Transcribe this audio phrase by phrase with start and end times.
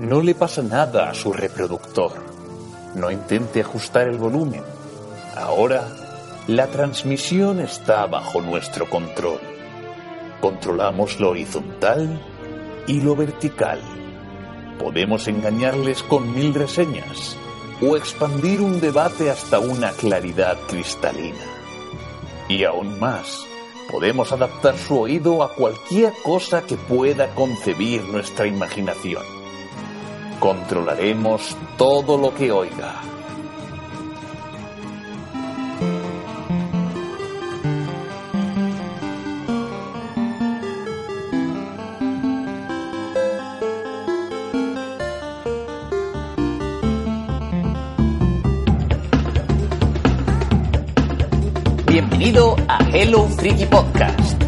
[0.00, 2.12] No le pasa nada a su reproductor.
[2.94, 4.62] No intente ajustar el volumen.
[5.36, 5.86] Ahora,
[6.46, 9.40] la transmisión está bajo nuestro control.
[10.40, 12.18] Controlamos lo horizontal
[12.86, 13.78] y lo vertical.
[14.78, 17.36] Podemos engañarles con mil reseñas
[17.82, 21.44] o expandir un debate hasta una claridad cristalina.
[22.48, 23.44] Y aún más,
[23.90, 29.39] podemos adaptar su oído a cualquier cosa que pueda concebir nuestra imaginación.
[30.40, 33.02] Controlaremos todo lo que oiga.
[51.86, 54.39] Bienvenido a Hello Freaky Podcast.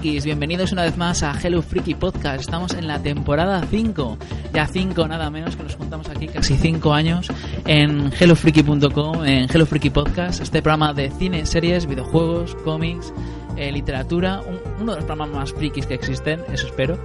[0.00, 2.40] Frikis, bienvenidos una vez más a Hello Freaky Podcast.
[2.40, 4.18] Estamos en la temporada 5,
[4.52, 7.28] ya 5 nada menos que nos juntamos aquí casi 5 años
[7.64, 13.12] en hellofreaky.com, en Hello Freaky Podcast, este programa de cine, series, videojuegos, cómics,
[13.56, 16.98] eh, literatura, un- uno de los programas más frikis que existen, eso espero.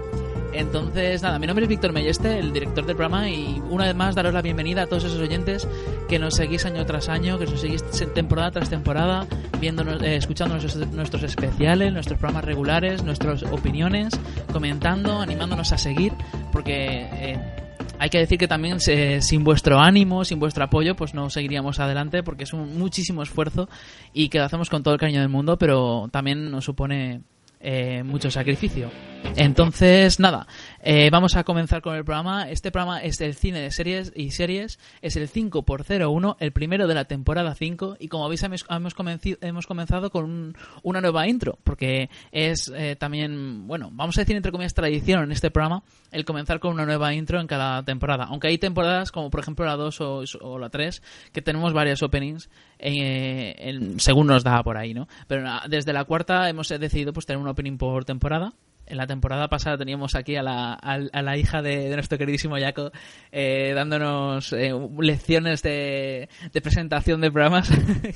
[0.51, 4.15] Entonces, nada, mi nombre es Víctor Melleste, el director del programa, y una vez más
[4.15, 5.67] daros la bienvenida a todos esos oyentes
[6.07, 7.83] que nos seguís año tras año, que nos seguís
[8.15, 9.27] temporada tras temporada,
[9.59, 14.19] viéndonos, eh, escuchando nuestros, nuestros especiales, nuestros programas regulares, nuestras opiniones,
[14.51, 16.13] comentando, animándonos a seguir,
[16.51, 17.39] porque eh,
[17.99, 21.79] hay que decir que también eh, sin vuestro ánimo, sin vuestro apoyo, pues no seguiríamos
[21.79, 23.67] adelante, porque es un muchísimo esfuerzo
[24.13, 27.21] y que lo hacemos con todo el cariño del mundo, pero también nos supone
[27.59, 28.89] eh, mucho sacrificio.
[29.35, 30.47] Entonces, nada,
[30.81, 32.49] eh, vamos a comenzar con el programa.
[32.49, 34.79] Este programa es el cine de series y series.
[35.01, 37.97] Es el 5x01, el primero de la temporada 5.
[37.99, 41.57] Y como veis, hemos, hemos, comenzado con un- una nueva intro.
[41.63, 46.25] Porque es eh, también, bueno, vamos a decir entre comillas tradición en este programa el
[46.25, 48.25] comenzar con una nueva intro en cada temporada.
[48.25, 51.03] Aunque hay temporadas como por ejemplo la 2 o, o la 3
[51.33, 52.49] que tenemos varias openings
[52.79, 55.07] eh, según nos da por ahí, ¿no?
[55.27, 58.53] Pero desde la cuarta hemos decidido pues tener un opening por temporada.
[58.89, 62.91] En la temporada pasada teníamos aquí a la, a la hija de, nuestro queridísimo Jaco
[63.31, 67.69] eh, dándonos eh, lecciones de, de presentación de programas.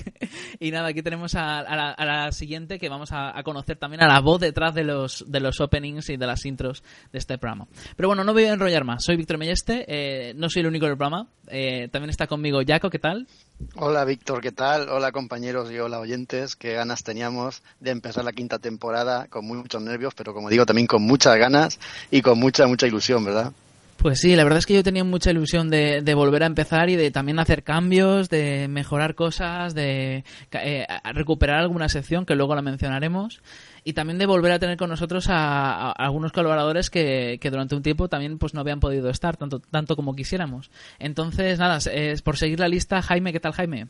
[0.60, 4.08] y nada, aquí tenemos a, a la, siguiente que vamos a, a conocer también a
[4.08, 7.68] la voz detrás de los, de los openings y de las intros de este programa.
[7.96, 9.04] Pero bueno, no voy a enrollar más.
[9.04, 11.28] Soy Víctor Melleste, eh, no soy el único del programa.
[11.50, 13.28] Eh, también está conmigo Jaco, ¿qué tal?
[13.76, 14.90] Hola Víctor, ¿qué tal?
[14.90, 16.56] Hola compañeros y hola oyentes.
[16.56, 20.88] Qué ganas teníamos de empezar la quinta temporada con muchos nervios, pero como digo, también
[20.88, 21.80] con muchas ganas
[22.12, 23.52] y con mucha, mucha ilusión, ¿verdad?
[23.98, 26.90] Pues sí, la verdad es que yo tenía mucha ilusión de, de volver a empezar
[26.90, 32.54] y de también hacer cambios, de mejorar cosas, de eh, recuperar alguna sección que luego
[32.54, 33.42] la mencionaremos
[33.84, 37.84] y también de volver a tener con nosotros a, algunos colaboradores que, que durante un
[37.84, 40.72] tiempo también pues no habían podido estar tanto tanto como quisiéramos.
[41.00, 43.88] Entonces, nada, es por seguir la lista, Jaime, ¿qué tal Jaime?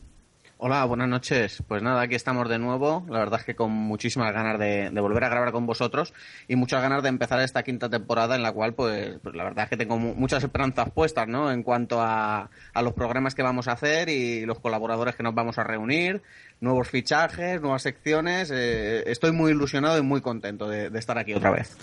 [0.56, 1.62] Hola, buenas noches.
[1.66, 3.04] Pues nada, aquí estamos de nuevo.
[3.10, 6.14] La verdad es que con muchísimas ganas de, volver a grabar con vosotros
[6.48, 9.64] y muchas ganas de empezar esta quinta temporada en la cual, pues, pues la verdad
[9.64, 11.50] es que tengo mu- muchas esperanzas puestas, ¿no?
[11.50, 15.34] En cuanto a, a los programas que vamos a hacer y los colaboradores que nos
[15.34, 16.22] vamos a reunir,
[16.64, 18.50] nuevos fichajes, nuevas secciones.
[18.52, 21.76] eh, estoy muy ilusionado y muy contento de, de estar aquí otra vez.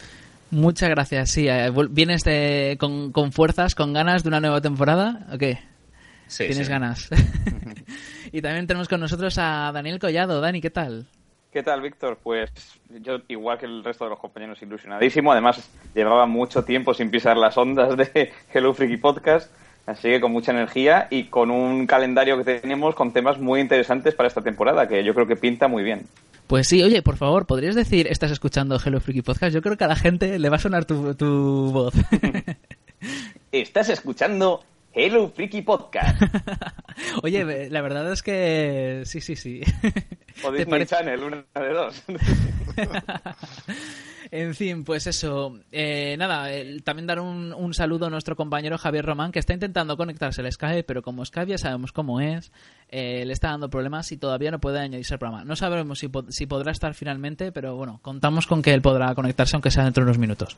[0.50, 1.48] Muchas gracias, sí.
[1.48, 5.26] eh, ¿Vienes de, con, con fuerzas, con ganas de una nueva temporada?
[5.34, 5.60] ¿O qué?
[6.28, 6.72] Sí, Tienes sí.
[6.72, 7.10] ganas.
[8.34, 10.42] y también tenemos con nosotros a Daniel Collado.
[10.42, 11.08] Dani, ¿qué tal?
[11.52, 12.18] ¿Qué tal, Víctor?
[12.24, 12.50] Pues
[13.02, 15.32] yo, igual que el resto de los compañeros, ilusionadísimo.
[15.34, 19.52] Además, llevaba mucho tiempo sin pisar las ondas de Hello Freaky Podcast.
[19.86, 24.14] Así que con mucha energía y con un calendario que tenemos con temas muy interesantes
[24.16, 26.08] para esta temporada, que yo creo que pinta muy bien.
[26.48, 29.54] Pues sí, oye, por favor, ¿podrías decir, estás escuchando Hello Freaky Podcast?
[29.54, 31.94] Yo creo que a la gente le va a sonar tu, tu voz.
[33.52, 34.64] Estás escuchando
[34.94, 36.22] Hello Freaky Podcast.
[37.24, 39.62] oye, la verdad es que sí, sí, sí.
[40.44, 40.86] O ¿Te Disney?
[40.86, 42.04] Channel, una de dos.
[44.34, 45.60] En fin, pues eso.
[45.74, 46.48] Eh, nada,
[46.86, 50.50] también dar un, un saludo a nuestro compañero Javier Román, que está intentando conectarse al
[50.50, 52.54] Skype, pero como Skype ya sabemos cómo es,
[52.88, 55.44] eh, le está dando problemas y todavía no puede añadirse al programa.
[55.44, 59.58] No sabemos si, si podrá estar finalmente, pero bueno, contamos con que él podrá conectarse,
[59.58, 60.56] aunque sea dentro de unos minutos.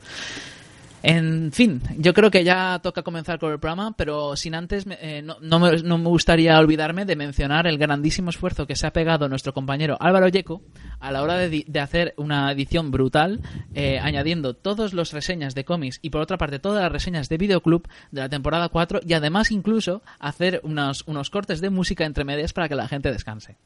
[1.06, 5.20] En fin, yo creo que ya toca comenzar con el programa, pero sin antes, eh,
[5.22, 8.92] no, no, me, no, me, gustaría olvidarme de mencionar el grandísimo esfuerzo que se ha
[8.94, 10.62] pegado nuestro compañero Álvaro Yeco
[11.00, 13.42] a la hora de, de hacer una edición brutal,
[13.74, 17.36] eh, añadiendo todas las reseñas de cómics y por otra parte todas las reseñas de
[17.36, 22.24] Videoclub de la temporada 4 y además incluso hacer unos, unos cortes de música entre
[22.24, 23.58] medias para que la gente descanse.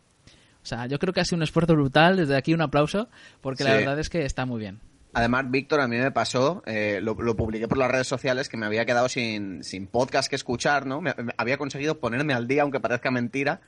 [0.61, 3.09] O sea, yo creo que ha sido un esfuerzo brutal, desde aquí un aplauso,
[3.41, 3.69] porque sí.
[3.71, 4.81] la verdad es que está muy bien.
[5.15, 8.67] Además, Víctor, a mí me pasó, eh, lo, publiqué por las redes sociales, que me
[8.67, 11.01] había quedado sin, sin podcast que escuchar, ¿no?
[11.01, 13.61] Me, había conseguido ponerme al día, aunque parezca mentira,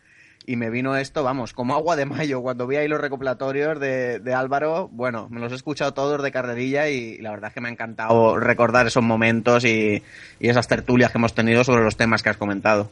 [0.47, 2.41] y me vino esto, vamos, como agua de mayo.
[2.41, 6.33] Cuando vi ahí los recopilatorios de, de, Álvaro, bueno, me los he escuchado todos de
[6.33, 10.03] carrerilla y la verdad es que me ha encantado recordar esos momentos y,
[10.41, 12.91] y esas tertulias que hemos tenido sobre los temas que has comentado.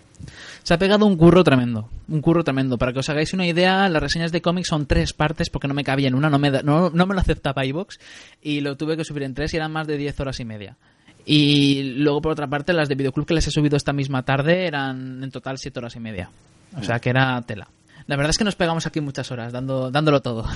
[0.62, 2.76] Se ha pegado un curro tremendo, un curro tremendo.
[2.76, 5.74] Para que os hagáis una idea, las reseñas de cómics son tres partes porque no
[5.74, 7.98] me cabía en una, no me, da, no, no me lo aceptaba iVox
[8.42, 10.76] y lo tuve que subir en tres y eran más de diez horas y media.
[11.24, 14.66] Y luego, por otra parte, las de Videoclub que les he subido esta misma tarde
[14.66, 16.30] eran en total siete horas y media.
[16.76, 17.68] O sea que era tela.
[18.06, 20.46] La verdad es que nos pegamos aquí muchas horas, dando, dándolo todo.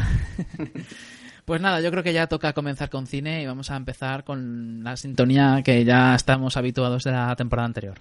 [1.44, 4.84] Pues nada, yo creo que ya toca comenzar con cine y vamos a empezar con
[4.84, 7.98] la sintonía que ya estamos habituados de la temporada anterior.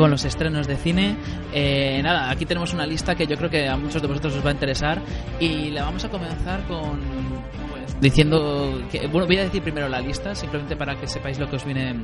[0.00, 1.16] Con, los estrenos de cine.
[1.52, 4.44] Eh, nada, aquí tenemos una lista que yo creo que a muchos de vosotros os
[4.44, 5.02] va a interesar
[5.38, 7.29] y la vamos a comenzar con
[8.00, 11.56] diciendo que bueno voy a decir primero la lista simplemente para que sepáis lo que
[11.56, 11.94] os viene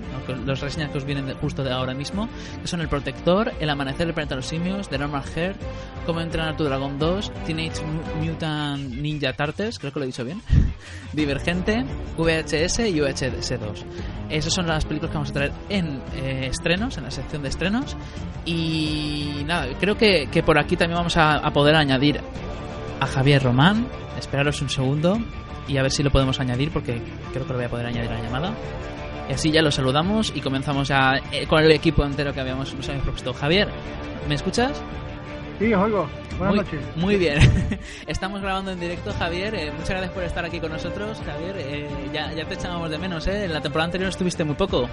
[0.44, 2.28] los reseñas que os vienen justo de ahora mismo
[2.60, 5.56] que son el protector el amanecer del planeta de los simios de Normal Heart
[6.04, 7.82] cómo entrenar tu dragón 2 Teenage
[8.20, 10.42] Mutant Ninja Turtles creo que lo he dicho bien
[11.12, 11.84] Divergente
[12.18, 13.86] VHS y UHS 2
[14.28, 17.48] esas son las películas que vamos a traer en eh, estrenos en la sección de
[17.48, 17.96] estrenos.
[18.44, 22.20] Y nada creo que, por aquí también vamos a poder añadir
[23.00, 23.86] a Javier Román.
[24.18, 25.18] Esperaros un segundo
[25.68, 27.00] y a ver si lo podemos añadir porque
[27.32, 28.54] creo que lo voy a poder añadir a la llamada.
[29.28, 32.74] Y así ya lo saludamos y comenzamos ya eh, con el equipo entero que habíamos,
[32.74, 33.32] nos habíamos propuesto.
[33.32, 33.68] Javier,
[34.28, 34.80] ¿me escuchas?
[35.58, 36.06] Sí, os oigo.
[36.38, 36.96] Buenas muy, noches.
[36.96, 37.38] Muy bien.
[38.06, 39.54] Estamos grabando en directo, Javier.
[39.54, 41.56] Eh, muchas gracias por estar aquí con nosotros, Javier.
[41.58, 43.44] Eh, ya, ya te echábamos de menos, ¿eh?
[43.44, 44.88] En la temporada anterior estuviste muy poco.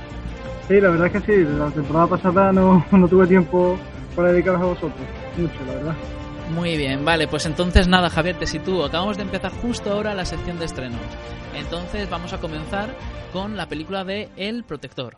[0.67, 1.45] Sí, la verdad es que sí.
[1.57, 3.77] La temporada pasada no, no tuve tiempo
[4.15, 5.07] para dedicaros a vosotros.
[5.37, 5.95] Mucho, la verdad.
[6.51, 8.85] Muy bien, vale, pues entonces nada, Javier, te sitúo.
[8.85, 10.99] Acabamos de empezar justo ahora la sección de estrenos.
[11.55, 12.95] Entonces vamos a comenzar
[13.31, 15.17] con la película de El Protector.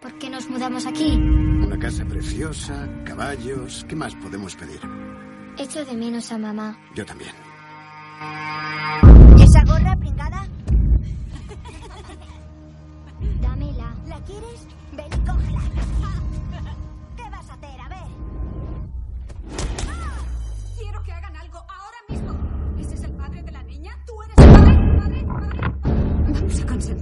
[0.00, 1.12] ¿Por qué nos mudamos aquí?
[1.14, 3.86] Una casa preciosa, caballos.
[3.88, 4.80] ¿Qué más podemos pedir?
[5.56, 6.78] Echo de menos a mamá.
[6.94, 7.30] Yo también.
[9.42, 10.40] ¿Esa gorra pringada?
[13.40, 13.94] Dámela.
[14.06, 14.66] ¿La quieres?
[14.92, 15.60] Ven y cógela.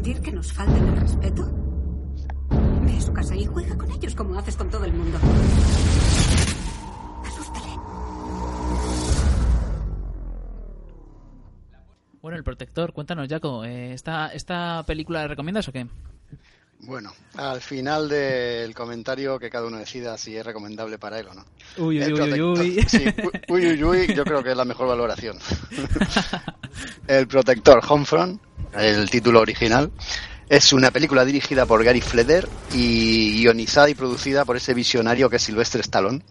[0.02, 1.52] ¿Vamos a consentir que nos falten el respeto?
[2.84, 5.18] Ve a su casa y juega con ellos como haces con todo el mundo.
[7.24, 7.68] Asústale.
[12.20, 15.86] Bueno, El Protector, cuéntanos, Jaco, eh, ¿esta, ¿esta película la recomiendas o qué?
[16.80, 21.34] Bueno, al final del comentario que cada uno decida si es recomendable para él o
[21.34, 21.44] no.
[21.78, 22.82] Uy, uy, uy, uy.
[22.88, 23.04] Sí,
[23.48, 25.38] uy, uy, uy, yo creo que es la mejor valoración.
[27.06, 29.92] el Protector Homefront, el título original,
[30.48, 35.36] es una película dirigida por Gary Fleder y guionizada y producida por ese visionario que
[35.36, 36.22] es Sylvester Stallone,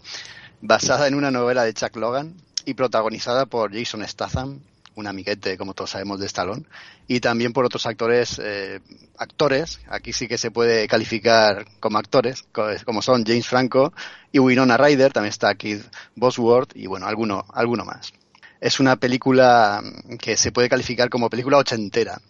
[0.60, 2.34] basada en una novela de Chuck Logan
[2.64, 4.60] y protagonizada por Jason Statham,
[4.94, 6.64] un amiguete, como todos sabemos, de Stallone,
[7.08, 8.80] y también por otros actores, eh,
[9.16, 13.92] actores, aquí sí que se puede calificar como actores, co- como son James Franco
[14.32, 15.84] y Winona Ryder, también está Keith
[16.14, 18.12] Bosworth y bueno, alguno, alguno más.
[18.60, 19.82] Es una película
[20.20, 22.20] que se puede calificar como película ochentera.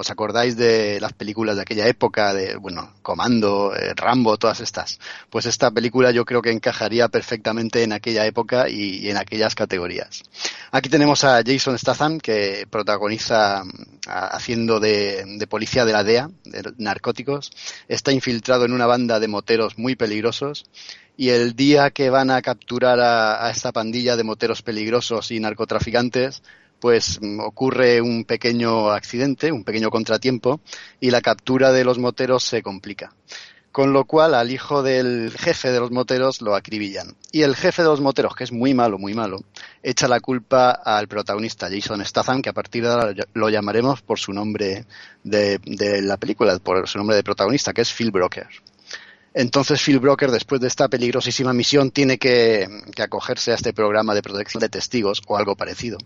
[0.00, 4.98] ¿Os acordáis de las películas de aquella época, de, bueno, Comando, eh, Rambo, todas estas?
[5.28, 10.22] Pues esta película yo creo que encajaría perfectamente en aquella época y, en aquellas categorías.
[10.70, 13.70] Aquí tenemos a Jason Statham, que protagoniza mm,
[14.06, 17.50] haciendo de, de policía de la DEA, de narcóticos.
[17.86, 20.64] Está infiltrado en una banda de moteros muy peligrosos.
[21.18, 25.40] Y el día que van a capturar a, a esta pandilla de moteros peligrosos y
[25.40, 26.42] narcotraficantes,
[26.80, 30.60] pues mm, ocurre un pequeño accidente, un pequeño contratiempo,
[31.00, 33.14] y la captura de los moteros se complica.
[33.72, 37.14] Con lo cual al hijo del jefe de los moteros lo acribillan.
[37.30, 39.44] Y el jefe de los moteros, que es muy malo, muy malo,
[39.80, 44.18] echa la culpa al protagonista, Jason Statham, que a partir de ahora lo llamaremos por
[44.18, 44.86] su nombre
[45.22, 48.48] de, de la película, por su nombre de protagonista, que es Phil Broker.
[49.32, 54.14] Entonces Phil Broker, después de esta peligrosísima misión, tiene que, que acogerse a este programa
[54.14, 55.98] de protección de testigos o algo parecido.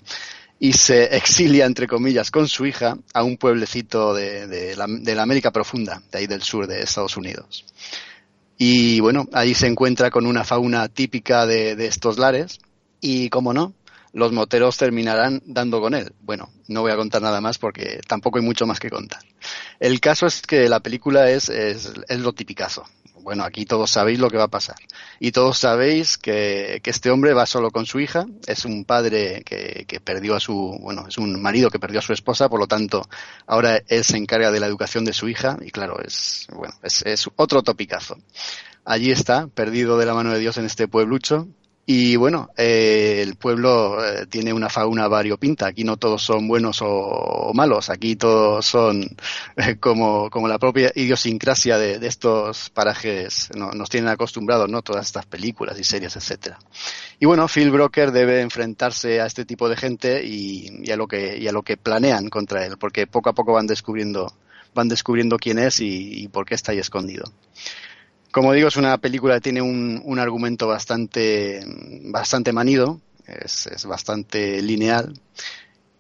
[0.58, 6.02] Y se exilia, entre comillas, con su hija a un pueblecito de, la, América Profunda,
[6.10, 7.64] de ahí del sur de Estados Unidos.
[8.56, 12.60] Y bueno, ahí se encuentra con una fauna típica de, de estos lares
[13.00, 13.74] y, como no,
[14.14, 16.12] los moteros terminarán dando con él.
[16.20, 19.20] Bueno, no voy a contar nada más porque tampoco hay mucho más que contar.
[19.80, 22.84] El caso es que la película es, es, es lo tipicazo.
[23.24, 24.76] Bueno, aquí todos sabéis lo que va a pasar.
[25.18, 28.26] Y todos sabéis que, este hombre va solo con su hija.
[28.46, 32.02] Es un padre que, que perdió a su, bueno, es un marido que perdió a
[32.02, 33.08] su esposa, por lo tanto,
[33.46, 35.56] ahora él se encarga de la educación de su hija.
[35.62, 38.18] Y claro, es, bueno, es, es otro topicazo.
[38.84, 41.48] Allí está, perdido de la mano de Dios en este pueblucho,
[41.86, 45.66] y bueno, eh, el pueblo eh, tiene una fauna variopinta.
[45.66, 47.90] Aquí no todos son buenos o, malos.
[47.90, 49.04] Aquí todos son
[49.56, 54.80] eh, como, como la propia idiosincrasia de, estos parajes no, nos tienen acostumbrados, ¿no?
[54.80, 56.58] Todas estas películas y series, etcétera.
[57.20, 61.06] Y bueno, Phil Broker debe enfrentarse a este tipo de gente y, y, a lo
[61.06, 64.32] que, y a lo que planean contra él, porque poco a poco van descubriendo,
[64.74, 67.24] van descubriendo quién es y, y por qué está ahí escondido.
[68.34, 71.64] Como digo, es una película que tiene un, un argumento bastante,
[72.06, 75.14] bastante manido, es, es, bastante lineal.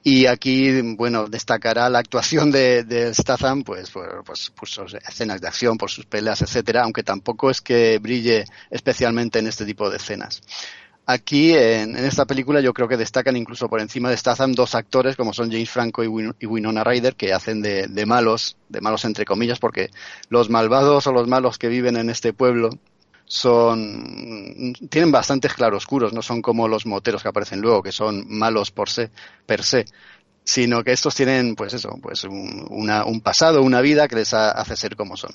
[0.02, 5.46] Y aquí, bueno, destacará la actuación de, Statham, pues por, pues, por sus escenas de
[5.46, 9.98] acción, por sus peleas, etcétera, aunque tampoco es que brille especialmente en este tipo de
[9.98, 10.42] escenas.
[11.06, 15.16] Aquí, en, esta película, yo creo que destacan incluso por encima de Statham dos actores
[15.16, 18.80] como son James Franco y, Win y Winona Ryder, que hacen de, de, malos, de
[18.80, 19.90] malos entre comillas, porque
[20.30, 22.70] los malvados o los malos que viven en este pueblo
[23.26, 28.70] son tienen bastantes claroscuros, no son como los moteros que aparecen luego, que son malos
[28.70, 29.10] por se,
[29.46, 29.86] per se,
[30.44, 34.34] sino que estos tienen, pues eso, pues un, una, un pasado, una vida que les
[34.34, 35.32] hace ser como son.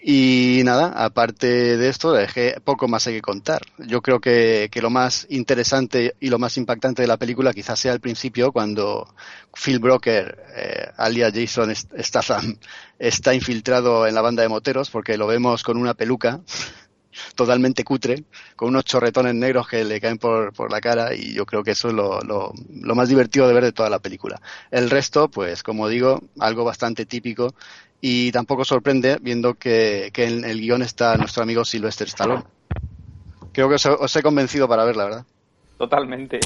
[0.00, 3.62] Y nada, aparte de esto, dejé poco más hay que contar.
[3.78, 7.80] Yo creo que, que, lo más interesante y lo más impactante de la película quizás
[7.80, 9.12] sea al principio, cuando
[9.52, 12.58] Phil Broker, eh, alias Jason Statham,
[12.98, 16.40] está infiltrado en la banda de moteros, porque lo vemos con una peluca
[17.34, 18.24] totalmente cutre,
[18.54, 21.72] con unos chorretones negros que le caen por, por la cara y yo creo que
[21.72, 24.40] eso es lo, lo, lo, más divertido de ver de toda la película.
[24.70, 27.54] El resto, pues como digo, algo bastante típico
[28.00, 32.44] y tampoco sorprende viendo que, que en el guion está nuestro amigo Sylvester Stallone.
[33.52, 35.26] Creo que os, os he convencido para verla, ¿verdad?
[35.76, 36.40] Totalmente.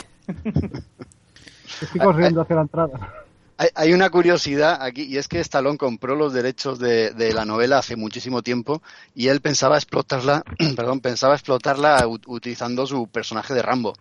[1.81, 3.15] Estoy corriendo hacia la entrada.
[3.59, 7.45] Hay, hay, una curiosidad aquí y es que Stallone compró los derechos de, de, la
[7.45, 8.83] novela hace muchísimo tiempo
[9.15, 10.43] y él pensaba explotarla,
[10.77, 13.95] perdón, pensaba explotarla utilizando su personaje de Rambo.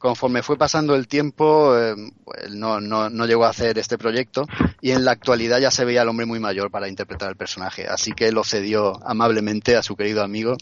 [0.00, 1.94] Conforme fue pasando el tiempo, eh,
[2.52, 4.46] no, no, no, llegó a hacer este proyecto
[4.80, 7.86] y en la actualidad ya se veía al hombre muy mayor para interpretar el personaje,
[7.86, 10.56] así que lo cedió amablemente a su querido amigo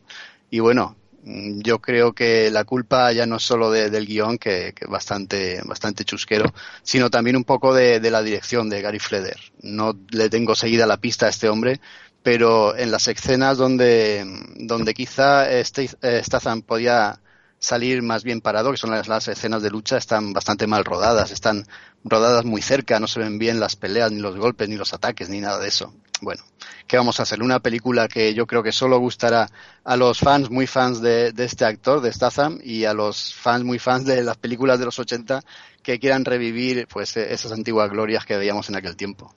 [0.50, 4.72] y bueno, yo creo que la culpa ya no es solo de, del guion, que,
[4.74, 6.52] que bastante, bastante chusquero,
[6.82, 9.36] sino también un poco de, la dirección de Gary Fleder.
[9.62, 11.80] No le tengo seguida la pista a este hombre,
[12.24, 14.24] pero en las escenas donde,
[14.56, 17.20] donde quizá Statham podía
[17.58, 21.64] salir más bien parado, que son las, escenas de lucha, están bastante mal rodadas, están
[22.04, 25.28] rodadas muy cerca, no se ven bien las peleas, ni los golpes, ni los ataques,
[25.28, 25.92] ni nada de eso.
[26.20, 26.42] Bueno,
[26.86, 27.42] ¿qué vamos a hacer?
[27.42, 29.48] Una película que yo creo que solo gustará
[29.84, 33.78] a los fans muy fans de, este actor, de Statham, y a los fans muy
[33.78, 35.40] fans de las películas de los 80
[35.82, 39.32] que quieran revivir pues esas antiguas glorias que veíamos en aquel tiempo.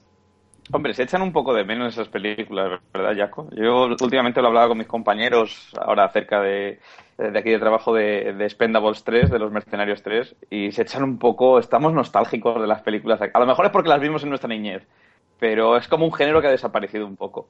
[0.73, 3.49] Hombre, se echan un poco de menos esas películas, ¿verdad, Jaco?
[3.51, 6.79] Yo últimamente lo hablaba con mis compañeros ahora acerca de,
[7.29, 11.03] de aquí de trabajo de, de Spendables 3, de los Mercenarios 3, y se echan
[11.03, 13.19] un poco, estamos nostálgicos de las películas.
[13.21, 14.83] A lo mejor es porque las vimos en nuestra niñez,
[15.39, 17.47] pero es como un género que ha desaparecido un poco.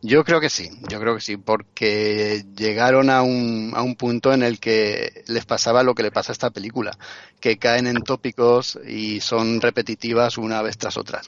[0.00, 4.32] Yo creo que sí, yo creo que sí, porque llegaron a un, a un punto
[4.32, 6.96] en el que les pasaba lo que le pasa a esta película,
[7.40, 11.20] que caen en tópicos y son repetitivas una vez tras otra.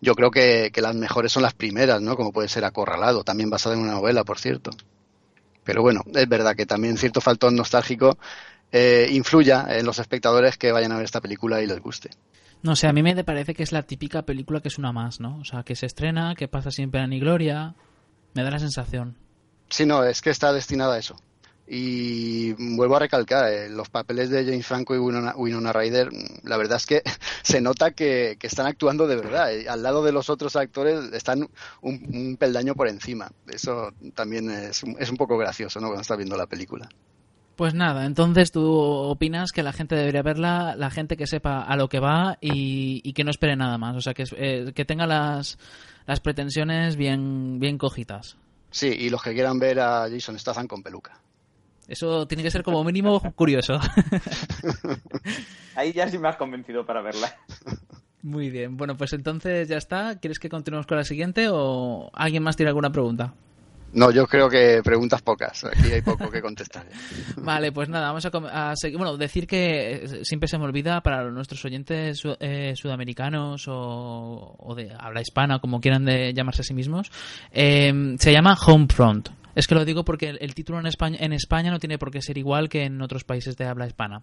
[0.00, 2.16] Yo creo que, que las mejores son las primeras, ¿no?
[2.16, 4.70] Como puede ser Acorralado, también basada en una novela, por cierto.
[5.68, 8.16] Pero bueno, es verdad que también cierto faltón nostálgico
[8.72, 12.08] eh, influya en los espectadores que vayan a ver esta película y les guste.
[12.62, 15.20] No sé, a mí me parece que es la típica película que es una más,
[15.20, 15.36] ¿no?
[15.36, 17.74] O sea, que se estrena, que pasa sin pena ni gloria.
[18.32, 19.18] Me da la sensación.
[19.68, 21.20] Sí, no, es que está destinada a eso.
[21.70, 26.08] Y vuelvo a recalcar, eh, los papeles de James Franco y Winona, Winona Ryder,
[26.44, 27.02] la verdad es que
[27.42, 29.52] se nota que, que están actuando de verdad.
[29.52, 31.48] Eh, Al lado de los otros actores están
[31.82, 33.30] un, un peldaño por encima.
[33.52, 35.88] Eso también es, un- es un poco gracioso, ¿no?
[35.88, 36.88] Cuando estás viendo la película.
[37.56, 41.76] Pues nada, entonces tú opinas que la gente debería verla, la gente que sepa a
[41.76, 43.96] lo que va y, y que no espere nada más.
[43.96, 45.58] O sea, que, eh, que tenga las,
[46.06, 48.36] las pretensiones bien, bien cogidas.
[48.70, 51.18] Sí, y los que quieran ver a Jason Statham con peluca.
[51.88, 53.80] Eso tiene que ser como mínimo curioso.
[55.74, 57.34] Ahí ya sí me has convencido para verla.
[58.22, 60.18] Muy bien, bueno, pues entonces ya está.
[60.18, 63.32] ¿Quieres que continuemos con la siguiente o alguien más tiene alguna pregunta?
[63.90, 65.64] No, yo creo que preguntas pocas.
[65.64, 66.84] Aquí hay poco que contestar.
[67.38, 68.98] Vale, pues nada, vamos a, seguir.
[68.98, 74.56] Bueno, decir que eh, siempre se me olvida para nuestros oyentes su- eh, sudamericanos o,
[74.58, 77.10] o de habla hispana, como quieran de llamarse a sí mismos,
[77.50, 79.30] eh, se llama Homefront.
[79.58, 82.22] Es que lo digo porque el, título en España, en España no tiene por qué
[82.22, 84.22] ser igual que en otros países de habla hispana.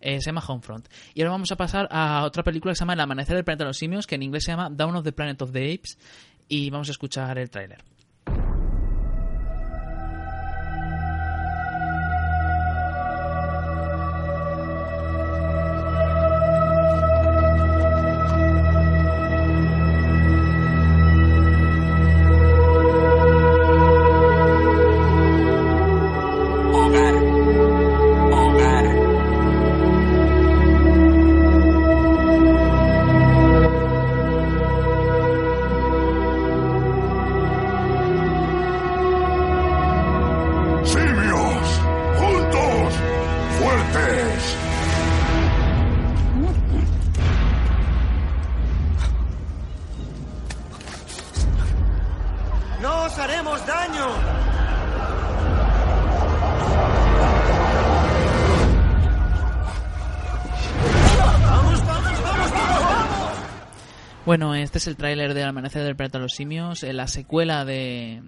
[0.00, 0.86] Eh, se llama Homefront.
[1.12, 3.64] Y ahora vamos a pasar a otra película que se llama El amanecer del planeta
[3.64, 5.98] de los simios, que en inglés se llama Down of the Planet of the Apes.
[6.46, 7.82] Y vamos a escuchar el tráiler.
[64.76, 68.20] Este es el tráiler del Amanecer del Planeta de los Simios, eh, la secuela de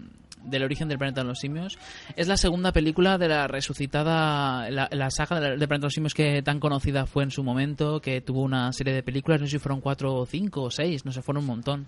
[0.45, 1.79] del origen del planeta de los simios.
[2.17, 6.43] Es la segunda película de la resucitada, la, saga del planeta de los simios que
[6.43, 9.59] tan conocida fue en su momento, que tuvo una serie de películas, no sé si
[9.59, 11.87] fueron cuatro o cinco o seis, no sé, fueron un montón.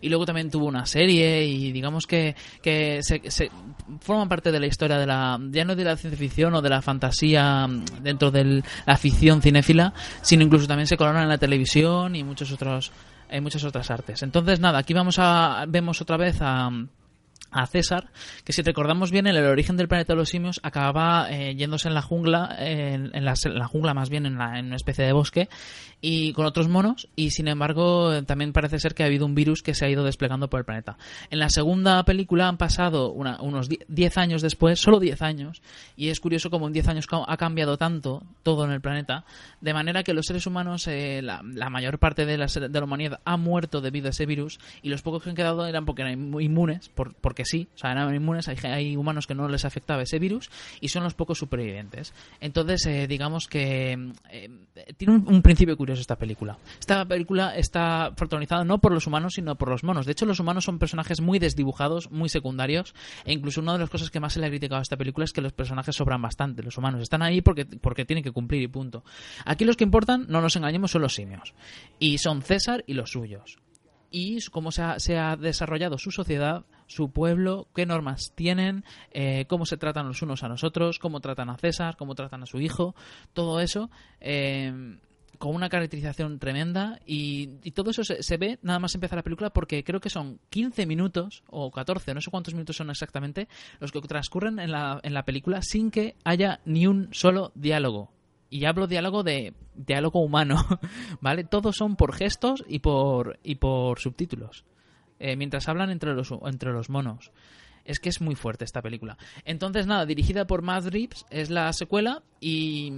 [0.00, 3.50] Y luego también tuvo una serie y digamos que, que se, se
[4.00, 6.70] forman parte de la historia de la, ya no de la ciencia ficción o de
[6.70, 9.92] la fantasía mm, dentro de la ficción cinéfila,
[10.22, 12.92] sino incluso también se colaron en la televisión y muchos otros,
[13.30, 14.22] en muchas otras artes.
[14.22, 16.70] Entonces nada, aquí vamos a, vemos otra vez a
[17.52, 18.10] a César,
[18.44, 21.88] que si recordamos bien, en el origen del planeta de los simios acababa eh, yéndose
[21.88, 24.76] en la jungla, en, en la, en la jungla más bien, en, la- en una
[24.76, 25.48] especie de bosque,
[26.02, 29.62] y con otros monos, y sin embargo también parece ser que ha habido un virus
[29.62, 30.96] que se ha ido desplegando por el planeta.
[31.30, 35.60] En la segunda película han pasado una- unos 10 años después, solo 10 años,
[35.96, 39.24] y es curioso como en 10 años ha cambiado tanto todo en el planeta,
[39.60, 42.84] de manera que los seres humanos, eh, la, la mayor parte de la, de la
[42.84, 46.02] humanidad ha muerto debido a ese virus, y los pocos que han quedado eran porque
[46.02, 49.64] eran inmunes, por- porque sí, o sea, eran inmunes, hay, hay humanos que no les
[49.66, 52.14] afectaba ese virus, y son los pocos supervivientes.
[52.40, 54.50] Entonces, eh, digamos que eh,
[54.96, 56.58] tiene un, un principio curioso esta película.
[56.78, 60.06] Esta película está protagonizada no por los humanos, sino por los monos.
[60.06, 63.90] De hecho, los humanos son personajes muy desdibujados, muy secundarios, e incluso una de las
[63.90, 66.22] cosas que más se le ha criticado a esta película es que los personajes sobran
[66.22, 66.62] bastante.
[66.62, 69.04] Los humanos están ahí porque, porque tienen que cumplir y punto.
[69.44, 71.54] Aquí los que importan, no nos engañemos, son los simios.
[71.98, 73.58] Y son César y los suyos
[74.10, 79.46] y cómo se ha, se ha desarrollado su sociedad, su pueblo, qué normas tienen, eh,
[79.48, 82.60] cómo se tratan los unos a nosotros, cómo tratan a César, cómo tratan a su
[82.60, 82.94] hijo,
[83.32, 83.90] todo eso.
[84.20, 84.98] eh,
[85.40, 89.22] con una caracterización tremenda y, y todo eso se, se ve nada más empezar la
[89.22, 93.48] película porque creo que son 15 minutos o 14, no sé cuántos minutos son exactamente,
[93.80, 98.12] los que transcurren en la, en la película sin que haya ni un solo diálogo.
[98.50, 100.56] Y hablo diálogo de diálogo humano,
[101.22, 101.44] ¿vale?
[101.44, 104.66] Todos son por gestos y por, y por subtítulos.
[105.20, 107.30] eh, mientras hablan entre los, entre los monos.
[107.90, 109.18] Es que es muy fuerte esta película.
[109.44, 112.92] Entonces, nada, dirigida por Matt Reeves, es la secuela y,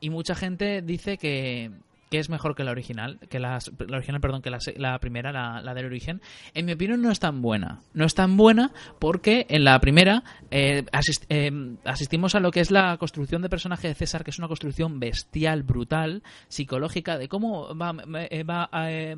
[0.00, 1.70] y mucha gente dice que,
[2.10, 5.32] que es mejor que la original, que la, la original, perdón, que la, la primera,
[5.32, 6.20] la, la del origen.
[6.54, 7.80] En mi opinión no es tan buena.
[7.92, 10.84] No es tan buena porque en la primera eh,
[11.28, 14.48] eh, asistimos a lo que es la construcción de personaje de César, que es una
[14.48, 17.94] construcción bestial, brutal, psicológica, de cómo va,
[18.30, 19.16] eh, va eh,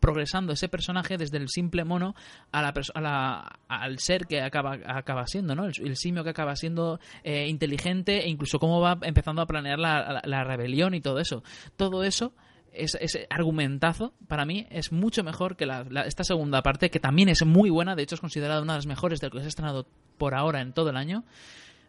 [0.00, 2.14] progresando ese personaje desde el simple mono
[2.52, 5.66] a la, a la al ser que acaba, acaba siendo, ¿no?
[5.66, 10.20] El, simio que acaba siendo eh, inteligente e incluso cómo va empezando a planear la,
[10.24, 11.42] la, rebelión y todo eso.
[11.76, 12.27] Todo eso
[12.72, 15.66] ese, argumentazo para mí es mucho mejor que
[16.06, 18.86] esta segunda parte, que también es muy buena, de hecho es considerada una de las
[18.86, 21.24] mejores de lo que se ha estrenado por ahora en todo el año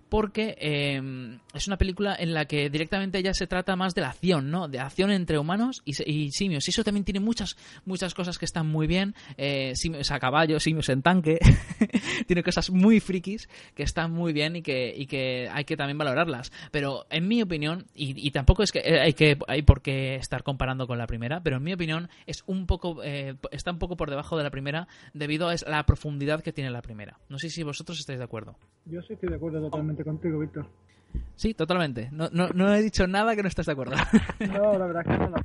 [0.09, 4.09] porque eh, es una película en la que directamente ya se trata más de la
[4.09, 4.67] acción, ¿no?
[4.67, 5.93] De acción entre humanos y,
[6.31, 6.67] simios.
[6.67, 9.15] Y eso también tiene muchas, muchas cosas que están muy bien.
[9.37, 11.39] Eh, simios a caballo, simios en tanque.
[12.27, 15.97] tiene cosas muy frikis que están muy bien y que, y que hay que también
[15.97, 16.51] valorarlas.
[16.71, 20.43] Pero en mi opinión, y, tampoco es que eh, hay que hay por qué estar
[20.43, 23.95] comparando con la primera, pero en mi opinión es un poco eh, está un poco
[23.95, 27.19] por debajo de la primera debido a la profundidad que tiene la primera.
[27.29, 28.55] No sé si vosotros estáis de acuerdo.
[28.85, 30.65] Yo sí estoy de acuerdo totalmente contigo, Víctor.
[31.35, 32.09] Sí, totalmente.
[32.11, 33.95] No, no, no he dicho nada que no estés de acuerdo.
[34.53, 35.35] no, la verdad es que no.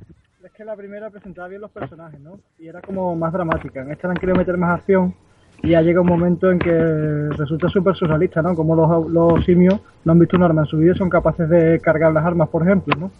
[0.43, 2.39] Es que la primera presentaba bien los personajes, ¿no?
[2.59, 3.81] Y era como más dramática.
[3.81, 5.15] En esta han querido meter más acción
[5.63, 8.55] y ya llega un momento en que resulta súper surrealista, ¿no?
[8.55, 11.49] Como los, los simios no han visto un arma en su vida y son capaces
[11.49, 13.11] de cargar las armas, por ejemplo, ¿no?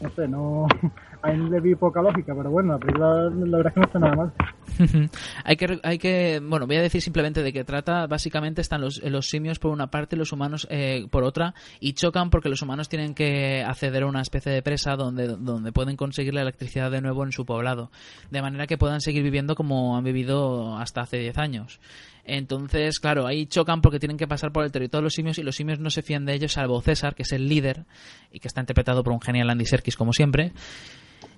[0.00, 0.66] No sé, no
[1.22, 4.16] ahí le vi poca lógica, pero bueno, la la verdad es que no está nada
[4.16, 4.32] mal.
[5.44, 9.02] hay que hay que bueno voy a decir simplemente de qué trata básicamente están los,
[9.02, 12.88] los simios por una parte los humanos eh, por otra y chocan porque los humanos
[12.88, 17.00] tienen que acceder a una especie de presa donde donde pueden conseguir la electricidad de
[17.00, 17.90] nuevo en su poblado
[18.30, 21.80] de manera que puedan seguir viviendo como han vivido hasta hace 10 años
[22.24, 25.42] entonces, claro, ahí chocan porque tienen que pasar por el territorio de los simios y
[25.42, 27.84] los simios no se fían de ellos, salvo César, que es el líder
[28.32, 30.52] y que está interpretado por un genial Andy Serkis, como siempre.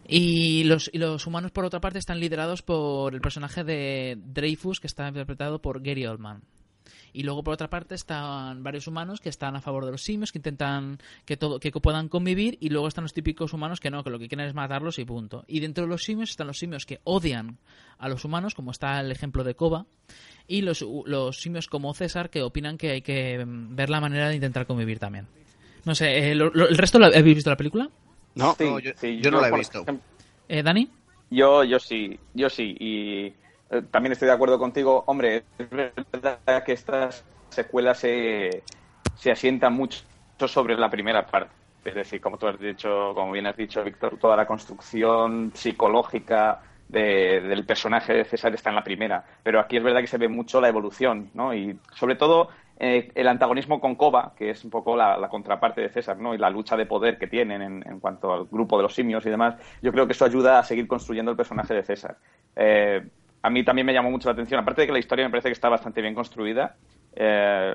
[0.08, 4.80] Y los, y los humanos, por otra parte, están liderados por el personaje de Dreyfus,
[4.80, 6.42] que está interpretado por Gary Oldman.
[7.12, 10.32] Y luego, por otra parte, están varios humanos que están a favor de los simios,
[10.32, 12.58] que intentan que todo que puedan convivir.
[12.60, 15.04] Y luego están los típicos humanos que no, que lo que quieren es matarlos y
[15.04, 15.44] punto.
[15.48, 17.58] Y dentro de los simios están los simios que odian
[17.98, 19.86] a los humanos, como está el ejemplo de Koba.
[20.46, 24.34] Y los, los simios como César, que opinan que hay que ver la manera de
[24.34, 25.26] intentar convivir también.
[25.86, 27.88] No sé, eh, ¿el resto lo, habéis visto la película?
[28.36, 29.84] No, yo, no la he visto.
[30.48, 30.90] ¿Eh, ¿Dani?
[31.30, 32.76] Yo, yo sí, yo sí.
[32.78, 33.26] Y
[33.70, 35.02] eh, también estoy de acuerdo contigo.
[35.06, 38.62] Hombre, es verdad que estas secuelas se,
[39.16, 40.04] se asientan mucho
[40.46, 41.50] sobre la primera parte.
[41.82, 46.60] Es decir, como tú has dicho, como bien has dicho, Víctor, toda la construcción psicológica
[46.88, 49.24] del personaje de César está en la primera.
[49.42, 51.54] Pero aquí es verdad que se ve mucho la evolución, ¿no?
[51.54, 55.88] Y sobre todo eh, el antagonismo con Koba, que es un poco la, contraparte de
[55.88, 56.34] César, ¿no?
[56.34, 59.30] Y la lucha de poder que tienen en, cuanto al grupo de los simios y
[59.30, 62.16] demás, yo creo que eso ayuda a seguir construyendo el personaje de César.
[62.54, 63.02] Eh,
[63.42, 65.48] a mí también me llamó mucho la atención, aparte de que la historia me parece
[65.48, 66.76] que está bastante bien construida,
[67.14, 67.74] eh,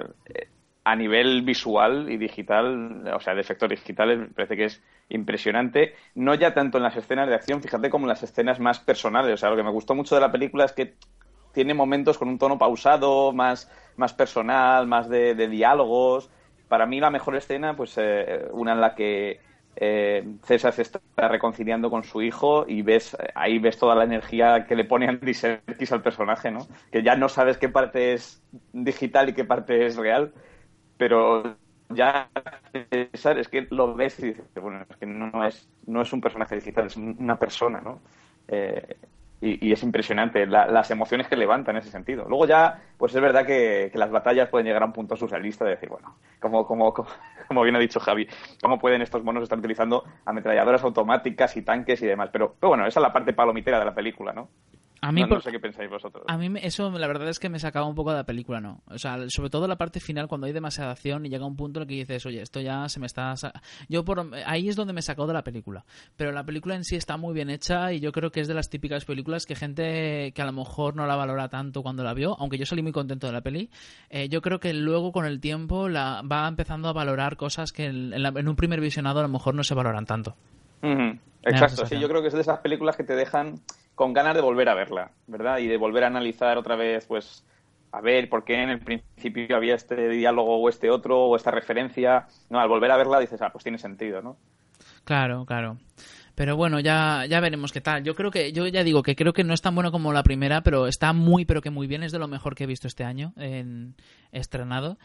[0.84, 5.96] a nivel visual y digital, o sea, de efectos digitales, me parece que es impresionante.
[6.16, 9.34] No ya tanto en las escenas de acción, fíjate, como en las escenas más personales.
[9.34, 10.96] O sea, lo que me gustó mucho de la película es que
[11.54, 16.30] tiene momentos con un tono pausado, más, más personal, más de, diálogos.
[16.68, 19.40] Para mí la mejor escena, pues eh, una en la que
[19.76, 24.66] eh, César se está reconciliando con su hijo y ves ahí ves toda la energía
[24.66, 26.68] que le pone Andy Serkis al personaje, ¿no?
[26.92, 30.34] Que ya no sabes qué parte es digital y qué parte es real,
[30.98, 31.56] pero
[31.90, 32.30] ya
[32.90, 36.22] César es que lo ves y dices, bueno, es que no es, no es un
[36.22, 38.00] personaje digital, es una persona, ¿no?
[38.48, 38.98] Eh,
[39.42, 42.26] y, es impresionante las emociones que levanta en ese sentido.
[42.30, 45.72] Luego ya, pues es verdad que, las batallas pueden llegar a un punto surrealista de
[45.72, 46.94] decir, bueno, como, como,
[47.48, 48.28] como, bien ha dicho Javi,
[48.62, 52.30] ¿cómo pueden estos monos estar utilizando ametralladoras automáticas y tanques y demás?
[52.32, 54.50] Pero, pero bueno, esa es la parte palomitera de la película, ¿no?
[55.04, 56.24] A mí, no, sé qué pensáis vosotros.
[56.28, 58.84] A mí eso la verdad es que me sacaba un poco de la película, ¿no?
[58.86, 61.80] O sea, sobre todo la parte final cuando hay demasiada acción y llega un punto
[61.80, 63.34] en el que dices, oye, esto ya se me está...
[63.90, 64.30] Yo por...
[64.46, 65.86] Ahí es donde me sacó de la película.
[66.16, 68.54] Pero la película en sí está muy bien hecha y yo creo que es de
[68.54, 72.14] las típicas películas que gente que a lo mejor no la valora tanto cuando la
[72.14, 73.72] vio, aunque yo salí muy contento de la peli,
[74.12, 77.86] eh, yo creo que luego con el tiempo la va empezando a valorar cosas que
[77.86, 80.36] en, en un primer visionado a lo mejor no se valoran tanto.
[81.44, 83.56] Exacto, sí, yo creo que es de esas películas que te dejan
[83.96, 85.60] con ganas de volver a verla, ¿verdad?
[85.60, 87.46] Y de volver a analizar otra vez, pues,
[87.92, 91.52] a ver por qué en el principio había este diálogo o este otro o esta
[91.52, 92.28] referencia.
[92.50, 94.38] No, al volver a verla dices, ah, pues tiene sentido, ¿no?
[95.04, 95.78] Claro, claro.
[96.36, 98.04] Pero bueno, ya, ya veremos qué tal.
[98.04, 100.24] Yo creo que, yo ya digo que creo que no es tan bueno como la
[100.24, 102.04] primera, pero está muy, pero que muy bien.
[102.04, 103.96] Es de lo mejor que he visto este año en
[104.32, 104.98] estrenado.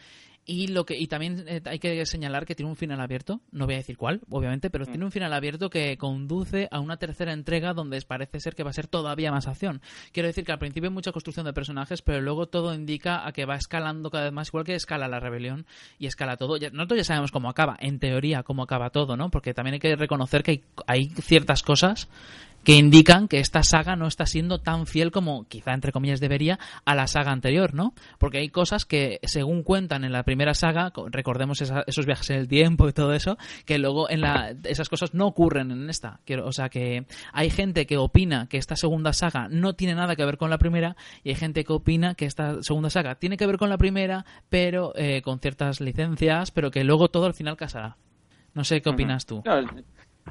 [0.49, 3.65] Y, lo que, y también eh, hay que señalar que tiene un final abierto, no
[3.65, 4.87] voy a decir cuál, obviamente, pero mm.
[4.87, 8.69] tiene un final abierto que conduce a una tercera entrega donde parece ser que va
[8.69, 9.81] a ser todavía más acción.
[10.13, 13.33] Quiero decir que al principio hay mucha construcción de personajes, pero luego todo indica a
[13.33, 15.65] que va escalando cada vez más, igual que escala la rebelión
[15.99, 16.55] y escala todo.
[16.55, 19.29] Ya, nosotros ya sabemos cómo acaba, en teoría, cómo acaba todo, ¿no?
[19.29, 22.07] Porque también hay que reconocer que hay, hay ciertas cosas
[22.67, 26.59] que indican que esta saga no está siendo tan fiel como quizá entre comillas debería
[26.83, 27.93] a la saga anterior, ¿no?
[28.17, 32.49] Porque hay cosas que según cuentan en la primera saga, recordemos esos viajes en el
[32.49, 36.19] tiempo y todo eso, que luego en la, esas cosas no ocurren en esta.
[36.25, 40.17] Quiero, o sea que hay gente que opina que esta segunda saga no tiene nada
[40.17, 43.37] que ver con la primera y hay gente que opina que esta segunda saga tiene
[43.37, 47.33] que ver con la primera, pero eh, con ciertas licencias, pero que luego todo al
[47.33, 47.95] final casará.
[48.53, 49.41] No sé qué opinas tú.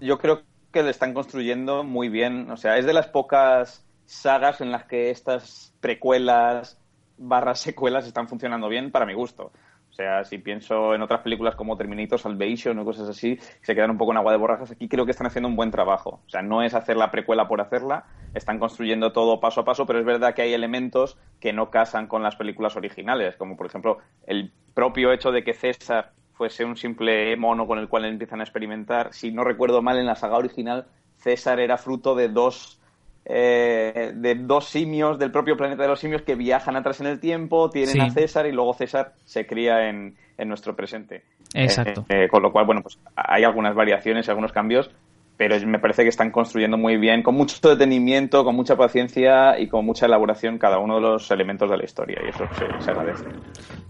[0.02, 2.50] yo creo que le están construyendo muy bien.
[2.50, 6.80] O sea, es de las pocas sagas en las que estas precuelas
[7.18, 9.52] barras secuelas están funcionando bien para mi gusto.
[9.90, 13.92] O sea, si pienso en otras películas como Terminator, Salvation o cosas así, se quedan
[13.92, 16.20] un poco en agua de borrajas, aquí creo que están haciendo un buen trabajo.
[16.26, 19.86] O sea, no es hacer la precuela por hacerla, están construyendo todo paso a paso,
[19.86, 23.64] pero es verdad que hay elementos que no casan con las películas originales, como por
[23.64, 28.40] ejemplo el propio hecho de que César fuese un simple mono con el cual empiezan
[28.40, 29.12] a experimentar.
[29.12, 32.78] Si no recuerdo mal, en la saga original, César era fruto de dos,
[33.24, 37.20] eh, de dos simios del propio planeta de los simios que viajan atrás en el
[37.20, 41.24] tiempo, tienen a César y luego César se cría en, en nuestro presente.
[41.54, 42.04] Exacto.
[42.08, 44.90] Eh, eh, con lo cual, bueno, pues hay algunas variaciones, algunos cambios,
[45.36, 49.68] pero me parece que están construyendo muy bien, con mucho detenimiento, con mucha paciencia y
[49.68, 52.44] con mucha elaboración cada uno de los elementos de la historia, y eso
[52.80, 53.26] se, agradece.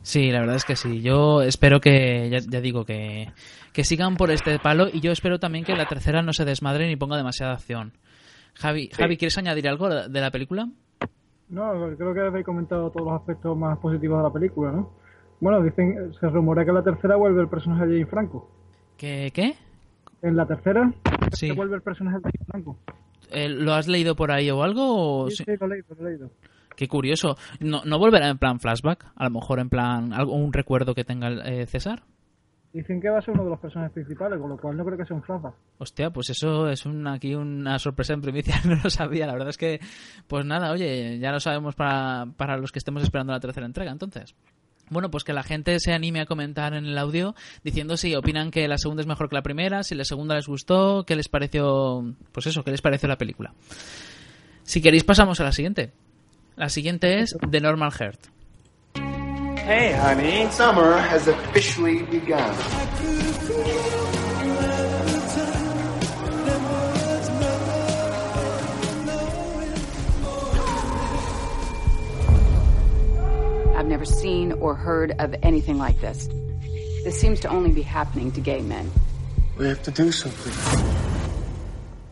[0.02, 1.00] Sí, la verdad es que sí.
[1.02, 3.28] Yo espero que, ya, digo, que,
[3.72, 6.88] que, sigan por este palo y yo espero también que la tercera no se desmadre
[6.88, 7.92] ni ponga demasiada acción.
[8.54, 10.68] Javi, Javi ¿quieres añadir algo de la película?
[11.48, 14.90] No, creo que habéis comentado todos los aspectos más positivos de la película, ¿no?
[15.40, 18.50] Bueno, dicen, se rumora que en la tercera vuelve el personaje de Jane Franco.
[18.96, 19.30] ¿Qué?
[19.32, 19.54] ¿Qué?
[20.22, 20.90] En la tercera
[21.32, 21.50] sí.
[21.52, 22.78] vuelve el personaje de Franco.
[23.30, 25.28] Eh, ¿Lo has leído por ahí o algo?
[25.30, 26.30] Sí, sí, lo he leído, lo he leído.
[26.76, 27.36] Qué curioso.
[27.60, 29.06] ¿No, ¿No volverá en plan flashback?
[29.16, 32.02] A lo mejor en plan algún recuerdo que tenga eh, César.
[32.72, 34.98] Dicen que va a ser uno de los personajes principales, con lo cual no creo
[34.98, 35.54] que sea un flashback.
[35.78, 39.26] Hostia, pues eso es un, aquí una sorpresa en primicia, no lo sabía.
[39.26, 39.80] La verdad es que,
[40.26, 43.90] pues nada, oye, ya lo sabemos para, para los que estemos esperando la tercera entrega,
[43.90, 44.36] entonces.
[44.88, 48.50] Bueno, pues que la gente se anime a comentar en el audio diciendo si opinan
[48.50, 51.28] que la segunda es mejor que la primera, si la segunda les gustó, qué les
[51.28, 53.52] pareció, pues eso, qué les pareció la película.
[54.62, 55.92] Si queréis pasamos a la siguiente.
[56.56, 58.20] La siguiente es The Normal Heart.
[59.68, 60.48] Hey, honey.
[60.52, 63.95] Summer has officially begun.
[73.86, 76.26] I've never seen or heard of anything like this.
[77.04, 78.90] This seems to only be happening to gay men.
[79.56, 80.52] We have to do something.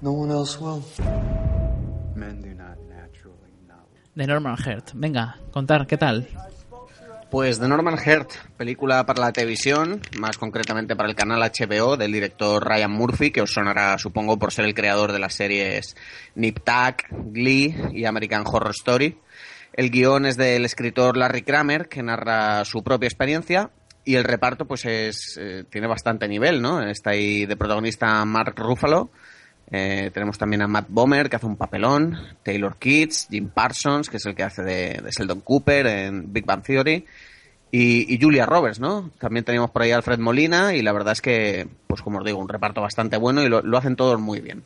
[0.01, 0.85] No one else will.
[2.15, 3.83] Men do not naturally know.
[4.15, 4.93] The Norman Heart.
[4.95, 6.29] Venga, contar, ¿qué tal?
[7.29, 12.13] Pues The Norman Heart, película para la televisión, más concretamente para el canal HBO del
[12.13, 15.97] director Ryan Murphy, que os sonará, supongo, por ser el creador de las series
[16.37, 19.19] Nip Tuck, Glee y American Horror Story.
[19.77, 23.71] El guion es del escritor Larry Kramer, que narra su propia experiencia.
[24.05, 26.81] Y el reparto, pues, es, eh, tiene bastante nivel, ¿no?
[26.81, 29.11] Está ahí de protagonista Mark Ruffalo.
[29.73, 32.17] Eh, tenemos también a Matt Bomer, que hace un papelón.
[32.45, 36.45] Taylor Kitsch, Jim Parsons, que es el que hace de, de Sheldon Cooper en Big
[36.45, 37.05] Bang Theory.
[37.73, 39.11] Y, Julia Roberts, ¿no?
[39.19, 42.25] También tenemos por ahí a Alfred Molina y la verdad es que, pues como os
[42.25, 44.63] digo, un reparto bastante bueno y lo hacen todos muy bien.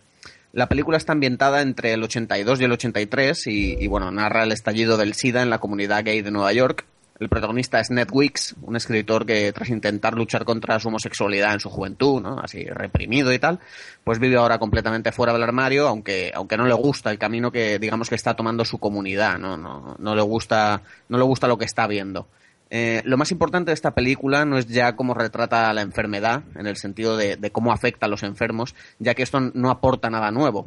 [0.53, 4.97] La película está ambientada entre el 82 y el 83 y, bueno, narra el estallido
[4.97, 6.87] del SIDA en la comunidad gay de Nueva York.
[7.21, 11.61] El protagonista es Ned Weeks, un escritor que tras intentar luchar contra su homosexualidad en
[11.61, 12.39] su juventud, ¿no?
[12.39, 13.59] así reprimido y tal,
[14.05, 17.81] pues vive ahora completamente fuera del armario, aunque, aunque no le gusta el camino que
[17.81, 19.57] digamos que está tomando su comunidad, ¿no?
[19.57, 22.29] No, no le gusta, no le gusta lo que está viendo.
[22.71, 26.67] Eh, lo más importante de esta película no es ya cómo retrata la enfermedad, en
[26.67, 30.67] el sentido de, cómo afecta a los enfermos, ya que esto no aporta nada nuevo.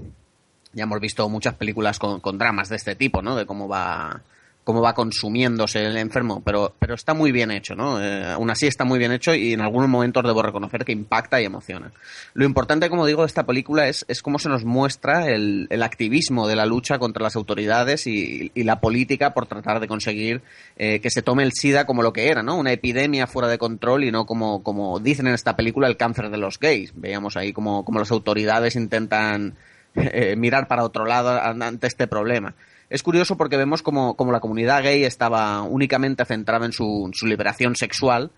[0.73, 3.35] Ya hemos visto muchas películas con, con dramas de este tipo, ¿no?
[3.35, 4.21] De cómo va
[4.63, 8.01] cómo va consumiéndose el enfermo, pero, pero está muy bien hecho, ¿no?
[8.01, 11.41] Eh, aún así está muy bien hecho y en algunos momentos debo reconocer que impacta
[11.41, 11.91] y emociona.
[12.33, 16.47] Lo importante, como digo, de esta película es, es cómo se nos muestra el, activismo
[16.47, 20.41] de la lucha contra las autoridades y, y la política por tratar de conseguir
[20.77, 22.55] eh, que se tome el SIDA como lo que era, ¿no?
[22.55, 26.29] Una epidemia fuera de control y no como, como dicen en esta película el cáncer
[26.29, 26.93] de los gays.
[26.95, 29.55] Veíamos ahí como, como las autoridades intentan
[29.95, 32.55] eh, mirar para otro lado ante este problema.
[32.91, 38.31] Es curioso porque vemos como, la comunidad gay estaba únicamente centrada en su, liberación sexual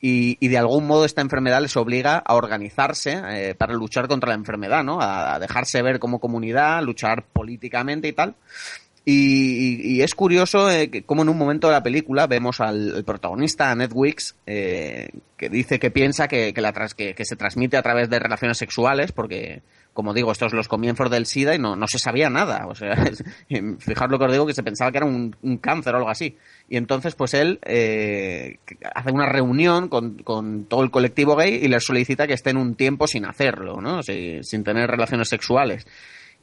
[0.00, 4.34] y, de algún modo esta enfermedad les obliga a organizarse eh, para luchar contra la
[4.34, 4.98] enfermedad, ¿no?
[5.00, 8.34] A, dejarse ver como comunidad, luchar políticamente y tal.
[9.04, 13.04] Y, y, es curioso eh, que como en un momento de la película vemos al,
[13.06, 13.92] protagonista, a Ned
[14.46, 18.18] eh, que dice que piensa que, que, la que, que, se transmite a través de
[18.18, 19.62] relaciones sexuales, porque,
[20.00, 22.66] como digo, estos los comienzos del SIDA y no, no se sabía nada.
[22.68, 22.96] O sea,
[23.78, 26.38] fijaros lo que os digo, que se pensaba que era un, cáncer o algo así.
[26.70, 28.60] Y entonces, pues él eh,
[28.94, 32.76] hace una reunión con, con, todo el colectivo gay y les solicita que estén un
[32.76, 34.02] tiempo sin hacerlo, ¿no?
[34.02, 35.86] sin, tener relaciones sexuales.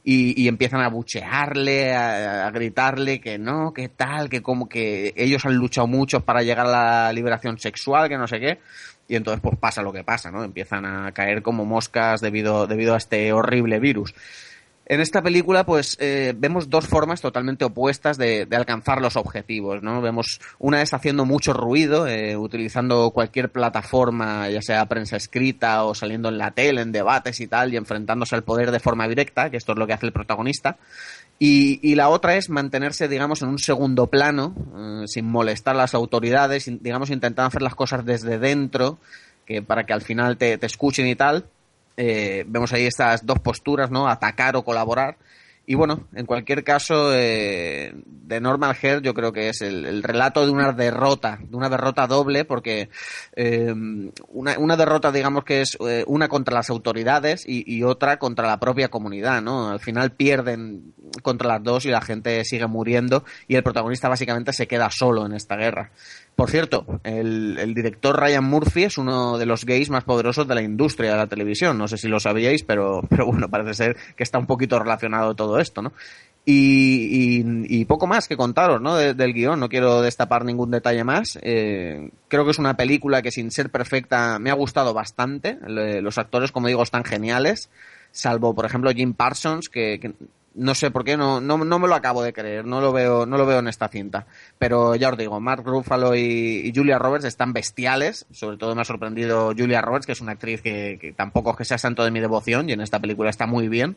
[0.04, 5.12] Y, y, empiezan a buchearle, a, a, gritarle que no, que tal, que como que
[5.16, 8.58] ellos han luchado mucho para llegar a la liberación sexual, que no sé qué.
[9.08, 10.44] Y entonces pues pasa lo que pasa, ¿no?
[10.44, 14.14] Empiezan a caer como moscas debido, debido a este horrible virus.
[14.90, 19.82] En esta película, pues, eh, vemos dos formas totalmente opuestas de, de, alcanzar los objetivos,
[19.82, 20.00] ¿no?
[20.00, 25.94] Vemos una es haciendo mucho ruido, eh, utilizando cualquier plataforma, ya sea prensa escrita o
[25.94, 29.50] saliendo en la tele, en debates y tal, y enfrentándose al poder de forma directa,
[29.50, 30.78] que esto es lo que hace el protagonista.
[31.38, 35.78] Y, y la otra es mantenerse, digamos, en un segundo plano, eh, sin molestar a
[35.78, 38.98] las autoridades, digamos, intentando hacer las cosas desde dentro,
[39.46, 41.46] que para que al final te, te escuchen y tal,
[41.96, 44.08] eh, vemos ahí estas dos posturas, ¿no?
[44.08, 45.16] Atacar o colaborar.
[45.70, 50.02] Y bueno, en cualquier caso, eh, de Normal Heart yo creo que es el, el,
[50.02, 52.88] relato de una derrota, de una derrota doble, porque
[53.36, 53.74] eh,
[54.30, 58.58] una, una, derrota, digamos que es eh, una contra las autoridades y, otra contra la
[58.58, 59.68] propia comunidad, ¿no?
[59.68, 64.54] Al final pierden contra las dos y la gente sigue muriendo y el protagonista básicamente
[64.54, 65.92] se queda solo en esta guerra.
[66.38, 70.54] Por cierto, el, el, director Ryan Murphy es uno de los gays más poderosos de
[70.54, 71.76] la industria de la televisión.
[71.76, 75.34] No sé si lo sabíais, pero, pero bueno, parece ser que está un poquito relacionado
[75.34, 75.92] todo esto, ¿no?
[76.44, 78.94] Y, poco más que contaros, ¿no?
[78.94, 79.58] De, del guion.
[79.58, 81.40] No quiero destapar ningún detalle más.
[81.42, 85.58] Eh, creo que es una película que sin ser perfecta me ha gustado bastante.
[85.66, 87.68] Los actores, como digo, están geniales.
[88.12, 90.14] Salvo, por ejemplo, Jim Parsons, que
[90.58, 93.26] no sé por qué, no, no, no, me lo acabo de creer, no lo veo,
[93.26, 94.26] no lo veo en esta cinta.
[94.58, 98.84] Pero ya os digo, Mark Ruffalo y, Julia Roberts están bestiales, sobre todo me ha
[98.84, 102.20] sorprendido Julia Roberts, que es una actriz que, tampoco es que sea santo de mi
[102.20, 103.96] devoción, y en esta película está muy bien.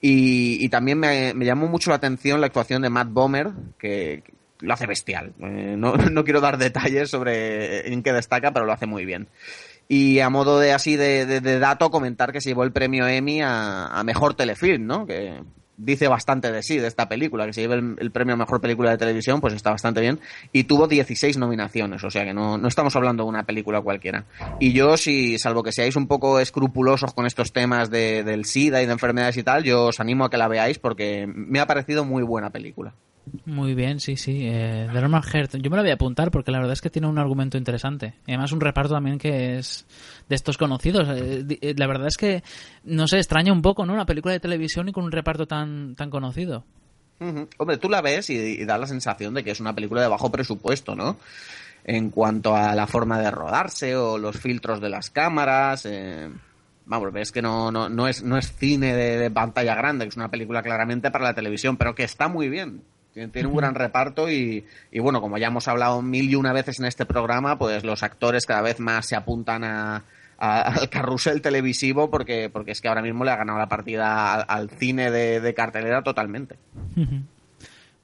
[0.00, 4.24] Y, también me, llamó mucho la atención la actuación de Matt Bomer, que,
[4.58, 5.32] lo hace bestial.
[5.40, 9.28] Eh, no, no quiero dar detalles sobre en qué destaca, pero lo hace muy bien.
[9.88, 13.86] Y a modo de así de dato, comentar que se llevó el premio Emmy a,
[13.86, 15.06] a mejor telefilm, ¿no?
[15.06, 15.40] Que
[15.84, 18.60] dice bastante de sí, de esta película, que se lleve el, el, premio a mejor
[18.60, 20.20] película de televisión, pues está bastante bien.
[20.52, 24.24] Y tuvo 16 nominaciones, o sea que no, no estamos hablando de una película cualquiera.
[24.60, 28.82] Y yo, si, salvo que seáis un poco escrupulosos con estos temas de, del SIDA
[28.82, 31.66] y de enfermedades y tal, yo os animo a que la veáis porque me ha
[31.66, 32.94] parecido muy buena película.
[33.44, 34.40] Muy bien, sí, sí.
[34.42, 35.56] Eh, The Normal Heart.
[35.56, 38.14] Yo me lo voy a apuntar porque la verdad es que tiene un argumento interesante.
[38.26, 39.86] Además un reparto también que es
[40.28, 41.08] de estos conocidos.
[41.08, 42.42] Eh, la verdad es que,
[42.84, 43.92] no sé, extraña un poco, ¿no?
[43.94, 46.64] Una película de televisión y con un reparto tan, tan conocido.
[47.58, 50.08] Hombre, tú la ves y, y, da la sensación de que es una película de
[50.08, 51.18] bajo presupuesto, ¿no?
[51.84, 55.86] En cuanto a la forma de rodarse o los filtros de las cámaras.
[55.86, 56.28] Eh
[56.84, 60.10] vamos, ves que no, no, no, es, no es cine de, de, pantalla grande, que
[60.10, 62.82] es una película claramente para la televisión, pero que está muy bien.
[63.12, 66.80] Tiene un gran reparto y, y, bueno, como ya hemos hablado mil y una veces
[66.80, 70.04] en este programa, pues los actores cada vez más se apuntan a,
[70.38, 74.32] a, al carrusel televisivo porque, porque es que ahora mismo le ha ganado la partida
[74.32, 76.56] al, al cine de, de, cartelera totalmente.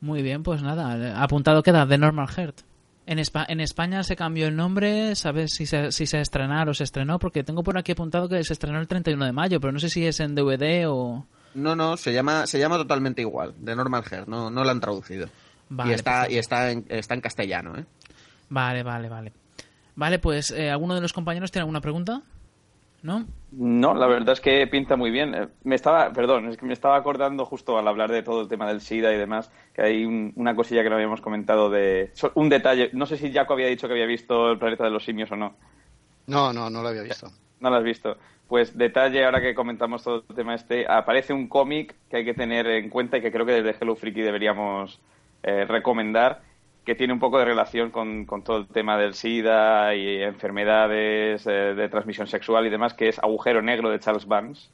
[0.00, 2.60] Muy bien, pues nada, apuntado queda The Normal Heart.
[3.06, 6.74] En, Espa en, España se cambió el nombre, ¿sabes si se, si se estrenar o
[6.74, 7.18] se estrenó?
[7.18, 9.88] Porque tengo por aquí apuntado que se estrenó el 31 de mayo, pero no sé
[9.88, 11.26] si es en DVD o...
[11.54, 14.80] No, no, se llama, se llama totalmente igual, de Normal Hair, no, no lo han
[14.80, 15.28] traducido.
[15.70, 16.34] Vale, y está, perfecto.
[16.34, 17.84] y está en, está en castellano, ¿eh?
[18.48, 19.32] Vale, vale, vale.
[19.96, 22.22] Vale, pues, eh, ¿alguno de los compañeros tiene alguna pregunta?
[23.02, 23.26] ¿No?
[23.52, 25.34] No, la verdad es que pinta muy bien.
[25.34, 28.48] Eh, me estaba, perdón, es que me estaba acordando justo al hablar de todo el
[28.48, 32.12] tema del SIDA y demás, que hay un, una cosilla que no habíamos comentado de...
[32.34, 35.04] Un detalle, no sé si Jaco había dicho que había visto El planeta de los
[35.04, 35.54] simios o no.
[36.26, 37.30] No, no, no lo había visto.
[37.60, 38.16] No lo has visto.
[38.48, 42.32] Pues detalle, ahora que comentamos todo el tema este, aparece un cómic que hay que
[42.32, 44.98] tener en cuenta y que creo que desde Hello Freaky deberíamos
[45.42, 46.40] eh, recomendar,
[46.86, 51.46] que tiene un poco de relación con, con, todo el tema del SIDA y enfermedades
[51.46, 54.70] eh, de transmisión sexual y demás, que es Agujero Negro de Charles Barnes,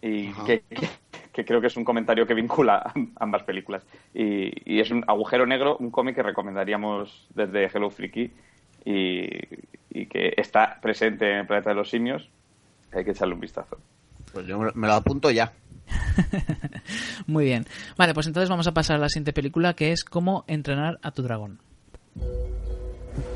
[0.00, 0.88] y que, que,
[1.32, 3.86] que, creo que es un comentario que vincula ambas películas.
[4.12, 8.32] Y, y es un Agujero Negro, un cómic que recomendaríamos desde Hello Freaky
[8.84, 9.28] y,
[9.90, 12.28] y que está presente en el planeta de los simios,
[12.92, 13.78] hay que echarle un vistazo.
[14.32, 15.52] Pues yo me lo apunto ya.
[17.26, 17.66] Muy bien.
[17.96, 21.10] Vale, pues entonces vamos a pasar a la siguiente película que es Cómo entrenar a
[21.10, 21.60] tu dragón.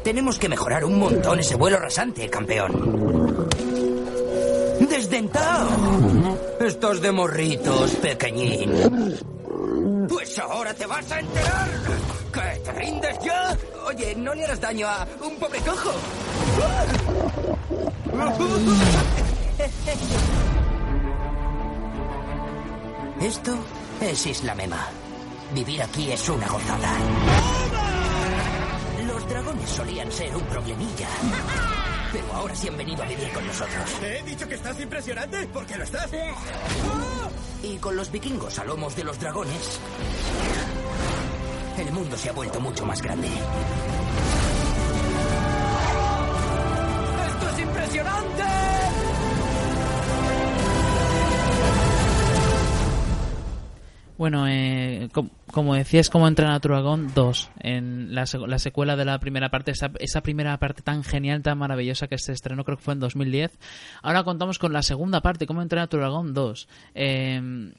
[0.04, 3.48] Tenemos que mejorar un montón ese vuelo rasante, campeón.
[4.88, 6.38] ¡Desdentado!
[6.60, 8.72] Estos de morritos, pequeñín.
[10.08, 11.68] Pues ahora te vas a enterar.
[12.32, 12.60] ¿Qué?
[12.64, 13.56] ¿Te rindes ya?
[13.86, 15.92] Oye, no le harás daño a un pobre cojo.
[23.20, 23.56] Esto
[24.00, 24.88] es Isla Mema.
[25.54, 26.92] Vivir aquí es una gozada.
[29.06, 31.08] Los dragones solían ser un problemilla.
[32.12, 33.90] Pero ahora sí han venido a vivir con nosotros.
[34.00, 35.46] ¿Te he dicho que estás impresionante?
[35.52, 36.10] Porque lo estás.
[37.62, 39.80] Y con los vikingos a lomos de los dragones,
[41.78, 43.28] el mundo se ha vuelto mucho más grande.
[47.28, 48.75] ¡Esto es impresionante!
[54.18, 58.96] Bueno, eh, com- como decías, como entrenar a tu dragón 2, en la, la secuela
[58.96, 62.78] de la primera parte, esa, primera parte tan genial, tan maravillosa que se estrenó creo
[62.78, 63.58] que fue en 2010.
[64.02, 66.68] Ahora contamos con la segunda parte, cómo entrenar a tu dragón 2.
[66.94, 67.72] Eh,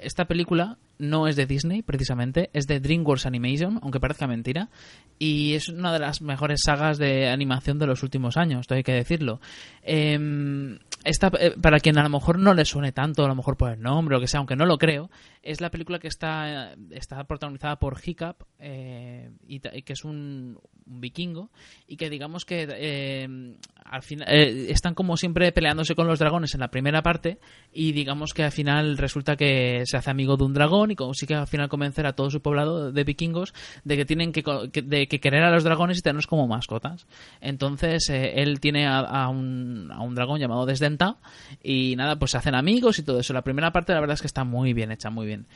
[0.00, 4.70] esta película no es de Disney, precisamente, es de DreamWorks Animation, aunque parezca mentira,
[5.18, 8.82] y es una de las mejores sagas de animación de los últimos años, esto hay
[8.82, 9.40] que decirlo.
[9.82, 13.56] Eh, esta, eh, para quien a lo mejor no le suene tanto, a lo mejor
[13.56, 15.10] por el nombre o que sea, aunque no lo creo,
[15.42, 21.00] es la película que está, está protagonizada por Hiccup, eh, y que es un, un
[21.00, 21.50] vikingo,
[21.88, 26.54] y que digamos que eh, al final eh, están como siempre peleándose con los dragones
[26.54, 27.38] en la primera parte,
[27.72, 31.34] y digamos que al final resulta que se hace amigo de un dragón y consigue
[31.34, 34.42] al final convencer a todo su poblado de vikingos de que tienen que,
[34.82, 37.06] de que querer a los dragones y tenerlos como mascotas.
[37.40, 41.18] Entonces eh, él tiene a, a un, a un dragón llamado Desdenta
[41.62, 43.32] y nada, pues se hacen amigos y todo eso.
[43.32, 45.46] La primera parte la verdad es que está muy bien hecha, muy bien.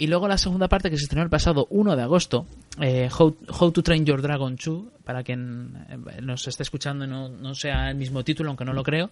[0.00, 2.46] Y luego la segunda parte que se estrenó el pasado 1 de agosto,
[2.80, 7.28] eh, How, How to Train Your Dragon 2, para quien eh, nos esté escuchando no,
[7.28, 9.10] no sea el mismo título, aunque no lo creo.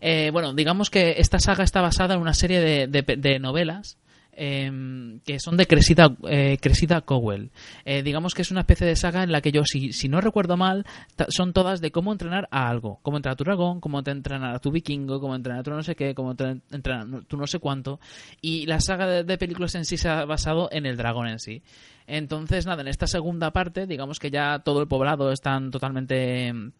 [0.00, 3.96] Eh, bueno, digamos que esta saga está basada en una serie de- de novelas
[4.36, 6.58] eh, que son de Cressida, eh,
[7.04, 7.50] Cowell.
[7.84, 10.20] Eh, digamos que es una especie de saga en la que yo, si, si no
[10.20, 10.84] recuerdo mal,
[11.28, 12.98] son todas de cómo entrenar a algo.
[13.02, 15.70] Cómo entrenar a tu dragón, cómo te entrenar a tu vikingo, cómo entrenar a tu
[15.70, 18.00] no sé qué, cómo tre- entrenar a tu no sé cuánto.
[18.40, 21.38] Y la saga de, de películas en sí se ha basado en el dragón en
[21.38, 21.62] sí.
[22.06, 26.72] Entonces, nada, en esta segunda parte, digamos que ya todo el poblado están totalmente mm,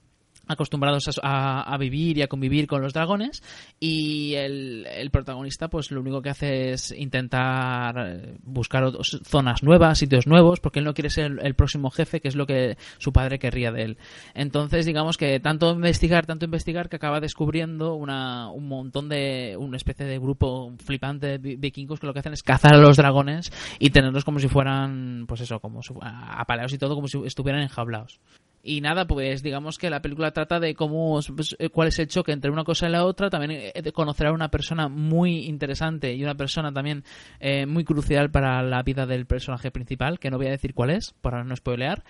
[0.46, 3.42] acostumbrados a, a- vivir y a convivir con los dragones
[3.80, 9.62] y el, el protagonista pues lo único que hace es intentar eh, buscar otros- zonas
[9.62, 12.76] nuevas, sitios nuevos, porque él no quiere ser el, próximo jefe, que es lo que
[12.98, 13.98] su padre querría de él.
[14.34, 19.76] Entonces, digamos que tanto investigar, tanto investigar, que acaba descubriendo una, un montón de, una
[19.76, 22.96] especie de grupo flipante de vi- vikingos que lo que hacen es cazar a los
[22.96, 27.18] dragones y tenerlos como si fueran, pues eso, como si- apaleados y todo, como si
[27.24, 28.20] estuvieran enjaulados.
[28.66, 32.08] Y nada, pues digamos que la película trata de cómo, pues, eh, cuál es el
[32.08, 36.14] choque entre una cosa y la otra, también eh, conocer a una persona muy interesante
[36.14, 37.04] y una persona también
[37.40, 40.88] eh, muy crucial para la vida del personaje principal, que no voy a decir cuál
[40.88, 42.04] es, para no spoilear.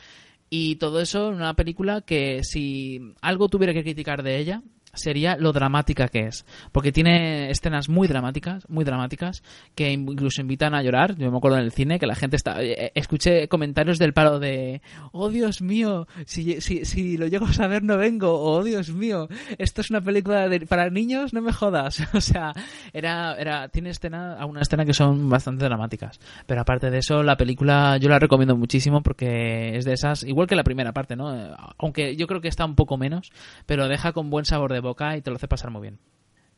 [0.49, 4.63] Y todo eso en una película que si algo tuviera que criticar de ella
[4.95, 9.42] sería lo dramática que es, porque tiene escenas muy dramáticas, muy dramáticas,
[9.74, 11.16] que incluso invitan a llorar.
[11.16, 14.38] Yo me acuerdo en el cine que la gente está, eh, escuché comentarios del paro
[14.38, 14.82] de,
[15.12, 19.28] oh Dios mío, si, si, si lo llego a saber no vengo, oh Dios mío,
[19.59, 22.03] esto es una película para niños, no me jodas.
[22.14, 22.53] o sea,
[22.92, 27.36] era, era, tiene escena, alguna escena que son bastante dramáticas, pero aparte de eso, la
[27.36, 31.34] película yo la recomiendo muchísimo porque es de esas, igual que la primera parte, ¿no?
[31.34, 33.32] Eh, Aunque yo creo que está un poco menos,
[33.66, 35.99] pero deja con buen sabor de boca y te lo hace pasar muy bien.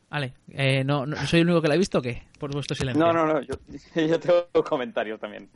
[0.09, 2.23] Vale, eh, no, no- ¿soy el único que la ha visto o qué?
[2.39, 3.03] Por vuestro silencio.
[3.03, 3.41] No, no, no,
[3.95, 5.49] yo, tengo comentarios también.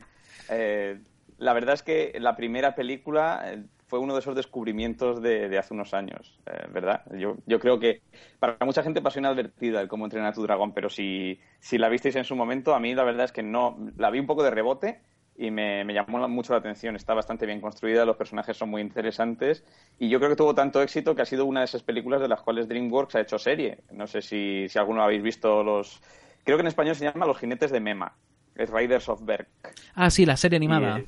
[0.50, 0.98] Eh,
[1.38, 5.58] la verdad es que la primera película eh, fue uno de esos descubrimientos de, de
[5.58, 7.02] hace unos años, eh, ¿verdad?
[7.18, 8.02] Yo, yo creo que
[8.38, 11.88] para mucha gente pasó inadvertida el cómo entrenar a tu dragón, pero si, si la
[11.88, 14.42] visteis en su momento, a mí la verdad es que no, la vi un poco
[14.42, 15.00] de rebote
[15.42, 16.96] y me, me llamó la- mucho la atención.
[16.96, 19.64] Está bastante bien construida, los personajes son muy interesantes
[19.98, 22.28] y yo creo que tuvo tanto éxito que ha sido una de esas películas de
[22.28, 23.78] las cuales DreamWorks ha hecho serie.
[23.90, 26.00] No sé si, si alguno habéis visto los...
[26.44, 28.16] Creo que en español se llama Los jinetes de Mema,
[28.54, 29.48] es Riders of Berk.
[29.94, 30.98] Ah, sí, la serie animada.
[31.00, 31.06] Y,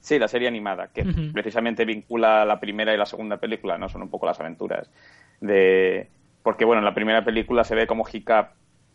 [0.00, 3.88] sí, la serie animada, que precisamente vincula la primera y la segunda película, ¿no?
[3.88, 4.90] Son un poco las aventuras
[5.40, 6.10] de...
[6.42, 8.46] Porque, bueno, en la primera película se ve como Hiccup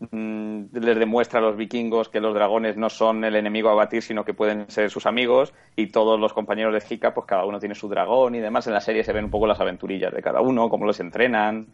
[0.10, 4.02] mm, les demuestra a los vikingos que los dragones no son el enemigo a batir,
[4.02, 7.60] sino que pueden ser sus amigos, y todos los compañeros de Hiccup, pues cada uno
[7.60, 8.68] tiene su dragón y demás.
[8.68, 11.68] En la serie se ven un poco las aventurillas de cada uno, cómo los entrenan.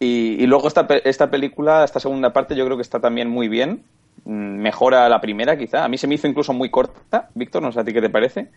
[0.00, 3.48] Y, y luego esta, esta película, esta segunda parte, yo creo que está también muy
[3.48, 3.82] bien.
[4.24, 5.84] Mm, Mejora la primera, quizá.
[5.84, 7.28] A mí se me hizo incluso muy corta.
[7.34, 8.48] Víctor, no sé a ti qué te parece.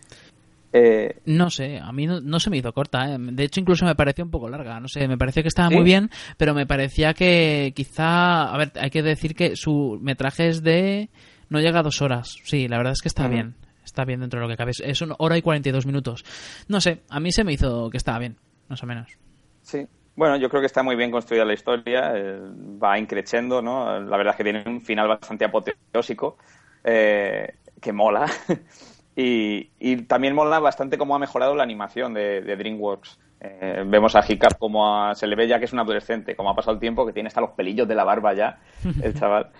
[0.72, 3.16] Eh, No sé, a mí no, no se me hizo corta, ¿eh?
[3.18, 5.74] de hecho incluso me pareció un poco larga, no sé, me pareció que estaba ¿Sí?
[5.74, 10.48] muy bien, pero me parecía que quizá, a ver, hay que decir que su metraje
[10.48, 11.10] es de
[11.50, 12.36] No llega a dos horas.
[12.44, 13.54] Sí, la verdad es que está bien.
[13.84, 14.72] Está bien dentro de lo que cabe.
[14.82, 16.24] Es una hora y 42 minutos.
[16.68, 18.36] No sé, a mí se me hizo que estaba bien,
[18.68, 19.18] más o menos.
[19.60, 19.86] Sí.
[20.16, 22.38] Bueno, yo creo que está muy bien construida la historia, eh,
[22.82, 23.98] va increciendo, ¿no?
[24.00, 26.38] La verdad es que tiene un final bastante apoteósico,
[26.84, 28.26] eh, que mola.
[29.14, 33.18] y, y, también mola bastante cómo ha mejorado la animación de, de DreamWorks.
[33.40, 36.54] Eh, vemos a Hiccup como se le ve ya que es un adolescente, como ha
[36.54, 38.60] pasado el tiempo, que tiene hasta los pelillos de la barba ya,
[39.02, 39.50] el chaval.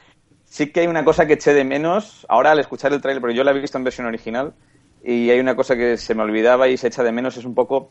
[0.44, 3.36] Sí que hay una cosa que eché de menos, ahora al escuchar el trailer, porque
[3.36, 4.54] yo la he visto en versión original,
[5.02, 7.54] y hay una cosa que se me olvidaba y se echa de menos, es un
[7.54, 7.90] poco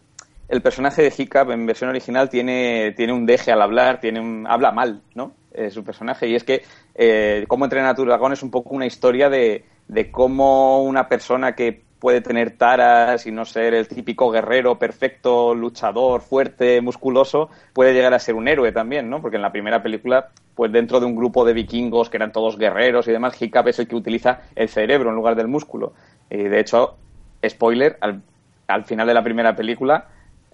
[0.52, 4.46] el personaje de Hiccup en versión original tiene, tiene un deje al hablar, tiene un,
[4.48, 5.34] habla mal, ¿no?
[5.54, 6.28] Eh, su personaje.
[6.28, 9.64] Y es que eh, cómo entrena a tu dragón es un poco una historia de,
[9.92, 15.54] de cómo una persona que puede tener taras y no ser el típico guerrero perfecto,
[15.54, 19.22] luchador, fuerte, musculoso, puede llegar a ser un héroe también, ¿no?
[19.22, 22.58] Porque en la primera película, pues dentro de un grupo de vikingos que eran todos
[22.58, 25.92] guerreros y demás, Hiccup es el que utiliza el cerebro en lugar del músculo.
[26.30, 26.96] Y de hecho,
[27.46, 28.22] spoiler, al,
[28.68, 30.08] al final de la primera película,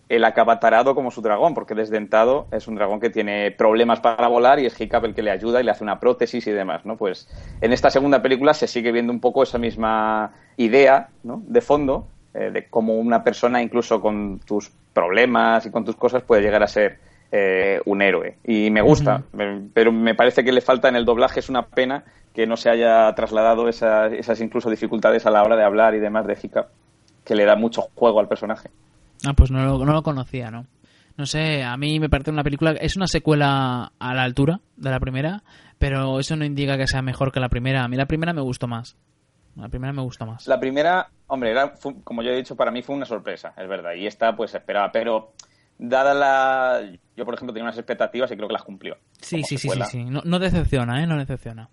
[0.10, 4.28] él acaba tarado como su dragón, porque desdentado es un dragón que tiene problemas para
[4.28, 6.86] volar y es Hiccup el que le ayuda y le hace una prótesis y demás,
[6.86, 6.96] ¿no?
[6.96, 7.28] Pues
[7.60, 11.42] en esta segunda película se sigue viendo un poco esa misma idea, ¿no?
[11.46, 16.24] De fondo, eh, de cómo una persona, incluso con tus problemas y con tus cosas,
[16.24, 17.00] puede llegar a ser
[17.32, 18.38] eh, un héroe.
[18.46, 19.70] Y me gusta, uh -huh.
[19.74, 22.70] pero me parece que le falta en el doblaje, es una pena que no se
[22.70, 26.68] haya trasladado esas, esas incluso dificultades a la hora de hablar y demás de Hiccup,
[27.26, 28.70] que le da mucho juego al personaje.
[29.26, 30.66] Ah, pues no lo, no lo conocía, ¿no?
[31.18, 32.72] No sé, a mí me parece una película...
[32.74, 35.44] Es una secuela a la altura de la primera,
[35.80, 37.84] pero eso no indica que sea mejor que la primera.
[37.84, 38.96] A mí la primera me gustó más.
[39.56, 40.46] La primera me gustó más.
[40.46, 43.68] La primera, hombre, era, fue, como yo he dicho, para mí fue una sorpresa, es
[43.68, 43.94] verdad.
[43.96, 44.92] Y esta, pues, esperaba.
[44.92, 45.34] Pero,
[45.80, 46.82] dada la...
[47.16, 48.98] Yo, por ejemplo, tenía unas expectativas y creo que las cumplió.
[49.20, 50.06] Sí, sí, sí, sí, sí.
[50.06, 51.08] No, no, decepciona, ¿eh?
[51.08, 51.68] No decepciona.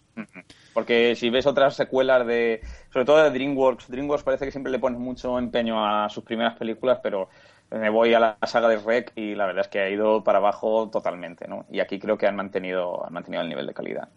[0.74, 2.60] Porque si ves otras secuelas de...
[2.92, 3.88] Sobre todo de DreamWorks.
[3.88, 7.28] DreamWorks parece que siempre le pones mucho empeño a sus primeras películas, pero
[7.70, 10.38] me voy a la saga de Rec y la verdad es que ha ido para
[10.38, 11.64] abajo totalmente, ¿no?
[11.70, 14.08] Y aquí creo que han mantenido, han mantenido el nivel de calidad.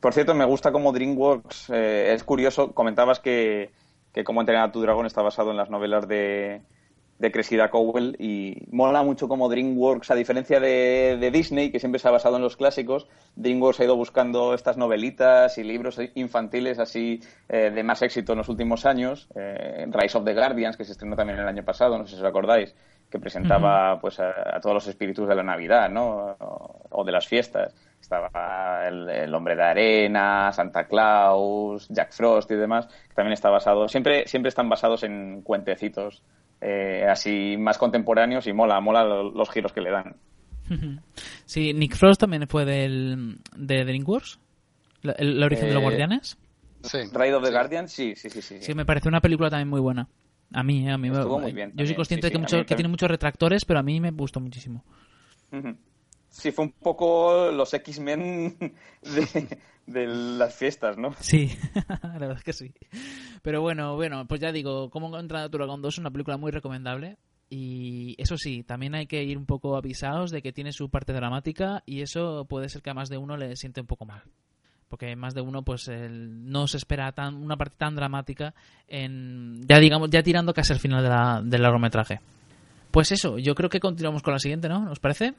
[0.00, 3.72] Por cierto, me gusta como DreamWorks, eh, es curioso, comentabas que,
[4.12, 6.62] que Cómo entrenar a tu dragón está basado en las novelas de,
[7.18, 11.98] de Cressida Cowell y mola mucho como DreamWorks, a diferencia de, de, Disney, que siempre
[11.98, 13.06] se ha basado en los clásicos,
[13.36, 18.38] DreamWorks ha ido buscando estas novelitas y libros infantiles así eh, de más éxito en
[18.38, 19.28] los últimos años.
[19.34, 22.20] Eh, Rise of the Guardians, que se estrenó también el año pasado, no sé si
[22.20, 22.74] os acordáis,
[23.10, 24.00] que presentaba uh -huh.
[24.00, 26.36] pues a, a, todos los espíritus de la Navidad, ¿no?
[26.40, 27.74] O, o de las fiestas.
[28.00, 33.48] Estaba el, el, Hombre de Arena, Santa Claus, Jack Frost y demás, que también está
[33.48, 36.22] basado, siempre, siempre están basados en cuentecitos
[36.64, 40.16] eh, así más contemporáneos y mola, mola los giros que le dan.
[41.44, 44.40] Sí, Nick Frost también fue del, de DreamWorks,
[45.02, 46.38] el, el origen eh, de los Guardianes.
[46.82, 46.98] Sí.
[47.12, 47.52] Ride of the sí.
[47.52, 48.74] Guardian, sí, sí, sí, sí, sí.
[48.74, 50.08] me parece una película también muy buena.
[50.52, 51.68] A mí, a mí Estuvo me, muy bien.
[51.70, 51.86] Yo también.
[51.88, 54.40] soy consciente sí, de que, mucho, que tiene muchos retractores, pero a mí me gustó
[54.40, 54.84] muchísimo.
[55.52, 55.76] Uh -huh.
[56.34, 58.56] Sí, fue un poco los X-Men
[59.86, 61.14] de, las fiestas, ¿no?
[61.20, 61.56] Sí,
[62.02, 62.74] la verdad es que sí.
[63.40, 66.50] Pero bueno, bueno, pues ya digo, Cómo encontrar a Dragon 2 es una película muy
[66.50, 67.18] recomendable.
[67.48, 71.12] Y eso sí, también hay que ir un poco avisados de que tiene su parte
[71.12, 74.24] dramática y eso puede ser que a más de uno le siente un poco mal.
[74.88, 78.54] Porque más de uno pues el, no se espera tan, una parte tan dramática
[78.88, 82.20] en ya digamos ya tirando casi al final de la, del largometraje.
[82.90, 84.90] Pues eso, yo creo que continuamos con la siguiente, ¿no?
[84.90, 85.34] ¿Os parece?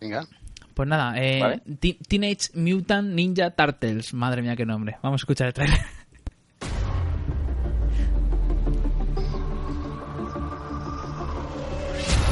[0.00, 0.26] Venga.
[0.74, 1.62] Pues nada, eh, ¿Vale?
[2.06, 4.12] Teenage Mutant Ninja Turtles.
[4.12, 4.98] Madre mía, qué nombre.
[5.02, 5.80] Vamos a escuchar el trailer.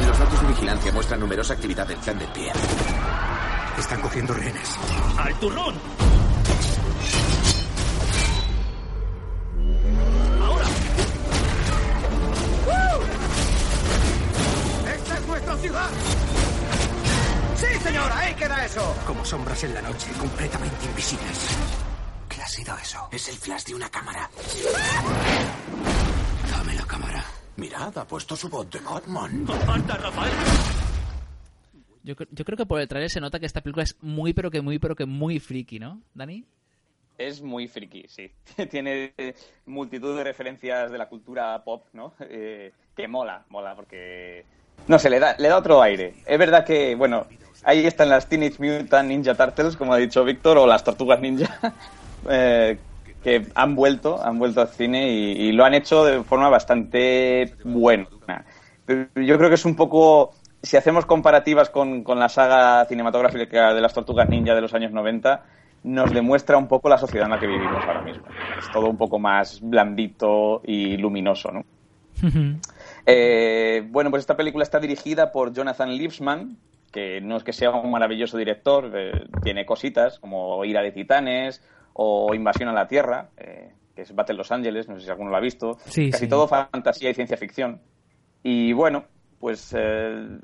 [0.07, 2.53] Los datos de vigilancia muestran numerosa actividad del clan del pie.
[3.79, 4.79] Están cogiendo rehenes.
[5.17, 5.75] ¡Al turrón!
[10.43, 10.65] ¡Ahora!
[14.95, 15.91] ¡Esta es nuestra ciudad!
[17.85, 18.19] ¡Sí, señora!
[18.19, 18.97] ¡Ahí queda eso!
[19.07, 21.55] Como sombras en la noche, completamente invisibles.
[22.31, 23.09] ¿Qué ha sido eso?
[23.13, 24.31] Es el flash de una cámara.
[26.51, 27.23] Dame la cámara.
[27.57, 29.45] Mirad, ha puesto su voz de Batman.
[29.47, 30.33] ¡Aparta, Rafael!
[32.05, 34.51] Yo, yo, creo que por el trailer se nota que esta película es muy, pero
[34.51, 36.43] que muy, pero que muy friki, ¿no, Dani?
[37.19, 38.31] Es muy friki, sí.
[38.71, 39.13] Tiene
[39.67, 42.15] multitud de referencias de la cultura pop, ¿no?
[42.21, 44.47] Eh, que mola, mola, porque...
[44.89, 46.15] No sé, le da, le da otro aire.
[46.27, 47.27] Es verdad que, bueno,
[47.65, 51.59] ahí están las Teenage Mutant Ninja Turtles, como ha dicho Víctor, o las Tortugas Ninja,
[52.29, 52.79] eh,
[53.23, 57.55] que han vuelto, han vuelto al cine y, y, lo han hecho de forma bastante
[57.65, 58.07] buena.
[58.87, 63.81] Yo creo que es un poco, si hacemos comparativas con, con la saga cinematográfica de
[63.81, 65.43] las Tortugas Ninja de los años 90,
[65.85, 68.25] nos demuestra un poco la sociedad en la que vivimos ahora mismo.
[68.59, 71.65] Es todo un poco más blandito y luminoso, ¿no?
[73.07, 76.57] Eh, bueno, pues esta película está dirigida por Jonathan Liebsman,
[76.95, 81.61] que no es que sea un maravilloso director, eh, tiene cositas como Ira de Titanes
[81.93, 85.31] o Invasión a la Tierra, eh, que es Battle Los Ángeles, no sé si alguno
[85.31, 85.77] lo ha visto.
[85.87, 86.31] Sí, Casi sí.
[86.31, 87.81] todo fantasía y ciencia ficción.
[88.45, 89.07] Y bueno,
[89.41, 90.39] pues eh,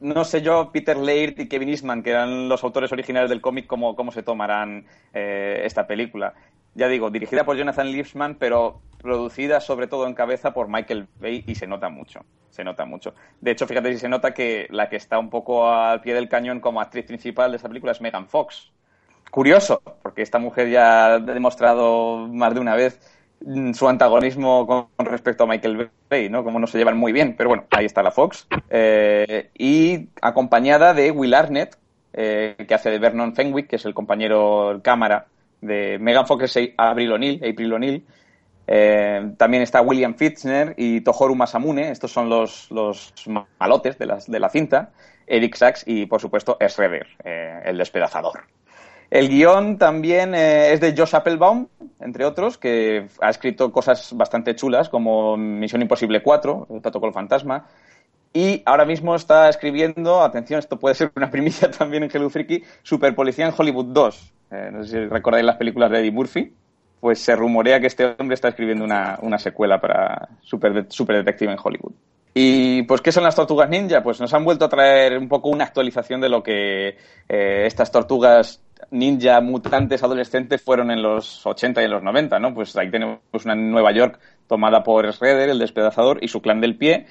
[0.00, 3.66] no sé yo, Peter Laird y Kevin Eastman, que eran los autores originales del cómic,
[3.66, 6.32] cómo, cómo se tomarán esta película.
[6.74, 11.44] Ya digo, dirigida por Jonathan Liebsman, pero producida sobre todo en cabeza por Michael Bay
[11.46, 12.20] y se nota mucho.
[12.48, 13.14] Se nota mucho.
[13.40, 16.28] De hecho, fíjate si se nota que la que está un poco al pie del
[16.28, 18.72] cañón como actriz principal de esta película es Megan Fox.
[19.30, 22.98] Curioso, porque esta mujer ya ha demostrado más de una vez
[23.44, 26.42] mm, su antagonismo con, respecto a Michael Bay, ¿no?
[26.42, 28.46] Como no se llevan muy bien, pero bueno, ahí está la Fox.
[28.70, 31.76] Eh, y acompañada de Will Arnett,
[32.14, 35.26] eh, que hace de Vernon Fenwick, que es el compañero cámara
[35.60, 38.04] de Megan Fox, Abril O'Neill, April O'Neill.
[38.66, 43.12] Eh, también está William Fitzner y Tohoru Masamune, estos son los, los
[43.58, 44.90] malotes de, de la cinta,
[45.26, 48.44] Eric Sachs y, por supuesto, Schroeder, eh, el despedazador.
[49.10, 51.68] El guion también eh, es de Josh Applebaum,
[52.00, 57.66] entre otros, que ha escrito cosas bastante chulas como Misión Imposible 4, El Protocolo Fantasma,
[58.32, 62.64] y ahora mismo está escribiendo, atención, esto puede ser una primicia también en Hello Freaky,
[62.82, 64.32] Super Policía en Hollywood 2.
[64.50, 66.52] Eh, no sé si recordáis las películas de Eddie Murphy.
[67.04, 71.52] Pues se rumorea que este hombre está escribiendo una, una secuela para Super, Super Detective
[71.52, 71.92] en Hollywood.
[72.32, 74.02] Y pues, ¿qué son las tortugas ninja?
[74.02, 76.96] Pues nos han vuelto a traer un poco una actualización de lo que
[77.28, 82.54] eh, estas tortugas ninja mutantes adolescentes fueron en los 80 y en los 90, ¿no?
[82.54, 86.78] Pues ahí tenemos una Nueva York tomada por Shredder, el despedazador, y su clan del
[86.78, 87.04] pie,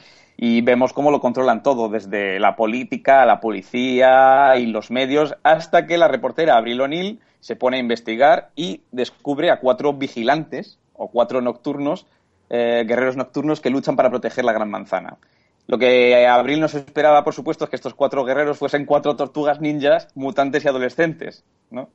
[0.46, 5.88] y vemos cómo lo controlan todo, desde la política, la policía y los medios, hasta
[5.88, 11.08] que la reportera Abril O'Neill se pone a investigar y descubre a cuatro vigilantes, o
[11.08, 12.08] cuatro nocturnos,
[12.50, 15.16] eh, guerreros nocturnos que luchan para proteger la Gran Manzana.
[15.68, 19.62] Lo que Abril nos esperaba, por supuesto, es que estos cuatro guerreros fuesen cuatro tortugas
[19.62, 21.88] ninjas mutantes y adolescentes, ¿no?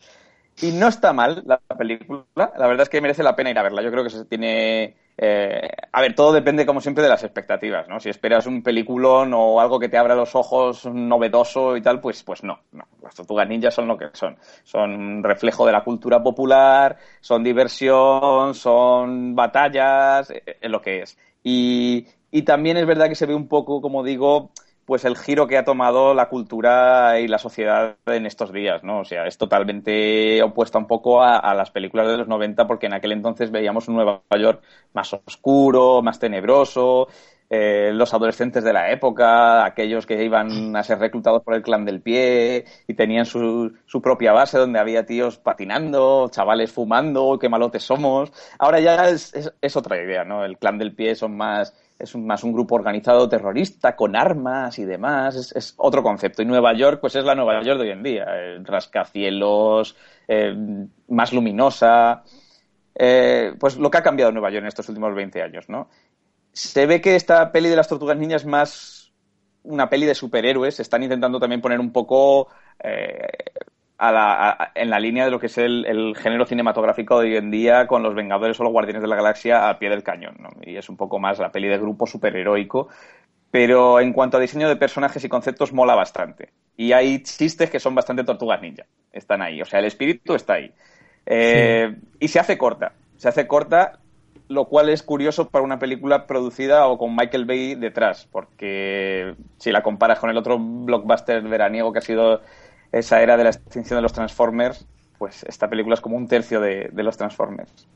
[0.62, 3.62] Y no está mal la película, la verdad es que merece la pena ir a
[3.62, 3.82] verla.
[3.82, 4.96] Yo creo que se tiene...
[5.20, 7.98] eh, a ver, todo depende, como siempre, de las expectativas, ¿no?
[7.98, 12.22] Si esperas un peliculón o algo que te abra los ojos novedoso y tal, pues,
[12.22, 12.84] pues no, no.
[13.02, 14.36] Las tortugas ninjas son lo que son.
[14.62, 21.02] Son un reflejo de la cultura popular, son diversión, son batallas, eh, es lo que
[21.02, 21.18] es.
[21.42, 24.52] Y, y también es verdad que se ve un poco, como digo,
[24.88, 29.00] pues el giro que ha tomado la cultura y la sociedad en estos días, ¿no?
[29.00, 32.94] O sea, es totalmente opuesta un poco a, las películas de los 90 porque en
[32.94, 34.62] aquel entonces veíamos un Nueva York
[34.94, 37.08] más oscuro, más tenebroso,
[37.50, 41.84] eh, los adolescentes de la época, aquellos que iban a ser reclutados por el clan
[41.84, 47.50] del pie y tenían su, su propia base donde había tíos patinando, chavales fumando, qué
[47.50, 48.32] malotes somos.
[48.58, 50.46] Ahora ya es, es, es otra idea, ¿no?
[50.46, 54.84] El clan del pie son más es más un grupo organizado terrorista con armas y
[54.84, 56.42] demás, es, es, otro concepto.
[56.42, 59.96] Y Nueva York, pues es la Nueva York de hoy en día, eh, rascacielos,
[60.28, 60.54] eh,
[61.08, 62.22] más luminosa,
[62.94, 65.88] eh, pues lo que ha cambiado Nueva York en estos últimos 20 años, ¿no?
[66.52, 69.12] Se ve que esta peli de las tortugas niñas es más
[69.64, 72.48] una peli de superhéroes, están intentando también poner un poco
[73.98, 77.28] a la, a, en la línea de lo que es el, el, género cinematográfico de
[77.28, 80.04] hoy en día con los Vengadores o los Guardianes de la Galaxia al pie del
[80.04, 80.36] cañón.
[80.38, 80.50] ¿no?
[80.62, 82.88] Y es un poco más la peli de grupo superheroico.
[83.50, 86.50] Pero en cuanto a diseño de personajes y conceptos, mola bastante.
[86.76, 88.84] Y hay chistes que son bastante tortugas ninja.
[89.10, 89.60] Están ahí.
[89.62, 90.72] O sea, el espíritu está ahí.
[91.24, 92.08] Eh, sí.
[92.20, 92.92] Y se hace corta.
[93.16, 94.00] Se hace corta,
[94.48, 98.28] lo cual es curioso para una película producida o con Michael Bay detrás.
[98.30, 102.42] Porque si la comparas con el otro blockbuster veraniego que ha sido
[102.92, 104.86] esa era de la extinción de los Transformers,
[105.18, 107.88] pues esta película es como un tercio de, de los Transformers.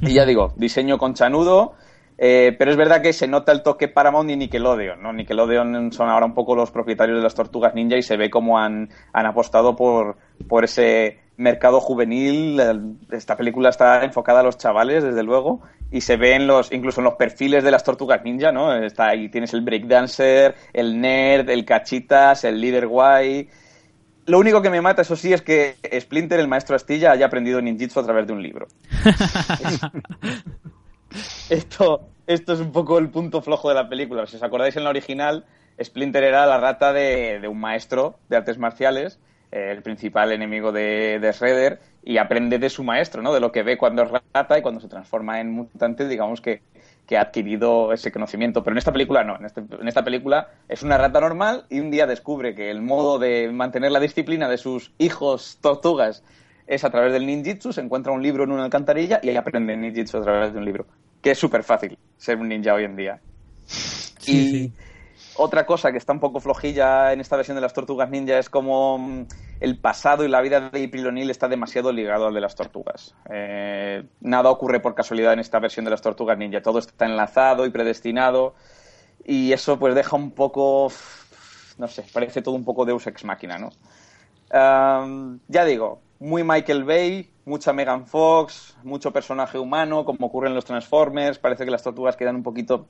[0.00, 1.74] Y ya digo, diseño conchanudo,
[2.18, 5.12] eh, pero es verdad que se nota el toque Paramount y Nickelodeon, ¿no?
[5.12, 8.58] Nickelodeon son ahora un poco los propietarios de las Tortugas Ninja y se ve cómo
[8.58, 10.16] han, han apostado por,
[10.48, 12.96] por ese mercado juvenil.
[13.10, 17.00] Esta película está enfocada a los chavales, desde luego, y se ve en los, incluso
[17.00, 18.74] en los perfiles de las Tortugas Ninja, ¿no?
[18.74, 23.48] Está ahí tienes el breakdancer, el nerd, el cachitas, el líder guay
[24.26, 27.60] lo único que me mata, eso sí, es que Splinter, el maestro Astilla, haya aprendido
[27.60, 28.66] ninjitsu a través de un libro.
[31.50, 34.26] esto, esto es un poco el punto flojo de la película.
[34.26, 35.44] Si os acordáis en la original,
[35.82, 39.18] Splinter era la rata de, de un maestro de artes marciales,
[39.50, 43.32] eh, el principal enemigo de, de Shredder, y aprende de su maestro, ¿no?
[43.32, 46.62] De lo que ve cuando es rata y cuando se transforma en mutante, digamos que
[47.12, 48.64] que ha adquirido ese conocimiento.
[48.64, 49.36] Pero en esta película no.
[49.36, 52.80] En, este, en, esta película es una rata normal y un día descubre que el
[52.80, 56.24] modo de mantener la disciplina de sus hijos tortugas
[56.66, 59.76] es a través del ninjitsu, se encuentra un libro en una alcantarilla y ahí aprende
[59.76, 60.86] ninjitsu a través de un libro.
[61.20, 63.20] Que es súper fácil ser un ninja hoy en día.
[64.26, 64.72] y
[65.42, 68.48] otra cosa que está un poco flojilla en esta versión de las tortugas ninja es
[68.48, 69.26] como mm,
[69.60, 73.14] el pasado y la vida de April O'Neil está demasiado ligado al de las tortugas.
[73.30, 76.62] Eh, nada ocurre por casualidad en esta versión de las tortugas ninja.
[76.62, 78.54] Todo está enlazado y predestinado.
[79.24, 80.90] Y eso pues deja un poco,
[81.78, 83.70] no sé, parece todo un poco Deus Ex Máquina, ¿no?
[85.48, 90.64] Ya digo, muy Michael Bay, mucha Megan Fox, mucho personaje humano, como ocurre en los
[90.64, 91.38] Transformers.
[91.38, 92.86] Parece que las tortugas quedan un poquito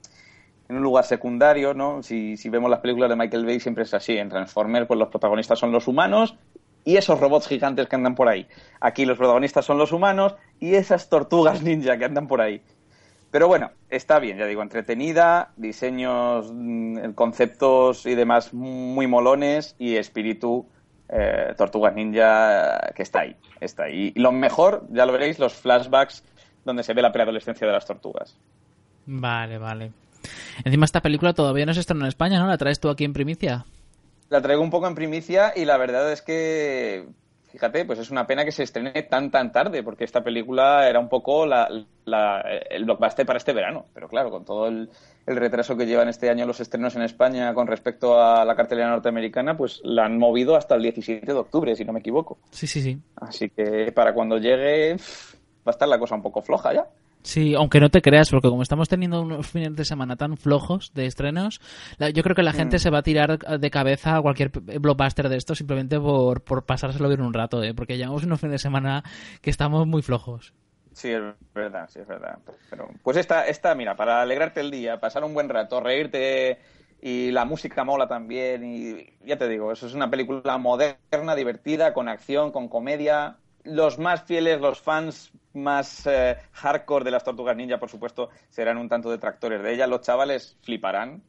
[0.69, 2.03] en un lugar secundario, ¿no?
[2.03, 4.17] Si, si vemos las películas de Michael Bay siempre es así.
[4.17, 6.37] En Transformers, pues los protagonistas son los humanos
[6.85, 8.47] y esos robots gigantes que andan por ahí.
[8.81, 12.63] Aquí los protagonistas son los humanos y esas tortugas ninja que andan por ahí.
[13.31, 19.97] Pero bueno, está bien, ya digo, entretenida, diseños, mm, conceptos y demás muy molones y
[19.97, 20.67] espíritu
[21.09, 24.13] eh, Tortugas Ninja que está ahí, está ahí.
[24.15, 26.25] Y lo mejor, ya lo veréis, los flashbacks
[26.65, 28.37] donde se ve la preadolescencia de las tortugas.
[29.07, 29.93] Vale, vale.
[30.65, 32.47] Encima esta película todavía no se estrenó en España, ¿no?
[32.47, 33.65] ¿La traes tú aquí en primicia?
[34.29, 37.07] La traigo un poco en primicia y la verdad es que
[37.53, 40.99] fíjate, pues es una pena que se estrene tan tan tarde, porque esta película era
[40.99, 41.69] un poco la,
[42.71, 43.85] el blockbuster para este verano.
[43.93, 44.89] Pero claro, con todo el,
[45.27, 49.57] retraso que llevan este año los estrenos en España con respecto a la cartelera norteamericana,
[49.57, 52.39] pues la han movido hasta el 17 de octubre, si no me equivoco.
[52.51, 52.99] Sí, sí, sí.
[53.17, 56.87] Así que para cuando llegue va a estar la cosa un poco floja ya.
[57.23, 60.93] Sí, aunque no te creas, porque como estamos teniendo unos fines de semana tan flojos
[60.95, 61.61] de estrenos,
[62.15, 62.81] yo creo que la gente mm.
[62.81, 67.09] se va a tirar de cabeza a cualquier blockbuster de esto simplemente por, por pasárselo
[67.09, 67.75] bien un rato, ¿eh?
[67.75, 69.05] porque llevamos unos fines de semana
[69.41, 70.53] que estamos muy flojos.
[70.93, 71.23] Sí, es
[71.55, 72.39] verdad, sí, es verdad.
[72.69, 76.59] Pero, pues esta, esta, mira, para alegrarte el día, pasar un buen rato, reírte
[77.01, 81.93] y la música mola también y ya te digo, eso es una película moderna, divertida,
[81.95, 83.39] con acción, con comedia.
[83.65, 88.79] Los más fieles, los fans más eh, hardcore de las Tortugas Ninja, por supuesto, serán
[88.79, 89.87] un tanto detractores de ella.
[89.87, 91.23] Los chavales fliparán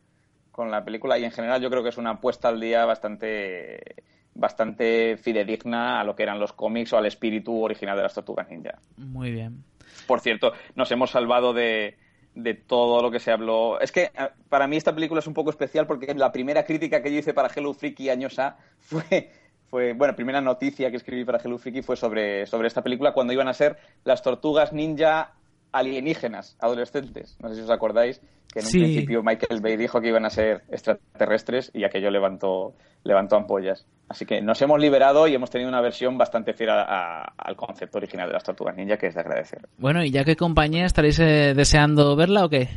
[0.51, 4.03] con la película y en general yo creo que es una apuesta al día bastante
[4.35, 8.49] bastante fidedigna a lo que eran los cómics o al espíritu original de las Tortugas
[8.49, 8.79] Ninja.
[8.97, 9.63] Muy bien.
[10.07, 11.97] Por cierto, nos hemos salvado de,
[12.35, 13.79] de todo lo que se habló.
[13.79, 17.01] Es que eh, para mí esta película es un poco especial porque la primera crítica
[17.01, 19.31] que yo hice para Hello Freaky años A fue
[19.73, 23.33] fue, bueno, primera noticia que escribí para Hello Freaky fue sobre, sobre esta película cuando
[23.33, 25.31] iban a ser las tortugas ninja
[25.71, 27.35] alienígenas, adolescentes.
[27.41, 28.21] No sé si os acordáis
[28.53, 32.75] que en un principio Michael Bay dijo que iban a ser extraterrestres y aquello levantó,
[33.03, 33.87] levantó ampollas.
[34.09, 38.27] Así que nos hemos liberado y hemos tenido una versión bastante fiel al concepto original
[38.27, 39.67] de las tortugas ninja que es de agradecer.
[39.79, 42.69] Bueno, ¿y ya qué compañía estaréis eh, deseando verla o qué?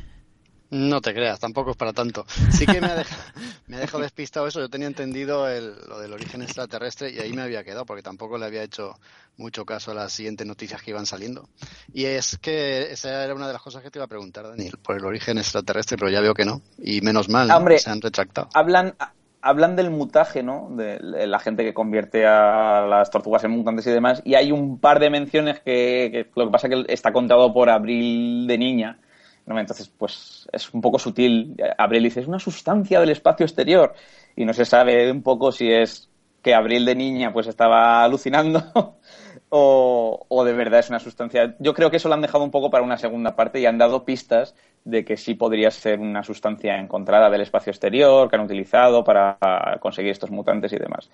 [0.71, 2.25] No te creas, tampoco es para tanto.
[2.51, 2.95] Sí que me ha,
[3.67, 4.61] dejado, despistado eso.
[4.61, 5.47] Yo tenía entendido
[5.89, 8.99] lo del origen extraterrestre y ahí me había quedado porque tampoco le había hecho
[9.37, 11.49] mucho caso a las siguientes noticias que iban saliendo.
[11.93, 14.75] Y es que esa era una de las cosas que te iba a preguntar, Daniel,
[14.83, 16.61] por el origen extraterrestre, pero ya veo que no.
[16.79, 17.49] Y menos mal,
[17.79, 18.49] se han retractado.
[18.55, 18.97] Hablan,
[19.43, 20.71] hablan del mutaje, ¿no?
[20.71, 24.21] De la gente que convierte a las tortugas en mutantes y demás.
[24.25, 27.53] Y hay un par de menciones que, que lo que pasa es que está contado
[27.53, 28.99] por Abril de niña
[29.47, 31.57] entonces, pues es un poco sutil.
[31.79, 33.95] Abril dice, es una sustancia del espacio exterior.
[34.35, 36.09] Y no se sabe un poco si es
[36.43, 38.63] que Abril de niña pues estaba alucinando
[39.49, 41.57] o, de verdad es una sustancia.
[41.59, 43.79] Yo creo que eso lo han dejado un poco para una segunda parte y han
[43.79, 48.43] dado pistas de que sí podría ser una sustancia encontrada del espacio exterior que han
[48.43, 49.39] utilizado para
[49.81, 51.11] conseguir estos mutantes y demás.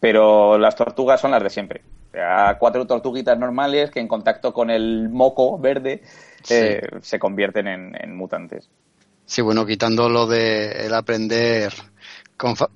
[0.00, 1.82] Pero las tortugas son las de siempre.
[2.08, 6.02] O sea, cuatro tortuguitas normales que en contacto con el moco verde
[6.50, 8.68] eh, se convierten en, mutantes.
[9.26, 11.72] Sí, bueno, quitando lo de el aprender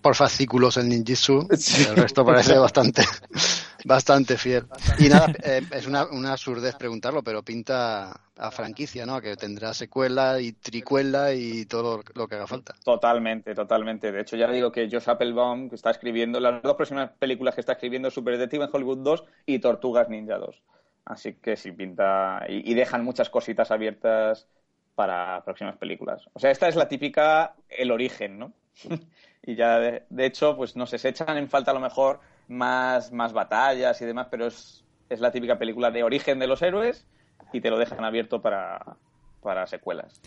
[0.01, 1.49] por fascículos el ninjitsu,
[1.91, 3.03] el resto parece bastante
[3.85, 4.67] bastante fiel.
[4.99, 9.21] Y nada, eh, es una, una absurdez preguntarlo, pero pinta a franquicia, ¿no?
[9.21, 12.75] Que tendrá secuela y tricuela y todo lo que haga falta.
[12.85, 14.13] Totalmente, totalmente.
[14.13, 17.61] De hecho, ya digo que Josh Applebaum que está escribiendo las dos próximas películas que
[17.61, 20.63] está escribiendo Super Detective en Hollywood 2 y Tortugas Ninja 2.
[21.09, 24.47] Así que sí pinta y, dejan muchas cositas abiertas
[24.95, 26.29] para próximas películas.
[26.35, 28.53] O sea, esta es la típica el origen, ¿no?
[29.43, 33.11] y ya de, hecho, pues no sé, se echan en falta a lo mejor más,
[33.11, 37.07] más batallas y demás, pero es, es la típica película de origen de los héroes
[37.55, 38.99] y te lo dejan abierto para,
[39.43, 40.21] para secuelas.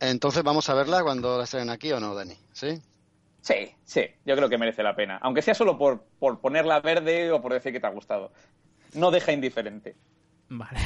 [0.00, 2.36] Entonces, ¿vamos a verla cuando la estén aquí o no, Dani?
[2.52, 2.78] ¿Sí?
[3.40, 5.18] Sí, sí, yo creo que merece la pena.
[5.22, 8.32] Aunque sea solo por, por ponerla verde o por decir que te ha gustado
[8.94, 9.96] no deja indiferente.
[10.48, 10.78] Vale.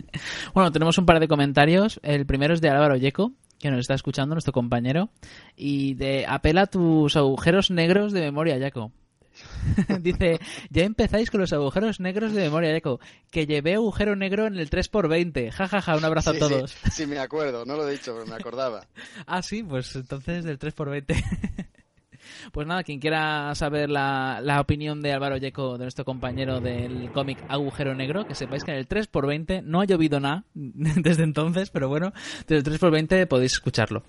[0.54, 2.00] bueno, tenemos un par de comentarios.
[2.02, 5.10] El primero es de Álvaro Yeco, que nos está escuchando, nuestro compañero.
[5.56, 8.92] Y de apela a tus agujeros negros de memoria, Jaco.
[10.00, 10.38] Dice,
[10.70, 13.00] ya empezáis con los agujeros negros de memoria eco.
[13.30, 15.50] Que llevé agujero negro en el 3x20.
[15.50, 16.70] Ja, ja, ja, un abrazo Sí, a todos.
[16.70, 18.86] Sí, sí, me acuerdo, no lo he dicho, pero me acordaba.
[19.26, 21.68] Ah, sí, pues entonces del 3x20.
[22.52, 27.10] Pues nada, quien quiera saber la, la opinión de Álvaro Yeco, de nuestro compañero del
[27.12, 31.70] cómic Agujero Negro, que sepáis que en el 3x20 no ha llovido nada desde entonces,
[31.70, 32.12] pero bueno,
[32.46, 34.02] desde el 3x20 podéis escucharlo.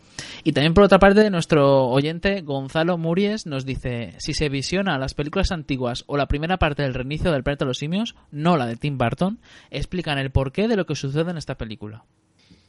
[0.44, 5.14] Y también por otra parte, nuestro oyente Gonzalo Muries nos dice, si se visiona las
[5.14, 8.66] películas antiguas o la primera parte del reinicio del planeta de los simios, no la
[8.66, 9.40] de Tim Burton,
[9.72, 12.04] explican el porqué de lo que sucede en esta película.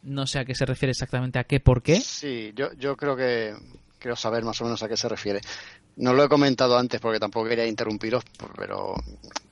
[0.02, 2.00] No sé a qué se refiere exactamente a qué por qué.
[2.00, 3.54] Sí, yo, yo creo que
[4.04, 5.40] quiero saber más o menos a qué se refiere.
[5.96, 8.22] No lo he comentado antes porque tampoco quería interrumpiros,
[8.54, 8.94] pero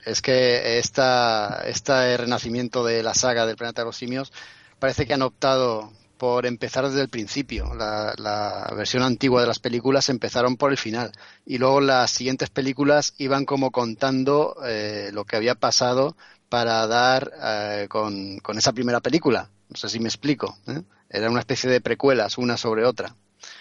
[0.04, 4.30] es que esta, este renacimiento de la saga del planeta de los simios
[4.78, 7.74] parece que han optado por empezar desde el principio.
[7.74, 11.12] La, la, versión antigua de las películas empezaron por el final
[11.46, 16.14] y luego las siguientes películas iban como contando eh, lo que había pasado
[16.50, 19.48] para dar eh, con, con, esa primera película.
[19.70, 20.58] No sé si me explico.
[20.66, 20.82] ¿eh?
[21.08, 23.16] Era una especie de precuelas una sobre otra.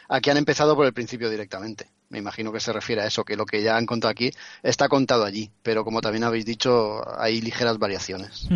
[0.10, 1.88] Aquí han empezado por el principio directamente.
[2.10, 4.32] Me imagino que se refiere a eso, que lo que ya han contado aquí
[4.64, 8.48] está contado allí, pero como también habéis dicho, hay ligeras variaciones.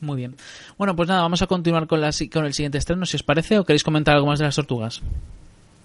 [0.00, 0.36] Muy bien.
[0.78, 3.58] Bueno, pues nada, vamos a continuar con, la, con el siguiente estreno, si os parece,
[3.58, 5.02] o queréis comentar algo más de las tortugas.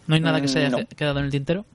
[0.08, 0.88] ¿No hay nada que se haya no.
[0.88, 1.66] quedado en el tintero?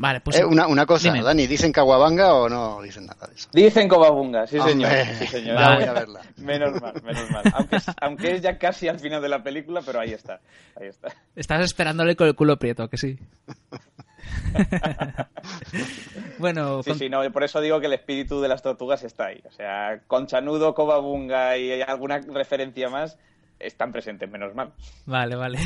[0.00, 0.38] Vale, pues.
[0.38, 1.24] Eh, una, una, cosa, dime.
[1.24, 3.48] Dani, ¿dicen Kawabanga o no dicen nada de eso?
[3.52, 4.90] Dicen Cobabunga, sí señor.
[4.92, 5.58] Hombre, Sí, señor.
[5.58, 6.20] ya voy a verla.
[6.36, 7.42] Menos mal, menos mal.
[7.54, 10.40] Aunque es, aunque es ya casi al final de la película, pero ahí está.
[10.80, 11.08] Ahí está.
[11.34, 13.18] Estás esperándole con el culo prieto, que sí.
[16.38, 19.26] bueno, Sí, con- sí, no, por eso digo que el espíritu de las tortugas está
[19.26, 19.42] ahí.
[19.46, 23.18] O sea, Conchanudo, Cobabunga y alguna referencia más
[23.58, 24.72] están presentes, menos mal.
[25.06, 25.58] vale, vale.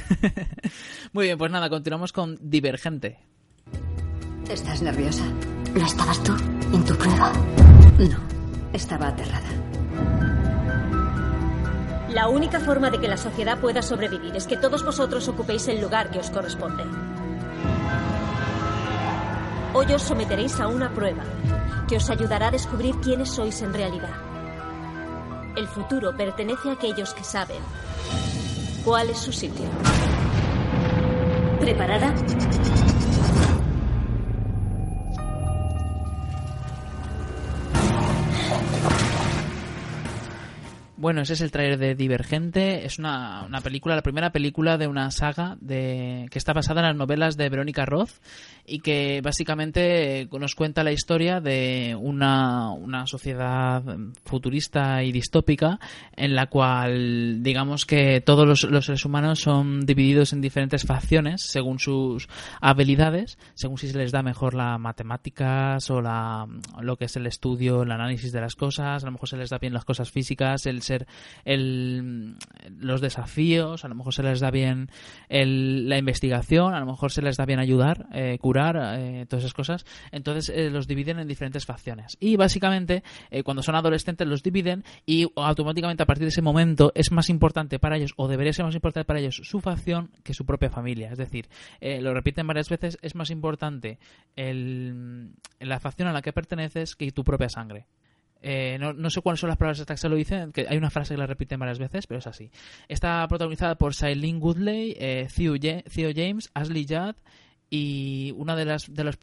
[1.13, 3.19] Muy bien, pues nada, continuamos con Divergente.
[4.49, 5.25] ¿Estás nerviosa?
[5.75, 6.33] ¿No estabas tú
[6.73, 7.33] en tu prueba?
[7.99, 8.19] No,
[8.73, 9.49] estaba aterrada.
[12.11, 15.81] La única forma de que la sociedad pueda sobrevivir es que todos vosotros ocupéis el
[15.81, 16.85] lugar que os corresponde.
[19.73, 21.23] Hoy os someteréis a una prueba
[21.89, 24.13] que os ayudará a descubrir quiénes sois en realidad.
[25.57, 27.63] El futuro pertenece a aquellos que saben
[28.85, 29.67] cuál es su sitio.
[31.61, 32.13] ¿Preparada?
[41.03, 42.87] Bueno, ese es el trailer de Divergente.
[42.87, 46.87] Es una, una película, la primera película de una saga de, que está basada en
[46.87, 48.11] las novelas de Verónica Roth
[48.65, 53.83] y que básicamente eh, nos cuenta la historia de una, una sociedad
[54.25, 55.81] futurista y distópica
[56.17, 61.43] en la cual, digamos que todos los, los seres humanos son divididos en diferentes facciones
[61.43, 62.29] según sus
[62.61, 66.47] habilidades, según si se les da mejor las matemáticas o la,
[66.81, 69.51] lo que es el estudio, el análisis de las cosas, a lo mejor se les
[69.51, 71.07] da bien las cosas físicas, el ser
[71.45, 72.37] el,
[72.79, 74.89] los desafíos, a lo mejor se les da bien
[75.29, 79.55] el, la investigación, a lo mejor se les da bien ayudar, eh, eh, todas esas
[79.55, 79.85] cosas.
[80.11, 82.17] Entonces eh, los dividen en diferentes facciones.
[82.21, 86.93] Y básicamente, eh, cuando son adolescentes, los dividen y automáticamente a partir de ese momento
[86.95, 90.35] es más importante para ellos, o debería ser más importante para ellos, su facción que
[90.35, 91.11] su propia familia.
[91.13, 91.49] Es decir,
[91.81, 93.99] eh, lo repiten varias veces, es más importante
[94.37, 97.87] el, la facción a la que perteneces que tu propia sangre.
[98.45, 100.77] Eh, no, no sé cuáles son las palabras exactas que se lo dicen, que hay
[100.77, 102.51] una frase que la repiten varias veces, pero es así.
[102.89, 107.15] Está protagonizada por Shailene Woodley, eh, Theo, Theo James, Ashley Judd
[107.75, 109.19] y una de las de los-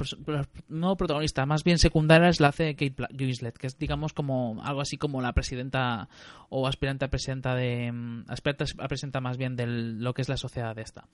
[0.70, 4.98] no protagonistas, más bien secundarias la hace Kate Winslet, que es digamos como algo así
[4.98, 6.10] como la presidenta
[6.50, 10.30] o aspirante a presidenta de mm, aspirante a presidenta más bien de lo que es
[10.30, 11.06] la sociedad de esta.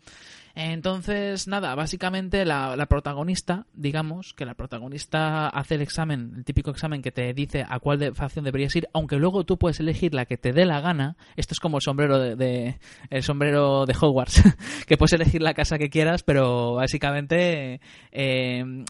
[0.56, 6.72] Entonces, nada, básicamente la, la protagonista, digamos, que la protagonista hace el examen, el típico
[6.72, 10.14] examen que te dice a cuál de facción deberías ir, aunque luego tú puedes elegir
[10.14, 11.18] la que te dé la gana.
[11.36, 12.80] Esto es como el sombrero de-
[13.10, 14.42] el sombrero de Hogwarts,
[14.88, 17.80] que puedes elegir la casa que quieras, pero básicamente eh,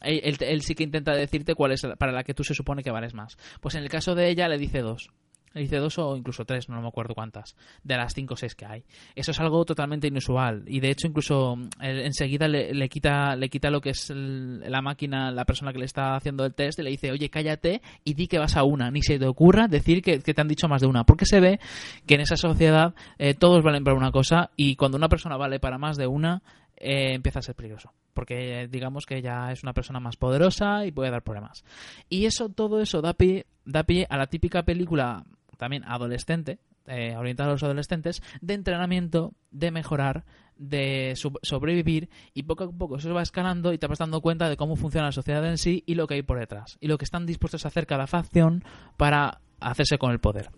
[0.01, 2.83] él, él sí que intenta decirte cuál es la- para la que tú se supone
[2.83, 3.37] que vales más.
[3.61, 5.09] Pues en el caso de ella le dice dos.
[5.53, 8.55] Le dice dos o incluso tres, no me acuerdo cuántas, de las cinco o seis
[8.55, 8.83] que hay.
[9.15, 13.69] Eso es algo totalmente inusual y de hecho incluso enseguida le, le quita le quita
[13.69, 16.83] lo que es el- la máquina, la persona que le está haciendo el test y
[16.83, 18.91] le dice, oye, cállate y di que vas a una.
[18.91, 21.39] Ni se te ocurra decir que, que te han dicho más de una, porque se
[21.39, 21.61] ve
[22.05, 25.61] que en esa sociedad eh, todos valen para una cosa y cuando una persona vale
[25.61, 26.41] para más de una,
[26.75, 27.93] eh, empieza a ser peligroso.
[28.15, 31.63] Porque digamos que ya es una persona más poderosa y puede dar problemas.
[32.09, 35.25] Y eso, todo eso da pie, da pie a la típica película
[35.57, 36.57] también adolescente,
[36.87, 40.23] eh, orientada a los adolescentes, de entrenamiento, de mejorar,
[40.57, 44.47] de so- sobrevivir y poco a poco eso va escalando y te vas dando cuenta
[44.49, 46.97] de cómo funciona la sociedad en sí y lo que hay por detrás y lo
[46.97, 48.63] que están dispuestos a hacer cada facción
[48.95, 50.49] para hacerse con el poder.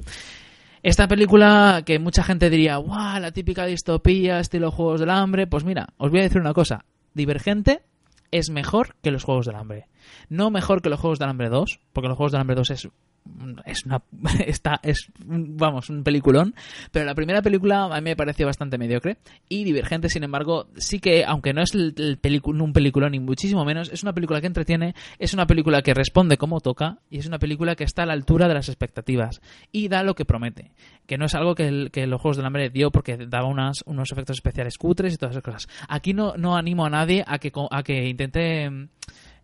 [0.84, 3.20] Esta película que mucha gente diría, ¡guau!
[3.20, 5.47] La típica distopía, estilo Juegos del Hambre.
[5.47, 6.86] Pues mira, os voy a decir una cosa.
[7.14, 7.82] Divergente
[8.32, 9.88] es mejor que los Juegos del Hambre.
[10.30, 12.89] No mejor que los Juegos del Hambre 2, porque los Juegos del Hambre 2 es
[13.65, 14.01] es una
[14.45, 16.55] está es vamos un peliculón
[16.91, 19.17] pero la primera película a mí me pareció bastante mediocre
[19.49, 23.91] y Divergente sin embargo sí que aunque no es el, un peliculón ni muchísimo menos
[23.91, 27.39] es una película que entretiene es una película que responde como toca y es una
[27.39, 30.71] película que está a la altura de las expectativas y da lo que promete
[31.05, 33.82] que no es algo que, el- que los Juegos del Hambre dio porque daba unas,
[33.86, 35.67] unos efectos especiales cutres y todas esas cosas.
[35.88, 38.89] Aquí no, no animo a nadie a que, a que intente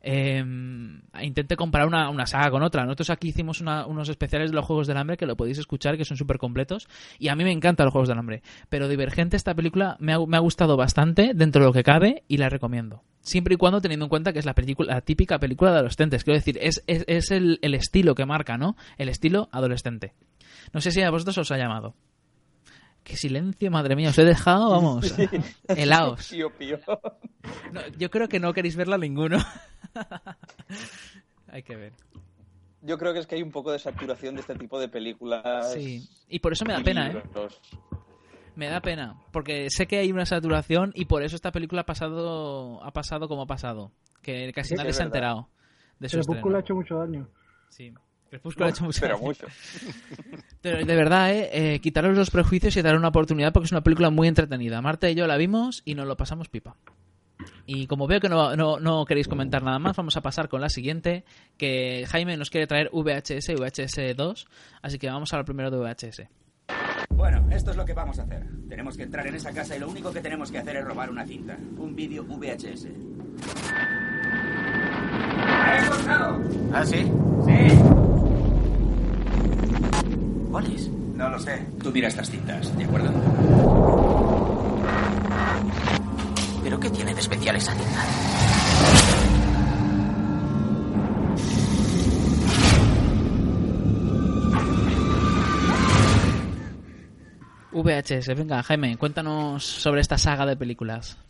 [0.04, 0.44] eh,
[1.22, 2.84] intenté comparar una, una saga con otra.
[2.84, 5.98] Nosotros aquí hicimos una- unos especiales de los Juegos del Hambre que lo podéis escuchar,
[5.98, 6.88] que son súper completos.
[7.20, 8.44] Y a mí me encantan los Juegos del Hambre.
[8.70, 12.24] Pero Divergente, esta película me ha, me ha gustado bastante dentro de lo que cabe
[12.28, 13.02] y la recomiendo.
[13.22, 16.24] Siempre y cuando teniendo en cuenta que es la, película, la típica película de adolescentes.
[16.26, 18.76] Quiero decir, es, es, es el, el estilo que marca, ¿no?
[18.98, 20.14] El estilo adolescente.
[20.74, 21.96] No sé si a vosotros os ha llamado.
[23.04, 25.12] Qué silencio, madre mía, os he dejado, vamos,
[26.58, 26.80] pío.
[27.74, 29.38] No, yo creo que no queréis verla ninguno.
[31.48, 31.94] Hay que ver.
[32.82, 35.72] Yo creo que es que hay un poco de saturación de este tipo de películas.
[35.72, 37.24] Sí, y por eso me da pena, ¿eh?
[38.56, 41.86] Me da pena, porque sé que hay una saturación y por eso esta película ha
[41.86, 43.92] pasado, ha pasado como ha pasado.
[44.22, 45.48] Que casi Sí, nadie se ha enterado
[46.00, 47.28] de su Crepúsculo ha hecho mucho daño.
[47.70, 47.94] Sí.
[48.30, 49.26] Crepúsculo ha hecho mucho Pero daño.
[49.26, 49.48] mucho.
[50.62, 51.74] Pero de verdad, ¿eh?
[51.76, 54.82] eh quitaros los prejuicios y dar una oportunidad porque es una película muy entretenida.
[54.82, 56.76] Marta y yo la vimos y nos lo pasamos pipa.
[57.66, 60.62] Y como veo que no, no, no queréis comentar nada más, vamos a pasar con
[60.62, 61.24] la siguiente,
[61.58, 64.48] que Jaime nos quiere traer VHS y VHS 2,
[64.82, 66.24] así que vamos a hablar primero de VHS.
[67.10, 68.46] Bueno, esto es lo que vamos a hacer.
[68.68, 71.10] Tenemos que entrar en esa casa y lo único que tenemos que hacer es robar
[71.10, 71.58] una cinta.
[71.78, 72.88] Un vídeo VHS.
[75.66, 76.42] ¡He encontrado!
[76.74, 77.10] ¿Ah, sí?
[77.46, 77.78] ¡Sí!
[80.52, 80.90] ¿Cuál es?
[80.90, 81.66] No lo sé.
[81.82, 83.12] Tú mira estas cintas, ¿de acuerdo?
[86.74, 88.04] ¿Pero qué tiene de especial esa cinta?
[97.72, 101.23] VHS, venga, Jaime, cuéntanos sobre esta saga de películas.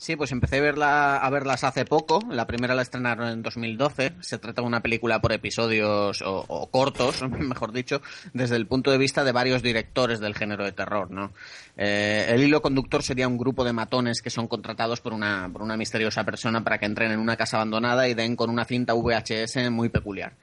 [0.00, 2.20] Sí, pues empecé a, verla, a verlas hace poco.
[2.30, 4.12] La primera la estrenaron en 2012.
[4.20, 8.00] Se trata de una película por episodios o, cortos, mejor dicho,
[8.32, 11.10] desde el punto de vista de varios directores del género de terror.
[11.10, 11.32] ¿no?
[11.76, 15.62] Eh, el hilo conductor sería un grupo de matones que son contratados por una, por
[15.62, 18.94] una misteriosa persona para que entren en una casa abandonada y den con una cinta
[18.94, 20.34] VHS muy peculiar.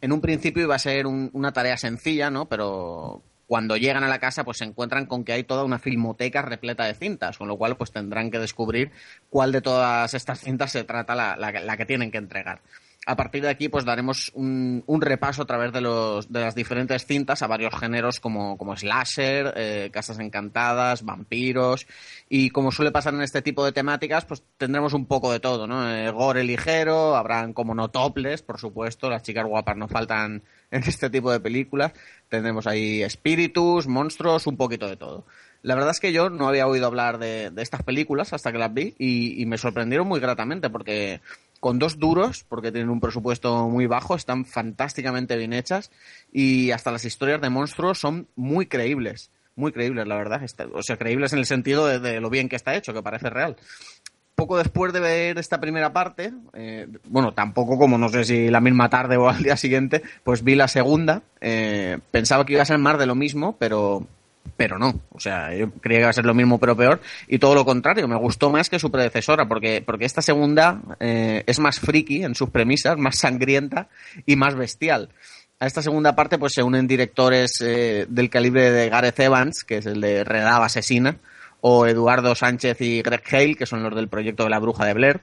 [0.00, 2.46] En un principio iba a ser un- una tarea sencilla, ¿no?
[2.46, 6.42] Pero cuando llegan a la casa pues se encuentran con que hay toda una filmoteca
[6.42, 8.90] repleta de cintas, con lo cual pues tendrán que descubrir
[9.30, 12.60] cuál de todas estas cintas se trata la, la- que tienen que entregar.
[13.06, 16.54] A partir de aquí pues daremos un, un repaso a través de, los, de las
[16.54, 21.86] diferentes cintas a varios géneros como, como slasher, eh, casas encantadas, vampiros
[22.30, 25.66] y como suele pasar en este tipo de temáticas pues tendremos un poco de todo,
[25.66, 25.86] ¿no?
[25.94, 30.42] Eh, gore ligero, habrán como no toples, por supuesto, las chicas guapas no faltan
[30.74, 31.92] en este tipo de películas.
[32.28, 35.24] Tendremos ahí espíritus, monstruos, un poquito de todo.
[35.62, 38.58] La verdad es que yo no había oído hablar de, de estas películas hasta que
[38.58, 41.22] las vi y, me sorprendieron muy gratamente porque
[41.60, 45.90] con dos duros, porque tienen un presupuesto muy bajo, están fantásticamente bien hechas
[46.32, 49.30] y hasta las historias de monstruos son muy creíbles.
[49.56, 50.42] Muy creíbles, la verdad.
[50.72, 53.56] O sea, creíbles en el sentido de lo bien que está hecho, que parece real
[54.34, 58.60] poco después de ver esta primera parte, eh, bueno, tampoco como no sé si la
[58.60, 61.22] misma tarde o al día siguiente, pues vi la segunda.
[61.40, 64.06] eh, pensaba que iba a ser más de lo mismo, pero
[64.56, 65.00] pero no.
[65.10, 67.64] O sea, yo creía que iba a ser lo mismo pero peor y todo lo
[67.64, 72.24] contrario, me gustó más que su predecesora porque, porque esta segunda eh, es más friki
[72.24, 73.88] en sus premisas, más sangrienta
[74.26, 75.10] y más bestial.
[75.60, 79.78] A esta segunda parte pues se unen directores eh, del calibre de Gareth Evans, que
[79.78, 81.16] es el de Redaba Asesina,
[81.66, 84.92] o Eduardo Sánchez y Greg Hale, que son los del proyecto de la bruja de
[84.92, 85.20] Blair.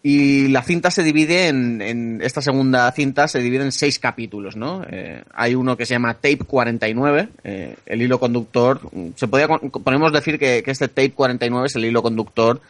[0.00, 4.84] Y la cinta se divide en, esta segunda cinta se divide en seis capítulos, ¿no?
[4.88, 8.80] Eh, hay uno que se llama Tape 49, eh, el hilo conductor.
[9.16, 12.60] Se podía, podemos decir que, que este Tape 49 es el hilo conductor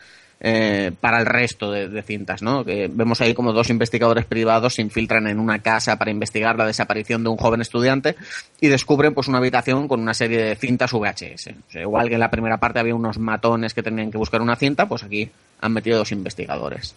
[0.44, 2.64] eh, para el resto de, cintas, ¿no?
[2.64, 7.22] Vemos ahí como dos investigadores privados se infiltran en una casa para investigar la desaparición
[7.22, 8.16] de un joven estudiante
[8.60, 11.46] y descubren pues una habitación con una serie de cintas VHS.
[11.46, 14.42] O sea, igual que en la primera parte había unos matones que tenían que buscar
[14.42, 15.30] una cinta, pues aquí
[15.60, 16.96] han metido dos investigadores.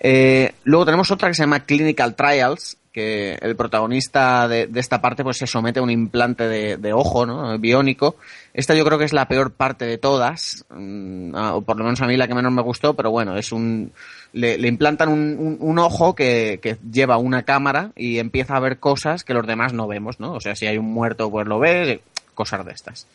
[0.00, 5.22] Eh, luego tenemos otra que se llama Clinical Trials, que el protagonista de, esta parte
[5.22, 7.58] pues se somete a un implante de, de ojo, ¿no?
[7.58, 8.16] Biónico.
[8.54, 12.00] Esta yo creo que es la peor parte de todas, mm, o por lo menos
[12.00, 13.92] a mí la que menos me gustó, pero bueno, es un...
[14.32, 19.34] Le, implantan un, ojo que, que lleva una cámara y empieza a ver cosas que
[19.34, 20.32] los demás no vemos, ¿no?
[20.32, 22.00] O sea, si hay un muerto, pues lo ves,
[22.36, 23.08] cosas de estas.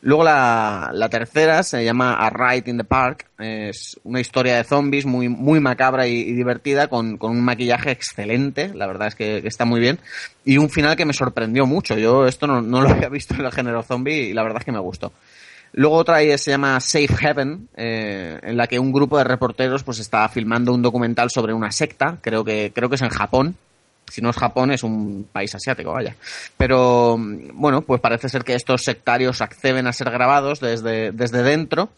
[0.00, 3.26] Luego la, tercera se llama A Ride in the Park.
[3.38, 8.72] Es una historia de zombies muy, muy macabra y, divertida con, con, un maquillaje excelente.
[8.72, 9.98] La verdad es que, que, está muy bien.
[10.46, 11.98] Y un final que me sorprendió mucho.
[11.98, 14.64] Yo esto no, no lo había visto en el género zombie y la verdad es
[14.64, 15.12] que me gustó.
[15.72, 19.98] Luego otra se llama Safe Heaven, eh, en la que un grupo de reporteros pues
[19.98, 23.56] está filmando un documental sobre una secta, creo que, creo que es en Japón,
[24.10, 26.16] si no es Japón, es un país asiático, vaya.
[26.56, 31.90] Pero, bueno, pues parece ser que estos sectarios acceden a ser grabados desde, desde dentro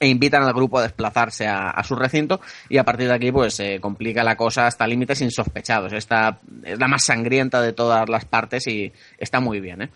[0.00, 3.54] e invitan al grupo a desplazarse a, su recinto y a partir de aquí pues
[3.54, 5.92] se complica la cosa hasta límites insospechados.
[5.92, 9.90] Esta es la más sangrienta de todas las partes y está muy bien, ¿eh?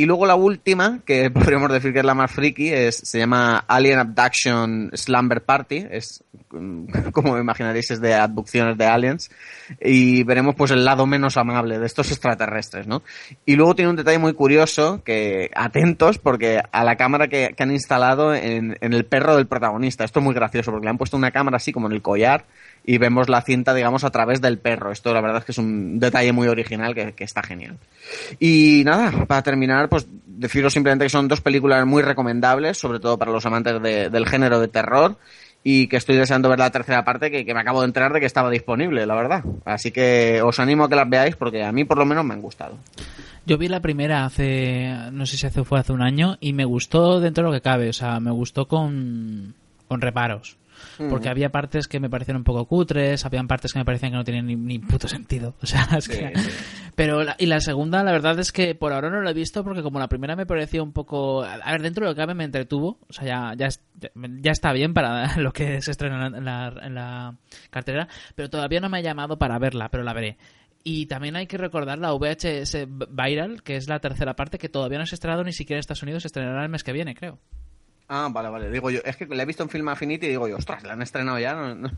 [0.00, 3.62] Y luego la última, que podríamos decir que es la más friki, es, se llama
[3.68, 5.84] Alien Abduction Slumber Party.
[5.90, 6.24] Es,
[7.12, 9.30] como me imaginaréis, es de abducciones de aliens.
[9.78, 13.02] Y veremos pues el lado menos amable de estos extraterrestres, ¿no?
[13.44, 17.62] Y luego tiene un detalle muy curioso, que atentos, porque a la cámara que, que
[17.62, 20.04] han instalado en, en el perro del protagonista.
[20.04, 22.46] Esto es muy gracioso, porque le han puesto una cámara así como en el collar
[22.84, 24.92] y vemos la cinta, digamos, a través del perro.
[24.92, 27.76] Esto la verdad es que es un detalle muy original que, está genial.
[28.38, 33.18] Y nada, para terminar, pues deciros simplemente que son dos películas muy recomendables, sobre todo
[33.18, 35.16] para los amantes de, del género de terror
[35.62, 38.20] y que estoy deseando ver la tercera parte que, que, me acabo de enterar de
[38.20, 39.44] que estaba disponible, la verdad.
[39.66, 42.32] Así que os animo a que las veáis porque a mí por lo menos me
[42.32, 42.78] han gustado.
[43.44, 46.64] Yo vi la primera hace, no sé si hace, fue hace un año y me
[46.64, 49.54] gustó dentro de lo que cabe, o sea, me gustó con,
[49.86, 50.56] con reparos
[51.08, 51.30] porque mm.
[51.30, 54.24] había partes que me parecieron un poco cutres, habían partes que me parecían que no
[54.24, 55.54] tenían ni, ni puto sentido.
[55.62, 56.32] O sea, es sí, que...
[56.34, 56.50] Sí.
[56.94, 59.62] Pero, la, y la segunda, la verdad es que por ahora no la he visto
[59.62, 61.44] porque como la primera me pareció un poco...
[61.44, 63.68] A ver, dentro de lo que cabe me entretuvo, o sea, ya, ya,
[64.40, 67.36] ya está bien para lo que se estrena en la, en la
[67.70, 70.36] cartera, pero todavía no me ha llamado para verla, pero la veré.
[70.82, 74.98] Y también hay que recordar la VHS Viral, que es la tercera parte, que todavía
[74.98, 77.14] no se ha estrenado ni siquiera en Estados Unidos, se estrenará el mes que viene,
[77.14, 77.38] creo.
[78.12, 78.68] Ah, vale, vale.
[78.72, 80.94] Digo yo, es que la he visto en Film Affinity y digo yo, ostras, la
[80.94, 81.90] han estrenado ya, no, no,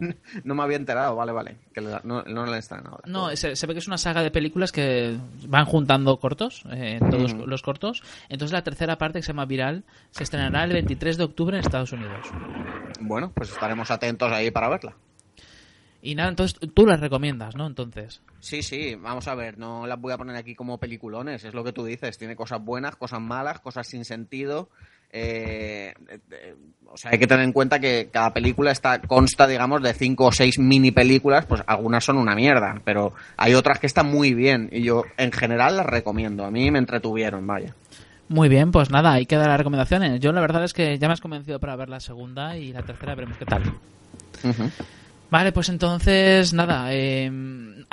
[0.45, 3.01] no me había enterado, vale, vale, que la, no, no la han estrenado.
[3.07, 5.17] No, se, se, ve que es una saga de películas que
[5.49, 7.45] van juntando cortos, eh, todos mm.
[7.47, 8.03] los cortos.
[8.29, 11.65] Entonces la tercera parte, que se llama Viral, se estrenará el 23 de octubre en
[11.65, 12.27] Estados Unidos.
[13.01, 14.95] Bueno, pues estaremos atentos ahí para verla.
[16.03, 17.67] Y nada, entonces tú las recomiendas, ¿no?
[17.67, 18.21] Entonces.
[18.41, 21.65] Sí, sí, vamos a ver, no las voy a poner aquí como peliculones, es lo
[21.65, 24.69] que tú dices, tiene cosas buenas, cosas malas, cosas sin sentido,
[25.13, 26.55] eh, eh,
[26.91, 30.27] o sea, hay que tener en cuenta que cada película está consta, digamos, de cinco
[30.27, 34.35] o seis mini películas, pues algunas son una mierda, pero hay otras que están muy
[34.35, 36.45] bien y yo en general las recomiendo.
[36.45, 37.75] A mí me entretuvieron, vaya.
[38.29, 40.21] Muy bien, pues nada, hay que dar las recomendaciones.
[40.21, 42.83] Yo la verdad es que ya me has convencido para ver la segunda y la
[42.83, 43.63] tercera veremos qué tal.
[44.43, 44.71] Uh -huh.
[45.33, 47.33] Vale, pues entonces, nada, eh,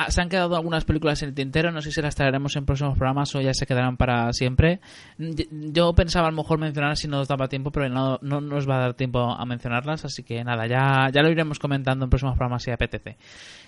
[0.09, 2.97] se han quedado algunas películas en el tintero, no sé si las traeremos en próximos
[2.97, 4.81] programas o ya se quedarán para siempre.
[5.17, 8.69] Yo pensaba a lo mejor mencionar si no nos daba tiempo, pero no, no nos
[8.69, 12.09] va a dar tiempo a mencionarlas, así que nada, ya, ya lo iremos comentando en
[12.09, 13.15] próximos programas si apetece.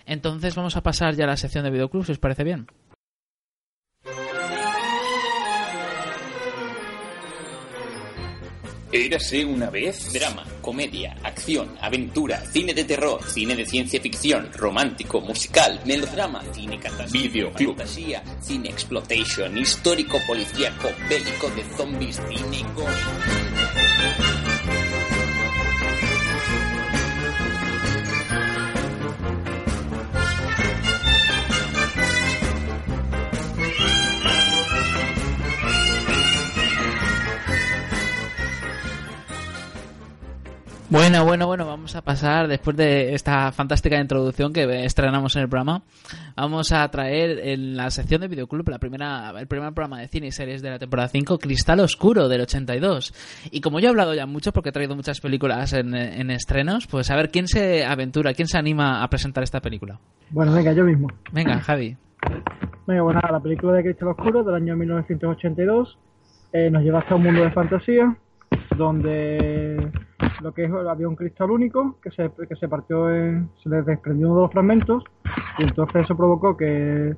[0.06, 2.68] Entonces vamos a pasar ya a la sección de videoclubs, si os parece bien.
[8.92, 10.12] Érase una vez.
[10.12, 16.78] Drama, comedia, acción, aventura, cine de terror, cine de ciencia ficción, romántico, musical, melodrama, cine
[16.78, 24.51] catástrofe, videoclub, fantasía, cine exploitation, histórico, policíaco, bélico de zombies, cine gore.
[40.92, 45.48] Bueno, bueno, bueno, vamos a pasar, después de esta fantástica introducción que estrenamos en el
[45.48, 45.84] programa,
[46.36, 50.28] vamos a traer en la sección de Videoclub la primera, el primer programa de cine
[50.28, 53.14] y series de la temporada 5, Cristal Oscuro, del 82.
[53.52, 56.88] Y como yo he hablado ya mucho, porque he traído muchas películas en, en estrenos,
[56.88, 59.98] pues a ver, ¿quién se aventura, quién se anima a presentar esta película?
[60.30, 61.08] Bueno, venga, yo mismo.
[61.32, 61.96] Venga, Javi.
[62.86, 65.98] Venga, bueno, la película de Cristal Oscuro del año 1982
[66.52, 68.14] eh, nos lleva hasta un mundo de fantasía
[68.78, 69.92] donde
[70.42, 73.82] lo que es había un cristal único que se, que se partió en, se le
[73.84, 75.04] desprendió uno de los fragmentos
[75.60, 77.16] y entonces eso provocó que,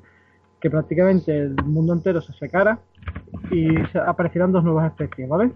[0.60, 2.80] que prácticamente el mundo entero se secara
[3.52, 5.52] y aparecieran dos nuevas especies, ¿vale?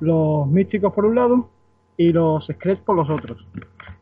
[0.00, 1.48] Los místicos por un lado
[1.96, 3.46] y los Screts por los otros.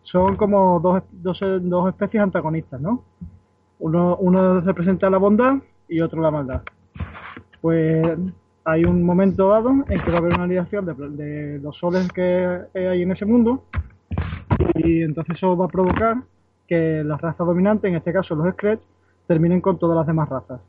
[0.03, 3.05] Son como dos, dos, dos especies antagonistas, ¿no?
[3.79, 5.55] Uno, uno representa la bondad
[5.89, 6.63] y otro la maldad.
[7.61, 8.19] Pues
[8.65, 12.11] hay un momento dado en que va a haber una alineación de, de los soles
[12.13, 13.65] que hay en ese mundo
[14.75, 16.17] y entonces eso va a provocar
[16.69, 18.81] que la raza dominante, en este caso los Skretch,
[19.27, 20.61] terminen con todas las demás razas.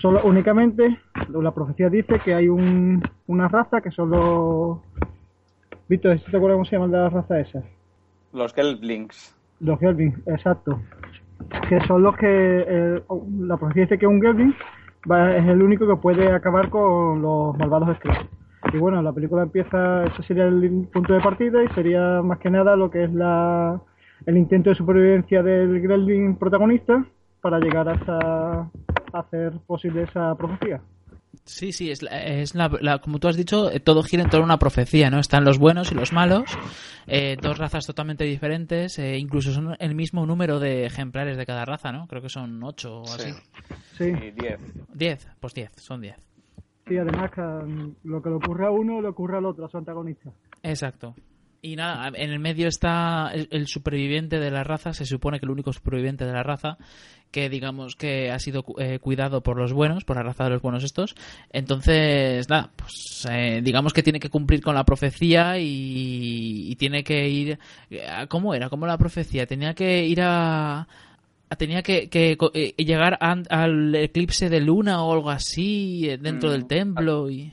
[0.00, 0.98] Solo, únicamente,
[1.28, 4.78] la profecía dice que hay un, una raza que son los...
[5.88, 7.64] Víctor, ¿te acuerdas cómo se llaman las razas esas?
[8.32, 9.36] Los Gelblings.
[9.60, 10.80] Los Gelblings, exacto.
[11.68, 12.26] Que son los que...
[12.26, 13.02] eh,
[13.40, 14.54] la profecía dice que un Gelbling
[15.10, 18.26] va- es el único que puede acabar con los malvados Skretch.
[18.72, 22.50] Y bueno, la película empieza, ese sería el punto de partida y sería más que
[22.50, 23.80] nada lo que es la,
[24.26, 27.04] el intento de supervivencia del Gremlin protagonista
[27.40, 28.70] para llegar hasta
[29.12, 30.80] a hacer posible esa profecía.
[31.44, 34.30] Sí, sí, es, la- es la, la- como tú has dicho, eh, todo gira en
[34.30, 35.18] torno a una profecía, ¿no?
[35.18, 36.44] Están los buenos y los malos,
[37.06, 41.64] eh, dos razas totalmente diferentes, eh, incluso son el mismo número de ejemplares de cada
[41.64, 42.06] raza, ¿no?
[42.06, 43.32] Creo que son ocho o así.
[43.98, 44.04] Sí.
[44.04, 44.60] Y 10.
[44.94, 46.16] Diez, pues diez, son diez.
[46.86, 49.68] Sí, además que um, lo que le ocurre a uno le ocurre al otro, a
[49.68, 50.30] su antagonista.
[50.62, 51.14] Exacto.
[51.64, 55.46] Y nada, en el medio está el, el superviviente de la raza, se supone que
[55.46, 56.76] el único superviviente de la raza,
[57.30, 60.60] que digamos que ha sido eh, cuidado por los buenos, por la raza de los
[60.60, 61.14] buenos estos.
[61.52, 67.04] Entonces, nada, pues eh, digamos que tiene que cumplir con la profecía y, y tiene
[67.04, 67.58] que ir...
[67.90, 68.68] eh, ¿Cómo era?
[68.68, 69.46] ¿Cómo la profecía?
[69.46, 70.88] Tenía que ir a...
[71.58, 76.52] Tenía que, que co- eh, llegar al eclipse de luna o algo así dentro Mm,
[76.52, 77.52] del templo y...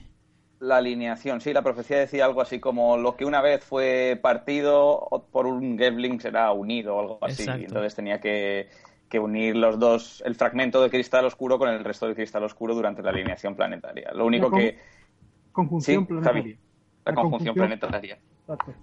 [0.59, 5.07] La alineación, sí, la profecía decía algo así como lo que una vez fue partido
[5.31, 7.43] por un Gebling será unido o algo así.
[7.43, 7.65] Exacto.
[7.65, 8.67] Entonces tenía que,
[9.07, 12.75] que unir los dos, el fragmento de cristal oscuro con el resto del cristal oscuro
[12.75, 14.11] durante la alineación planetaria.
[14.13, 14.77] Lo único La con- que...
[15.53, 16.41] Conjunción Sí, planetaria.
[16.41, 16.57] Javi,
[17.05, 18.19] la conjunción planetaria.
[18.41, 18.73] Exacto.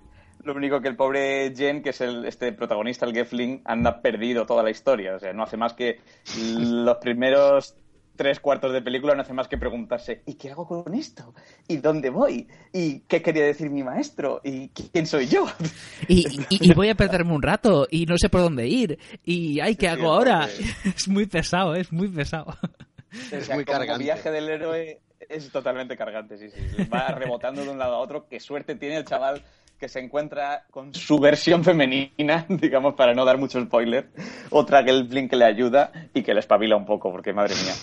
[0.45, 4.47] Lo único que el pobre Jen, que es el, este protagonista, el Gefling, anda perdido
[4.47, 5.17] toda la historia.
[5.17, 6.01] O sea, no hace más que
[6.39, 7.77] los primeros
[8.17, 11.35] tres cuartos de película no hace más que preguntarse ¿y qué hago con esto?
[11.69, 12.49] ¿y dónde voy?
[12.73, 14.41] ¿y qué quería decir mi maestro?
[14.43, 15.47] ¿y quién soy yo?
[16.09, 18.99] Y, y- y voy a perderme un rato y no sé por dónde ir.
[19.25, 20.49] Y ay, ¿qué hago ahora?
[20.97, 22.57] Es muy pesado, es muy pesado.
[23.37, 26.85] O sea, como viaje del héroe es totalmente cargante, sí, sí.
[26.93, 28.27] Va rebotando de un lado a otro.
[28.29, 29.43] Qué suerte tiene el chaval
[29.79, 34.09] que se encuentra con su versión femenina, digamos, para no dar mucho spoiler.
[34.51, 37.55] Otra que el Blink que le ayuda y que le espabila un poco, porque madre
[37.55, 37.75] mía.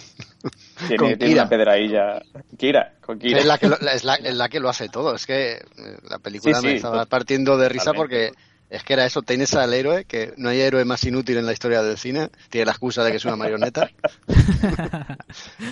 [0.87, 1.41] Tiene, Con tiene Kira.
[1.43, 2.21] una pedradilla.
[2.57, 3.39] Kira, con Kira.
[3.39, 5.15] Es la, que lo, es, la, es la que lo hace todo.
[5.15, 5.61] Es que eh,
[6.09, 8.31] la película Sí, me sí, estaba partiendo de risa porque
[8.73, 9.21] es que era eso.
[9.21, 12.29] Tienes al héroe, que no hay héroe más inútil en la historia del cine.
[12.49, 13.91] Tiene la excusa de que es una marioneta.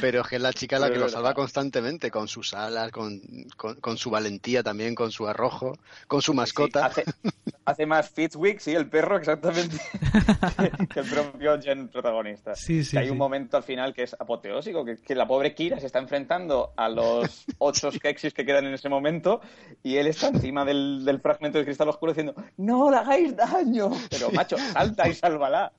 [0.02, 3.19] Pero es que es la chica la que lo salva constantemente, con sus alas, con,
[3.57, 6.86] con, con su valentía también, con su arrojo, con su mascota.
[6.86, 7.03] hace,
[7.65, 9.78] hace más Fitzwick, sí, el perro, exactamente,
[10.94, 12.56] que el propio Jen protagonista.
[12.56, 13.11] Sí, sí, Que hay sí.
[13.11, 16.73] un momento al final que es apoteósico, que, que la pobre Kira se está enfrentando
[16.78, 19.41] a los ocho Skeksis que quedan en ese momento
[19.82, 23.89] y él está encima del, del fragmento de cristal oscuro diciendo ¡No le hagáis daño!
[24.09, 25.72] Pero, macho, salta y sálvala.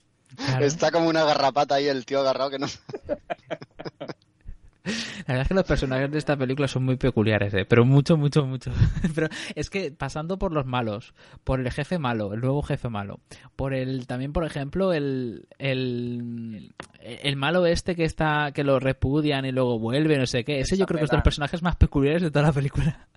[0.60, 2.66] Está como una garrapata ahí el tío agarrado que no...
[4.84, 7.64] La verdad es que los personajes de esta película son muy peculiares, ¿eh?
[7.64, 8.72] pero mucho, mucho, mucho.
[9.14, 11.14] Pero es que pasando por los malos,
[11.44, 13.20] por el jefe malo, el nuevo jefe malo,
[13.54, 19.44] por el también, por ejemplo, el, el, el malo este que está que lo repudian
[19.44, 20.58] y luego vuelve, no sé qué.
[20.58, 23.08] Ese yo creo que es de los personajes más peculiares de toda la película.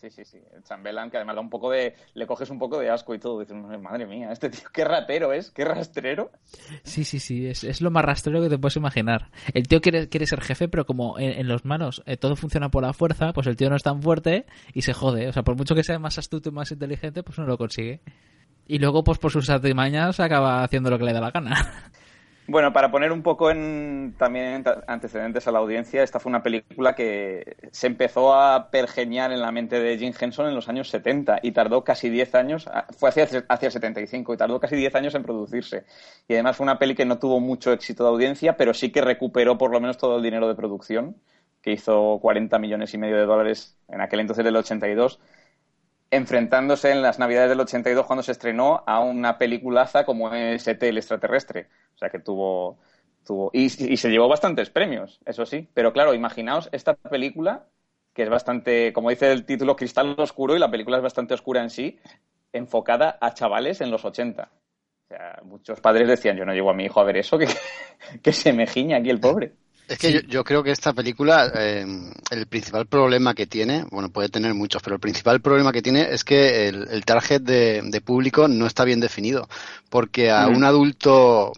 [0.00, 0.38] Sí, sí, sí.
[0.56, 1.94] El chambelán, que además da un poco de...
[2.14, 3.38] Le coges un poco de asco y todo.
[3.38, 6.30] Dices, madre mía, este tío qué ratero es, qué rastrero.
[6.84, 9.30] Sí, sí, sí, es, es lo más rastrero que te puedes imaginar.
[9.52, 12.82] El tío quiere, quiere ser jefe, pero como en, los manos eh, todo funciona por
[12.82, 15.28] la fuerza, pues el tío no es tan fuerte y se jode.
[15.28, 18.00] O sea, por mucho que sea más astuto y más inteligente, pues no lo consigue.
[18.66, 21.90] Y luego, pues por sus artimañas, acaba haciendo lo que le da la gana.
[22.50, 26.96] Bueno, para poner un poco en también antecedentes a la audiencia, esta fue una película
[26.96, 31.38] que se empezó a pergeñar en la mente de Jim Henson en los años 70
[31.44, 32.68] y tardó casi 10 años,
[32.98, 35.84] fue hacia, hacia el 75 y tardó casi 10 años en producirse.
[36.26, 39.00] Y además fue una peli que no tuvo mucho éxito de audiencia, pero sí que
[39.00, 41.14] recuperó por lo menos todo el dinero de producción,
[41.62, 45.20] que hizo 40 millones y medio de dólares en aquel entonces del 82
[46.10, 50.82] enfrentándose en las navidades del 82 cuando se estrenó a una peliculaza como es ET,
[50.82, 51.68] el extraterrestre.
[51.94, 52.78] O sea que tuvo...
[53.24, 55.68] tuvo y, se llevó bastantes premios, eso sí.
[55.74, 57.66] Pero claro, imaginaos esta película,
[58.12, 61.62] que es bastante, como dice el título, cristal oscuro, y la película es bastante oscura
[61.62, 61.98] en sí,
[62.52, 64.42] enfocada a chavales en los 80.
[64.42, 67.46] O sea, muchos padres decían, yo no llevo a mi hijo a ver eso, que,
[68.22, 69.52] que se me giña aquí el pobre.
[69.90, 71.84] Es que yo, yo creo que esta película, eh,
[72.30, 76.12] el principal problema que tiene, bueno, puede tener muchos, pero el principal problema que tiene
[76.12, 79.48] es que el, el target de, de público no está bien definido.
[79.88, 80.56] Porque a Mm.
[80.56, 81.52] un adulto,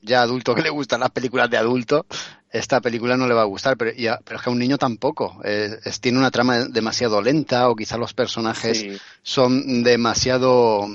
[0.00, 2.06] ya adulto que le gustan las películas de adulto,
[2.50, 5.38] esta película no le va a gustar, pero, es que a un niño tampoco.
[5.44, 8.96] Eh, es, tiene una trama demasiado lenta o quizás los personajes Sí.
[9.22, 10.88] son demasiado,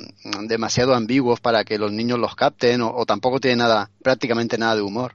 [0.48, 4.76] demasiado ambiguos para que los niños los capten o, o tampoco tiene nada, prácticamente nada
[4.76, 5.14] de humor.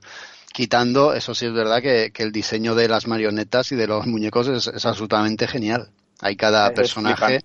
[0.56, 4.06] Quitando, eso sí es verdad que, que el diseño de las marionetas y de los
[4.06, 5.90] muñecos es, es absolutamente genial.
[6.22, 7.40] Hay cada Es personaje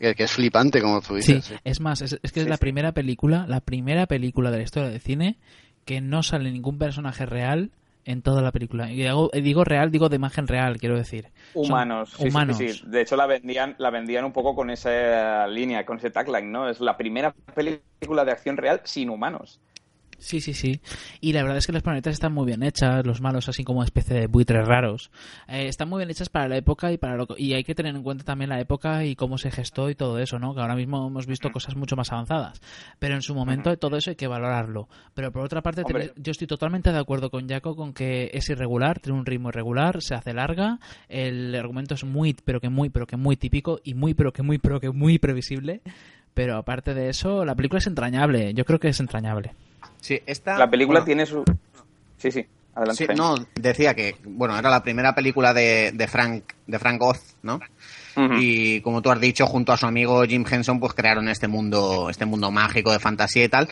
[0.00, 1.44] que, que es flipante, como tú dices.
[1.44, 1.54] sí.
[1.62, 2.60] es más, es, es que es la sí.
[2.60, 5.38] primera película, la primera película de la historia del cine
[5.84, 7.70] que no sale ningún personaje real
[8.04, 8.90] en toda la película.
[8.90, 11.28] Y digo, digo real, digo de imagen real, quiero decir.
[11.54, 12.56] Humanos, sí, sí, humanos.
[12.56, 12.82] sí, sí.
[12.86, 16.68] De hecho, la vendían, la vendían un poco con esa línea, con ese tagline, ¿no?
[16.68, 19.60] Es la primera película de acción real sin humanos.
[20.18, 20.80] Sí, sí, sí.
[21.20, 23.84] Y la verdad es que las planetas están muy bien hechas, los malos así como
[23.84, 25.10] especie de buitres raros.
[25.46, 27.94] Eh, están muy bien hechas para la época y para lo y hay que tener
[27.94, 30.54] en cuenta también la época y cómo se gestó y todo eso, ¿no?
[30.54, 32.60] Que ahora mismo hemos visto cosas mucho más avanzadas.
[32.98, 34.88] Pero en su momento todo eso hay que valorarlo.
[35.14, 36.12] Pero por otra parte, Hombre.
[36.16, 40.02] yo estoy totalmente de acuerdo con Jaco con que es irregular, tiene un ritmo irregular,
[40.02, 43.94] se hace larga, el argumento es muy, pero que muy, pero que muy típico y
[43.94, 45.80] muy, pero que muy, pero que muy previsible.
[46.34, 48.54] Pero aparte de eso, la película es entrañable.
[48.54, 49.54] Yo creo que es entrañable.
[50.08, 50.56] Sí, esta...
[50.56, 51.44] La película bueno, tiene su...
[52.16, 53.06] Sí, sí, adelante.
[53.06, 57.34] Sí, no, decía que, bueno, era la primera película de, de Frank, de Frank Oz,
[57.42, 57.60] ¿no?
[58.40, 62.08] Y como tú has dicho, junto a su amigo Jim Henson, pues crearon este mundo,
[62.08, 63.68] este mundo mágico de fantasía y tal.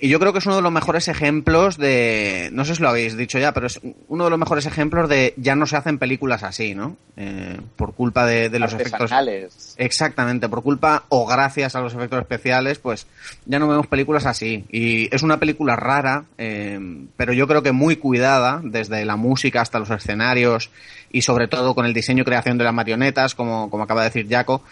[0.00, 2.88] Y yo creo que es uno de los mejores ejemplos de, no sé si lo
[2.88, 5.98] habéis dicho ya, pero es uno de los mejores ejemplos de ya no se hacen
[5.98, 6.96] películas así, ¿no?
[7.16, 8.94] Eh, por culpa de, de los efectos.
[8.94, 9.74] Artesanales.
[9.76, 13.08] Exactamente, por culpa o gracias a los efectos especiales, pues
[13.46, 14.64] ya no vemos películas así.
[14.70, 16.78] Y es una película rara, eh,
[17.16, 20.70] pero yo creo que muy cuidada, desde la música hasta los escenarios
[21.10, 24.10] y sobre todo con el diseño y creación de las marionetas, como, como acaba de
[24.10, 24.62] decir Jaco.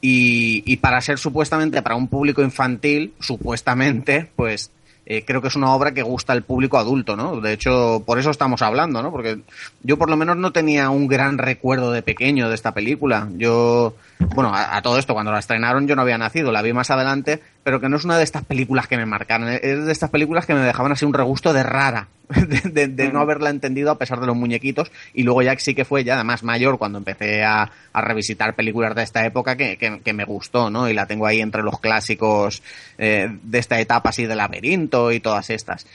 [0.00, 4.70] Y, y para ser supuestamente para un público infantil, supuestamente, pues
[5.08, 7.40] eh, creo que es una obra que gusta al público adulto, ¿no?
[7.40, 9.12] De hecho, por eso estamos hablando, ¿no?
[9.12, 9.38] Porque
[9.84, 13.28] yo por lo menos no tenía un gran recuerdo de pequeño de esta película.
[13.36, 16.72] Yo, bueno, a, a todo esto, cuando la estrenaron yo no había nacido, la vi
[16.72, 19.92] más adelante, pero que no es una de estas películas que me marcaron, es de
[19.92, 23.50] estas películas que me dejaban así un regusto de rara, de, de- de no haberla
[23.50, 26.78] entendido a pesar de los muñequitos, y luego ya sí que fue ya además mayor
[26.78, 30.88] cuando empecé a, a revisitar películas de esta época que, que- que me gustó, ¿no?
[30.88, 32.62] Y la tengo ahí entre los clásicos
[32.98, 35.86] eh, de esta etapa así de laberinto y todas estas.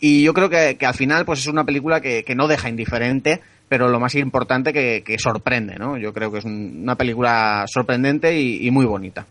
[0.00, 2.68] Y yo creo que, que al final pues es una película que, que no deja
[2.68, 3.40] indiferente,
[3.72, 5.96] pero lo más importante que, que sorprende, ¿no?
[5.96, 9.24] Yo creo que es un- una película sorprendente y, muy bonita.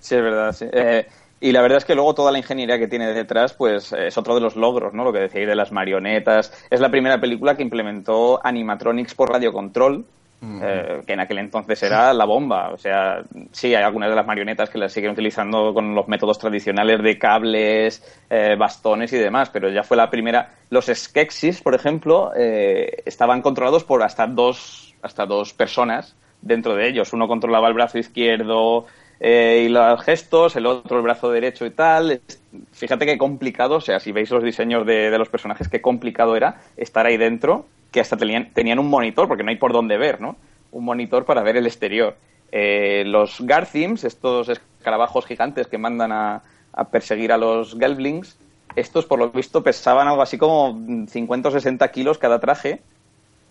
[0.00, 0.64] Sí, es verdad, sí.
[0.72, 1.06] Eh,
[1.40, 4.34] y la verdad es que luego toda la ingeniería que tiene detrás, pues es otro
[4.34, 5.04] de los logros, ¿no?
[5.04, 6.52] Lo que decíais de las marionetas.
[6.68, 10.04] Es la primera película que implementó animatronics por radiocontrol,
[10.42, 12.70] eh, que en aquel entonces era la bomba.
[12.70, 13.22] O sea,
[13.52, 17.18] sí, hay algunas de las marionetas que las siguen utilizando con los métodos tradicionales de
[17.18, 20.50] cables, eh, bastones y demás, pero ya fue la primera.
[20.70, 26.88] Los Skeksis, por ejemplo, eh, estaban controlados por hasta dos, hasta dos personas dentro de
[26.88, 27.12] ellos.
[27.12, 28.86] Uno controlaba el brazo izquierdo
[29.22, 32.22] eh, y los gestos, el otro el brazo derecho y tal.
[32.72, 36.62] Fíjate qué complicado, o sea, si veis los diseños de, los personajes, qué complicado era
[36.78, 40.22] estar ahí dentro, que hasta tenían, tenían un monitor, porque no hay por dónde ver,
[40.22, 40.36] ¿no?
[40.72, 42.16] Un monitor para ver el exterior.
[42.50, 46.42] Eh, los Garthims, estos escarabajos gigantes que mandan a,
[46.72, 48.38] a perseguir a los Gelblings,
[48.74, 52.80] estos por lo visto pesaban algo así como 50 o 60 kilos cada traje,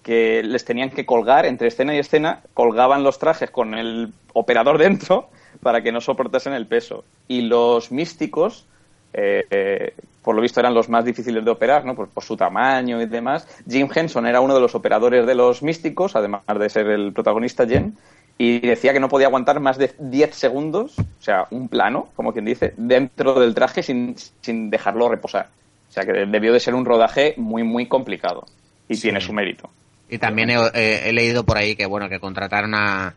[0.01, 4.77] que les tenían que colgar entre escena y escena, colgaban los trajes con el operador
[4.79, 5.29] dentro
[5.61, 7.03] para que no soportasen el peso.
[7.27, 8.65] Y los místicos,
[9.13, 9.93] eh, eh,
[10.23, 11.95] por lo visto eran los más difíciles de operar, ¿no?
[11.95, 13.47] Por, por su tamaño y demás.
[13.69, 17.65] Jim Henson era uno de los operadores de los místicos, además de ser el protagonista
[17.67, 17.97] Jen,
[18.37, 22.31] y decía que no podía aguantar más de 10 segundos, o sea, un plano, como
[22.31, 25.49] quien dice, dentro del traje sin, sin dejarlo reposar.
[25.89, 28.45] O sea, que debió de ser un rodaje muy, muy complicado.
[28.87, 29.69] Y tiene su mérito.
[30.09, 33.13] Y también he, he- he leído por ahí que bueno que contrataron a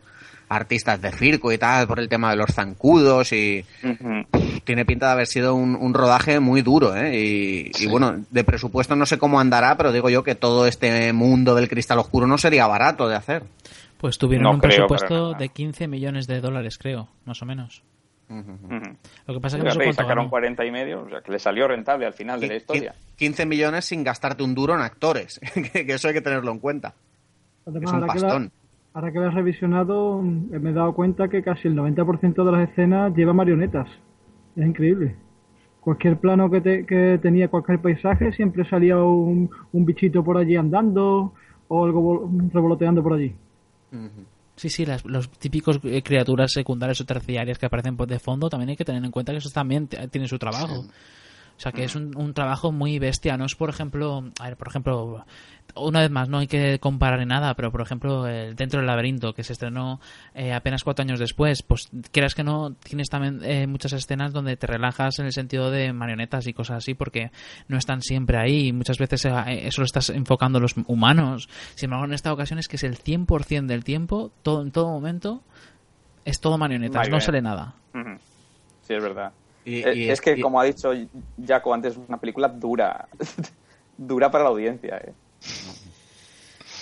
[0.55, 3.65] artistas de circo y tal por el tema de los zancudos y
[4.63, 7.19] tiene pinta de haber sido un, un rodaje muy duro ¿eh?
[7.19, 11.11] y, y, bueno de presupuesto no sé cómo andará pero digo yo que todo este
[11.13, 13.43] mundo del cristal oscuro no sería barato de hacer
[13.97, 17.83] Pues tuvieron No un creo presupuesto de 15 millones de dólares, creo, más o menos.
[18.29, 20.29] Lo que pasa es que no sacaron ganó.
[20.29, 22.95] 40 y medio, o sea, que le salió rentable al final de la historia.
[23.17, 25.39] 15 millones sin gastarte un duro en actores
[25.73, 26.95] que, eso hay que tenerlo en cuenta
[27.65, 28.51] Además, es un ahora, pastón
[28.93, 32.69] ahora que lo he revisionado, me he dado cuenta que casi el 90% de las
[32.69, 33.89] escenas lleva marionetas.
[34.55, 35.15] Es increíble.
[35.79, 40.55] Cualquier plano que, te- que tenía cualquier paisaje, siempre salía un, un bichito por allí
[40.55, 41.33] andando
[41.67, 43.33] o algo vol- revoloteando por allí.
[44.55, 48.49] Sí, sí, las, los típicos eh, criaturas secundarias o terciarias que aparecen por de fondo
[48.49, 50.85] también hay que tener en cuenta que eso también t- tiene su trabajo.
[51.57, 54.57] O sea que es un, un trabajo muy bestia, no es por ejemplo, a ver,
[54.57, 55.23] por ejemplo,
[55.75, 58.87] una vez más, no hay que comparar en nada, pero por ejemplo, el Dentro del
[58.87, 59.99] Laberinto, que se estrenó
[60.33, 64.55] eh, apenas cuatro años después, pues quieras que no, tienes también eh, muchas escenas donde
[64.55, 67.31] te relajas en el sentido de marionetas y cosas así, porque
[67.67, 71.49] no están siempre ahí, y muchas veces eh, eso lo estás enfocando los humanos.
[71.75, 74.89] Sin embargo, en esta ocasión es que es el 100% del tiempo, todo en todo
[74.89, 75.41] momento,
[76.25, 77.75] es todo marionetas, no sale nada.
[78.81, 79.31] Sí, es verdad.
[79.65, 80.91] Eh, es, que, como ha dicho
[81.45, 83.07] Jaco antes, es una película dura.
[83.97, 85.13] dura para la audiencia, ¿eh?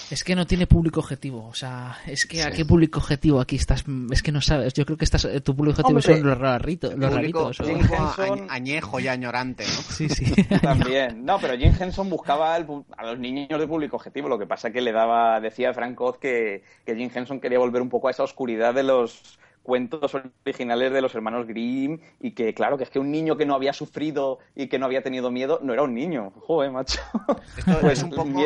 [0.09, 3.55] Es que no tiene público objetivo, o sea, es que a qué público objetivo aquí
[3.55, 6.37] estás, es que no sabes, yo creo que estás, tu público objetivo Hombre, son los
[6.37, 8.17] raritos, los Público- raritos.
[8.19, 9.69] añ- añejo y añorante, ¿no?
[9.69, 10.25] Sí, sí.
[10.61, 11.23] También.
[11.23, 12.67] No, pero Jim Henson buscaba al
[12.97, 14.27] a los niños de público objetivo.
[14.27, 17.81] Lo que pasa que le daba, decía Frank Oz que, que Jim Henson quería volver
[17.81, 22.53] un poco a esa oscuridad de los cuentos originales de los hermanos Grimm y que
[22.53, 25.31] claro que es que un niño que no había sufrido y que no había tenido
[25.31, 26.99] miedo no era un niño joder macho
[27.57, 28.41] Esto Pues es un poco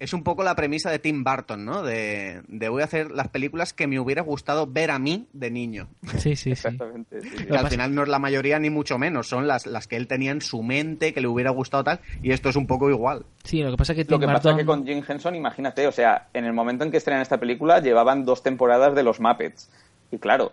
[0.00, 1.82] es un poco la premisa de Tim Burton, ¿no?
[1.82, 5.50] De, de voy a hacer las películas que me hubiera gustado ver a mí de
[5.50, 5.88] niño.
[6.16, 6.50] Sí, sí, sí.
[6.52, 7.44] Exactamente, sí, sí.
[7.44, 10.06] Que al final no es la mayoría ni mucho menos, son las, las que él
[10.06, 13.26] tenía en su mente, que le hubiera gustado tal, y esto es un poco igual.
[13.44, 14.56] Sí, lo que pasa es que Lo Tim que pasa Burton...
[14.56, 17.80] que con Jim Henson, imagínate, o sea, en el momento en que estrenan esta película
[17.80, 19.70] llevaban dos temporadas de los Muppets.
[20.10, 20.52] Y claro,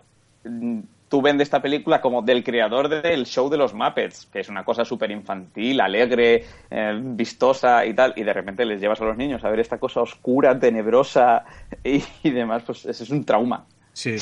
[1.08, 4.64] tú vendes esta película como del creador del show de los Muppets, que es una
[4.64, 9.16] cosa súper infantil, alegre, eh, vistosa y tal, y de repente les llevas a los
[9.16, 11.44] niños a ver esta cosa oscura, tenebrosa
[11.82, 13.66] y, y demás, pues ese es un trauma.
[13.92, 14.16] Sí.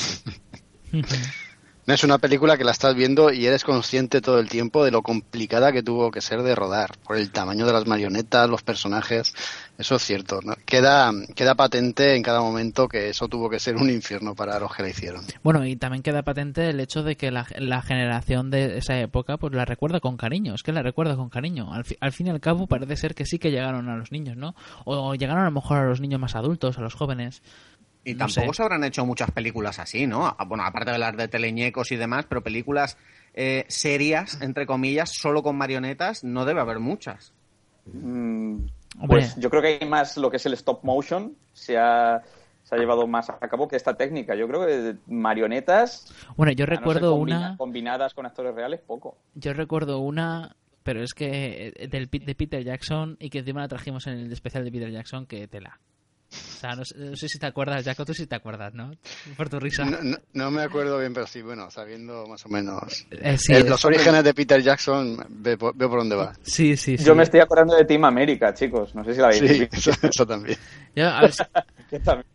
[1.87, 5.01] Es una película que la estás viendo y eres consciente todo el tiempo de lo
[5.01, 9.33] complicada que tuvo que ser de rodar, por el tamaño de las marionetas, los personajes,
[9.77, 10.41] eso es cierto.
[10.43, 10.53] ¿no?
[10.65, 14.75] Queda, queda patente en cada momento que eso tuvo que ser un infierno para los
[14.75, 15.23] que la hicieron.
[15.43, 17.45] Bueno, y también queda patente el hecho de que la,
[17.81, 21.73] generación de esa época pues la recuerda con cariño, es que la recuerda con cariño.
[21.73, 24.11] Al, fi- al fin y al cabo parece ser que sí que llegaron a los
[24.11, 24.55] niños, ¿no?
[24.83, 27.41] O, llegaron a lo mejor a los niños más adultos, a los jóvenes.
[28.09, 28.57] Y No tampoco sé.
[28.57, 30.35] se habrán hecho muchas películas así, ¿no?
[30.47, 32.97] Bueno, aparte de las de teleñecos y demás, pero películas
[33.33, 37.33] eh, serias, entre comillas, solo con marionetas, no debe haber muchas.
[37.85, 38.57] Mm,
[38.99, 39.07] Hombre.
[39.07, 42.21] Pues yo creo que hay más lo que es el stop motion, se ha,
[42.63, 44.35] se ha llevado más a cabo que esta técnica.
[44.35, 47.57] Yo creo que marionetas, Bueno, yo no recuerdo combina- una...
[47.57, 49.17] combinadas con actores reales, poco.
[49.35, 53.67] Yo recuerdo una, pero es que eh, del, de Peter Jackson y que encima la
[53.67, 55.79] trajimos en el especial de Peter Jackson, que tela.
[56.29, 58.91] O sea, no, sé- no sé si te acuerdas, Jaco, tú sí te acuerdas, ¿no?
[59.37, 59.85] Por tu risa.
[59.85, 63.53] No, no- no me acuerdo bien, pero sí, bueno, sabiendo más o menos Eh, sí,
[63.53, 66.33] eh, los orígenes de Peter Jackson, ve por- veo por dónde va.
[66.43, 67.03] Sí, sí, sí.
[67.05, 68.93] Yo me estoy acordando de Team América, chicos.
[68.95, 69.77] No sé si la habéis Sí, visto.
[69.91, 70.57] eso, eso también.
[70.95, 71.43] Yo, a ver, si-
[71.89, 72.25] que también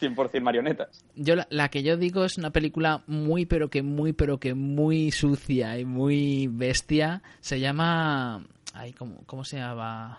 [0.00, 1.04] 100% marionetas.
[1.14, 4.54] yo la, la que yo digo es una película muy, pero que muy, pero que
[4.54, 7.22] muy sucia y muy bestia.
[7.40, 8.46] Se llama...
[8.74, 10.18] Ay, ¿cómo, cómo se llama?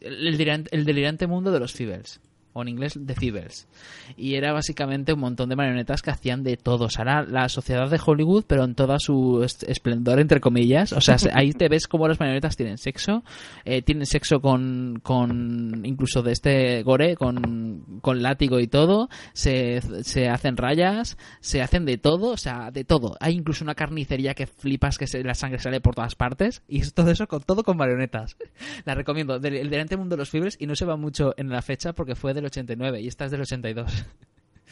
[0.00, 2.20] El, el delirante, el delirante mundo de los Feebles.
[2.58, 3.68] O en inglés, Feebles.
[4.16, 6.86] Y era básicamente un montón de marionetas que hacían de todo.
[6.86, 10.92] O sea, era la sociedad de Hollywood, pero en toda su esplendor, entre comillas.
[10.92, 13.22] O sea, se- ahí te ves cómo las marionetas tienen sexo.
[13.64, 19.08] eh, tienen sexo con, con incluso de este gore, con, con látigo y todo.
[19.34, 22.30] Se, se hacen rayas, se hacen de todo.
[22.30, 23.16] O sea, de todo.
[23.20, 26.62] Hay incluso una carnicería que flipas que se, la sangre sale por todas partes.
[26.68, 28.36] Y es todo eso con todo con marionetas.
[28.84, 29.36] La recomiendo.
[29.36, 32.14] El delante mundo de los fibres y no se va mucho en la fecha porque
[32.14, 34.06] fue del 89 y esta es del 82.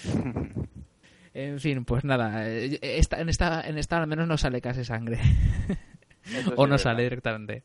[1.34, 2.48] en fin, pues nada.
[2.48, 5.18] eh, Esta, en, esta, en esta al menos no sale casi sangre.
[6.56, 7.10] O no sale verdad.
[7.10, 7.62] directamente.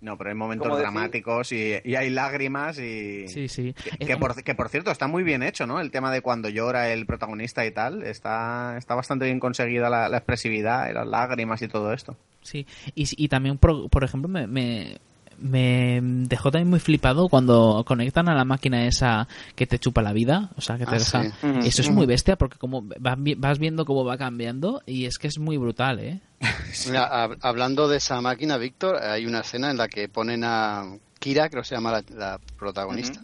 [0.00, 3.28] No, pero hay momentos dramáticos y, y hay lágrimas y...
[3.28, 3.74] Sí, sí.
[3.98, 5.78] Que, que por, que por cierto está muy bien hecho, ¿no?
[5.78, 10.08] El tema de cuando llora el protagonista y tal, está, está bastante bien conseguida la,
[10.08, 12.16] la expresividad y las lágrimas y todo esto.
[12.40, 14.96] Sí, y, y también, por, por ejemplo, me, me,
[15.40, 20.12] me dejó también muy flipado cuando conectan a la máquina esa que te chupa la
[20.12, 21.22] vida, o sea, que te Ah, deja...
[21.24, 21.28] sí.
[21.68, 25.18] Eso es muy bestia porque como vas, vi- vas viendo cómo va cambiando y es
[25.18, 26.20] que es muy brutal, ¿eh?
[26.86, 30.84] Mira, hab- hablando de esa máquina, Víctor, hay una escena en la que ponen a
[31.18, 33.20] Kira, creo que se llama la, la protagonista.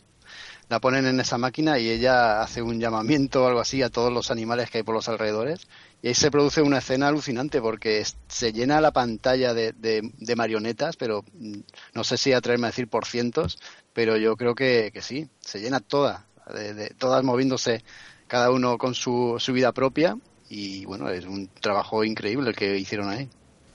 [0.69, 4.13] La ponen en esa máquina y ella hace un llamamiento o algo así a todos
[4.13, 5.69] los animales que hay por los alrededores.
[6.07, 10.37] Y ahí se produce una escena alucinante porque se llena la pantalla de, de- de
[10.37, 11.61] marionetas, pero mm,
[11.95, 13.59] no sé si atreverme a decir por cientos,
[13.93, 17.83] pero yo creo que, que sí, se llena toda, de, de- todas moviéndose
[18.29, 20.17] cada uno con su, su vida propia.
[20.49, 23.29] Y bueno, es un trabajo increíble el que hicieron ahí.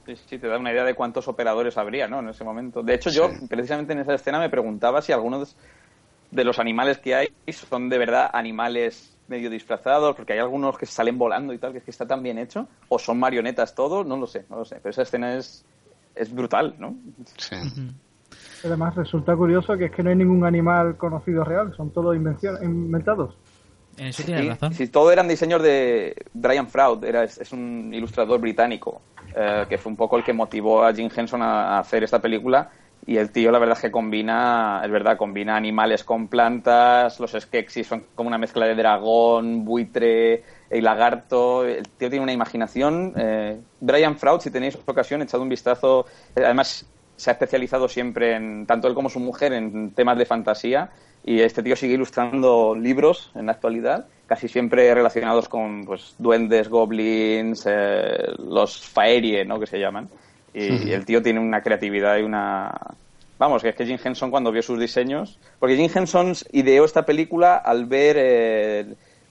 [0.05, 2.19] Sí, sí, te da una idea de cuántos operadores habría, ¿no?
[2.19, 2.81] En ese momento.
[2.81, 5.55] De hecho, yo precisamente en esa escena me preguntaba si algunos
[6.31, 10.85] de los animales que hay son de verdad animales medio disfrazados, porque hay algunos que
[10.85, 14.05] salen volando y tal, que es que está tan bien hecho, o son marionetas todos,
[14.05, 14.75] no lo sé, no lo sé.
[14.75, 15.65] Pero esa escena es
[16.13, 16.93] es brutal, ¿no?
[17.37, 17.55] Sí.
[18.63, 23.35] Además resulta curioso que es que no hay ningún animal conocido real, son todos inventados.
[23.97, 24.73] En eso tienes Sí, razón.
[24.73, 29.01] sí, todo eran diseños de Brian Fraud, era, es, es un ilustrador británico,
[29.35, 32.19] eh, que fue un poco el que motivó a Jim Henson a, a hacer esta
[32.21, 32.69] película.
[33.07, 37.31] Y el tío, la verdad es que combina, es verdad, combina animales con plantas, los
[37.31, 41.65] Skeksis son como una mezcla de dragón, buitre y lagarto.
[41.65, 43.13] El tío tiene una imaginación.
[43.17, 46.05] eh, Brian Fraud, si tenéis ocasión, echad un vistazo.
[46.35, 50.25] Eh, Además, se ha especializado siempre en, tanto él como su mujer, en temas de
[50.25, 50.91] fantasía.
[51.23, 56.67] Y este tío sigue ilustrando libros en la actualidad, casi siempre relacionados con pues, duendes,
[56.67, 59.59] goblins, eh, los faerie, ¿no?
[59.59, 60.09] que se llaman.
[60.53, 62.71] Y, el tío tiene una creatividad y una...
[63.37, 65.39] Vamos, que es que Jim Henson cuando vio sus diseños...
[65.59, 68.85] Porque Jim Henson ideó esta película al ver eh,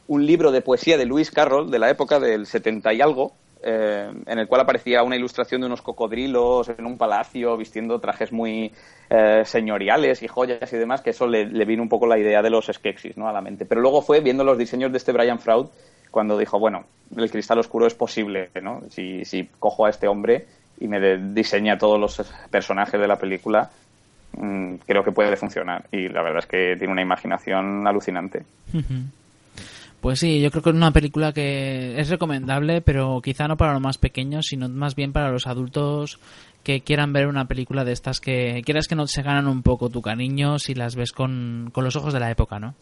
[0.09, 3.33] un libro de poesía de Lewis Carroll de la época del 70 y algo,
[3.63, 8.33] eh, en el cual aparecía una ilustración de unos cocodrilos en un palacio vistiendo trajes
[8.33, 8.73] muy
[9.11, 12.43] eh, señoriales y joyas y demás, que eso le, le vino un poco la idea
[12.43, 13.29] de los Skeksis ¿no?
[13.29, 13.67] a la mente.
[13.67, 15.69] Pero luego fue viendo los diseños de este Brian Fraud
[16.11, 16.87] cuando dijo, bueno,
[17.17, 18.83] el cristal oscuro es posible, ¿no?
[18.89, 20.47] Si, si cojo a este hombre
[20.81, 22.21] y me de- diseña todos los
[22.51, 23.71] personajes de la película,
[24.37, 25.85] mm, creo que puede funcionar.
[25.93, 28.43] Y la verdad es que tiene una imaginación alucinante.
[30.01, 33.73] Pues sí, yo creo que es una película que es recomendable, pero quizá no para
[33.75, 36.19] los más pequeños, sino más bien para los adultos
[36.65, 39.91] que quieran ver una película de estas que quieras que no se ganan un poco
[39.91, 42.75] tu cariño si las ves con, con los ojos de la época, ¿no?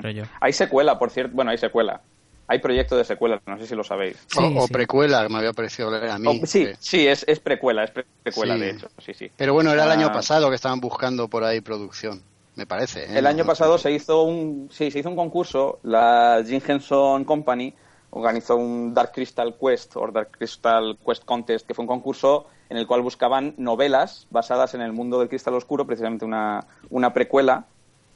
[0.00, 0.24] Creo yo.
[0.40, 1.34] Hay secuela, por cierto.
[1.34, 2.00] Bueno, hay secuela.
[2.46, 4.16] Hay proyecto de secuela, no sé si lo sabéis.
[4.36, 6.42] o, o precuela, me había parecido leer a mí.
[6.44, 8.60] Sí, que- sí, es, es precuela, es pre- precuela Sí.
[8.60, 9.30] de hecho, sí, sí.
[9.36, 12.22] Pero bueno, era el año Ah, pasado que estaban buscando por ahí producción,
[12.56, 13.04] me parece.
[13.04, 13.16] ¿eh?
[13.18, 16.60] El No- año no- pasado se hizo un sí, se hizo un concurso, la Jim
[16.66, 17.72] Henson Company
[18.10, 22.76] organizó un Dark Crystal Quest o Dark Crystal Quest Contest, que fue un concurso en
[22.76, 27.66] el cual buscaban novelas basadas en el mundo del cristal oscuro, precisamente una, una precuela.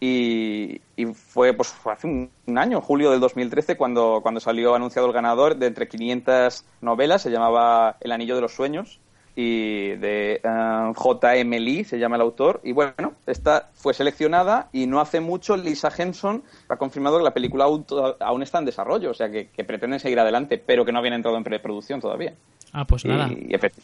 [0.00, 5.08] Y, y fue pues hace un, un año, julio del 2013, cuando, cuando salió anunciado
[5.08, 9.00] el ganador de entre 500 novelas, se llamaba El Anillo de los Sueños,
[9.34, 11.60] y de eh, J.M.
[11.60, 12.60] Lee se llama el autor.
[12.64, 17.34] Y bueno, esta fue seleccionada y no hace mucho Lisa Henson ha confirmado que la
[17.34, 20.98] película aún, está en desarrollo, o sea que, que pretenden seguir adelante, pero que no
[20.98, 22.34] habían entrado en preproducción todavía.
[22.72, 23.28] Ah, pues nada.
[23.28, 23.74] Y, efect-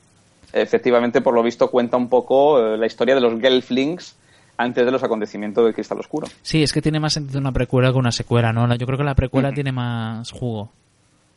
[0.53, 4.17] efectivamente, por lo visto, cuenta un poco eh, la historia de los Gelflings
[4.57, 6.27] antes de los acontecimientos del Cristal Oscuro.
[6.43, 8.73] Sí, es que tiene más sentido una precuela que una secuela, ¿no?
[8.77, 10.71] Yo creo que la precuela tiene más jugo.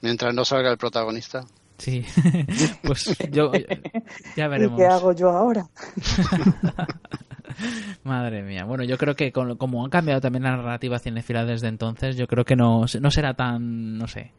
[0.01, 1.43] Mientras no salga el protagonista.
[1.79, 2.03] Sí,
[2.83, 3.51] pues yo
[4.35, 4.79] ya veremos.
[4.79, 5.65] ¿Y qué hago yo ahora?
[8.03, 8.65] Madre mía.
[8.65, 12.27] Bueno, yo creo que con- como han cambiado también la narrativa cinefila desde entonces, yo
[12.27, 14.31] creo que no, no será tan, no sé,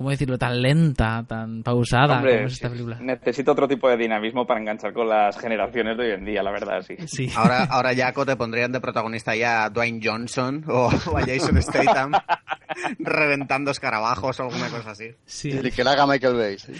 [0.00, 0.38] ¿cómo decirlo?
[0.38, 2.98] Tan lenta, tan pausada Hombre, como es esta sí, película.
[3.00, 6.50] necesito otro tipo de dinamismo para enganchar con las generaciones de hoy en día, la
[6.50, 7.28] verdad, sí.
[7.36, 11.60] Ahora, ahora Jaco te pondrían de protagonista ya a Dwayne Johnson o, o a Jason
[11.60, 12.12] Statham
[12.98, 15.10] reventando escarabajos o alguna cosa así.
[15.26, 15.50] Sí.
[15.50, 16.58] Y que la haga Michael Bay.
[16.58, 16.72] sí.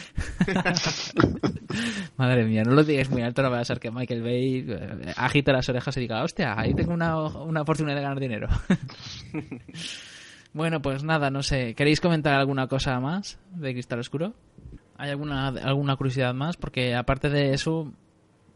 [2.16, 5.12] Madre mía, no lo digáis muy alto, no va a ser que Michael Bay eh,
[5.14, 8.48] agite las orejas y diga, hostia, ahí tengo una, una oportunidad de ganar dinero.
[10.52, 11.74] bueno, pues nada, no sé.
[11.74, 14.34] ¿Queréis comentar alguna cosa más de Cristal Oscuro?
[14.96, 16.56] ¿Hay alguna, alguna curiosidad más?
[16.56, 17.92] Porque aparte de eso,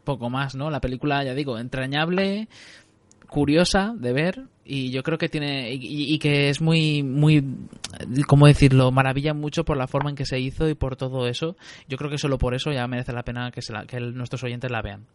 [0.03, 0.69] poco más, ¿no?
[0.69, 2.47] La película, ya digo, entrañable,
[3.27, 7.43] curiosa de ver y yo creo que tiene y, que es muy muy
[8.27, 11.55] cómo decirlo maravilla mucho por la forma en que se hizo y por todo eso
[11.87, 14.15] yo creo que solo por eso ya merece la pena que se la- que el-
[14.15, 15.05] nuestros oyentes la vean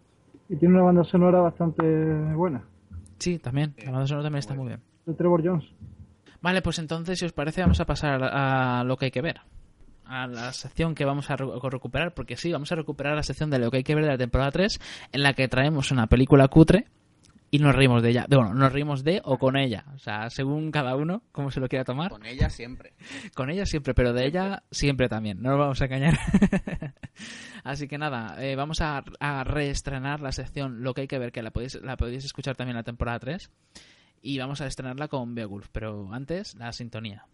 [0.48, 1.82] Y tiene una banda sonora bastante
[2.34, 2.62] buena,
[3.18, 5.64] sí también la banda sonora también está muy bien de Trevor Jones.
[6.42, 9.40] Vale pues entonces si os parece vamos a pasar a, lo que hay que ver
[10.06, 13.50] a la sección que vamos a re- recuperar porque sí vamos a recuperar la sección
[13.50, 14.80] de lo que hay que ver de la temporada 3
[15.12, 16.86] en la que traemos una película cutre
[17.52, 18.26] y nos reímos de ella.
[18.30, 19.84] Bueno, nos reímos de o con ella.
[19.96, 22.08] O sea, según cada uno, como se lo quiera tomar.
[22.12, 22.92] Con ella siempre.
[23.34, 25.42] Con ella siempre, pero de ella siempre también.
[25.42, 26.16] No nos vamos a engañar.
[27.64, 31.32] Así que nada, eh, vamos a, a reestrenar la sección Lo que hay que ver,
[31.32, 33.50] que la podéis, la podéis escuchar también en la temporada 3.
[34.22, 35.68] Y vamos a estrenarla con Beowulf.
[35.72, 37.26] Pero antes, la sintonía.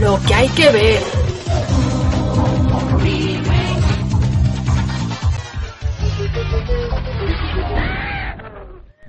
[0.00, 1.02] Lo que hay que ver.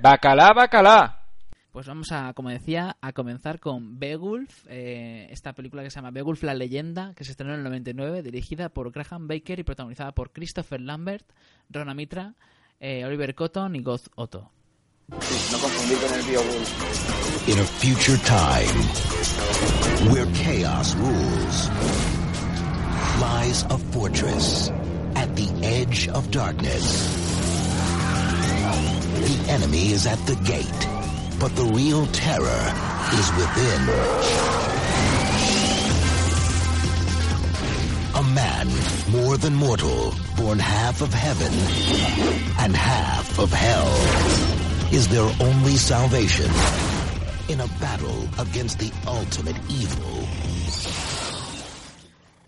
[0.02, 1.20] Bacalá, bacalá.
[1.72, 6.12] Pues vamos a, como decía, a comenzar con Beowulf, eh, esta película que se llama
[6.12, 10.12] Beowulf la leyenda, que se estrenó en el 99, dirigida por Graham Baker y protagonizada
[10.12, 11.26] por Christopher Lambert,
[11.70, 12.34] Rona Mitra,
[12.84, 13.82] eh, Oliver Cotton y
[14.16, 14.50] Otto.
[17.46, 18.76] In a future time
[20.10, 21.68] where chaos rules,
[23.20, 24.70] lies a fortress
[25.14, 27.08] at the edge of darkness.
[29.20, 30.88] The enemy is at the gate,
[31.40, 32.72] but the real terror
[33.12, 34.73] is within.
[38.32, 38.68] Man
[39.10, 41.52] more than mortal, born half of heaven
[42.60, 43.92] and half of hell,
[44.92, 46.50] is their only salvation
[47.48, 50.26] in a battle against the ultimate evil.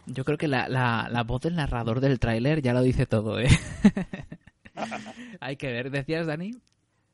[0.07, 3.41] Yo creo que la, la, la voz del narrador del tráiler ya lo dice todo,
[3.41, 3.49] ¿eh?
[5.41, 5.91] Hay que ver.
[5.91, 6.53] ¿Decías, Dani?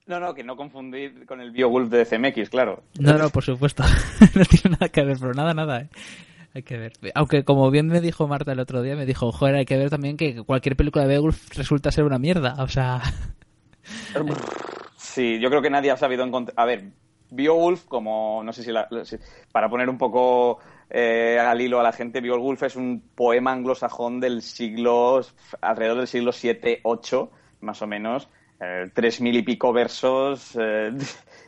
[0.07, 2.83] No, no, que no confundir con el BioWolf de CMX, claro.
[2.99, 3.83] No, no, por supuesto.
[4.35, 5.89] no tiene nada que ver, pero nada, nada, ¿eh?
[6.55, 6.93] Hay que ver.
[7.15, 9.91] Aunque como bien me dijo Marta el otro día, me dijo, joder, hay que ver
[9.91, 12.57] también que cualquier película de Beowulf resulta ser una mierda.
[12.59, 13.01] O sea...
[14.97, 16.55] Sí, yo creo que nadie ha sabido encontrar...
[16.59, 16.85] A ver,
[17.31, 19.17] Beowulf, como no sé si, la, si
[19.51, 20.59] para poner un poco
[20.91, 25.23] eh, al hilo a la gente, Beowulf es un poema anglosajón del siglo,
[25.61, 27.31] alrededor del siglo 7, 8,
[27.61, 28.29] más o menos,
[28.61, 30.93] eh, tres mil y pico versos, eh,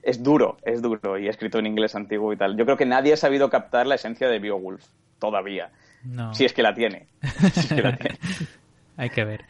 [0.04, 2.56] es duro, es duro, y escrito en inglés antiguo y tal.
[2.56, 4.84] Yo creo que nadie ha sabido captar la esencia de Beowulf,
[5.18, 5.70] todavía.
[6.04, 6.34] No.
[6.34, 7.06] Si es que la tiene.
[7.52, 8.16] Si es que la tiene.
[8.96, 9.44] Hay que ver.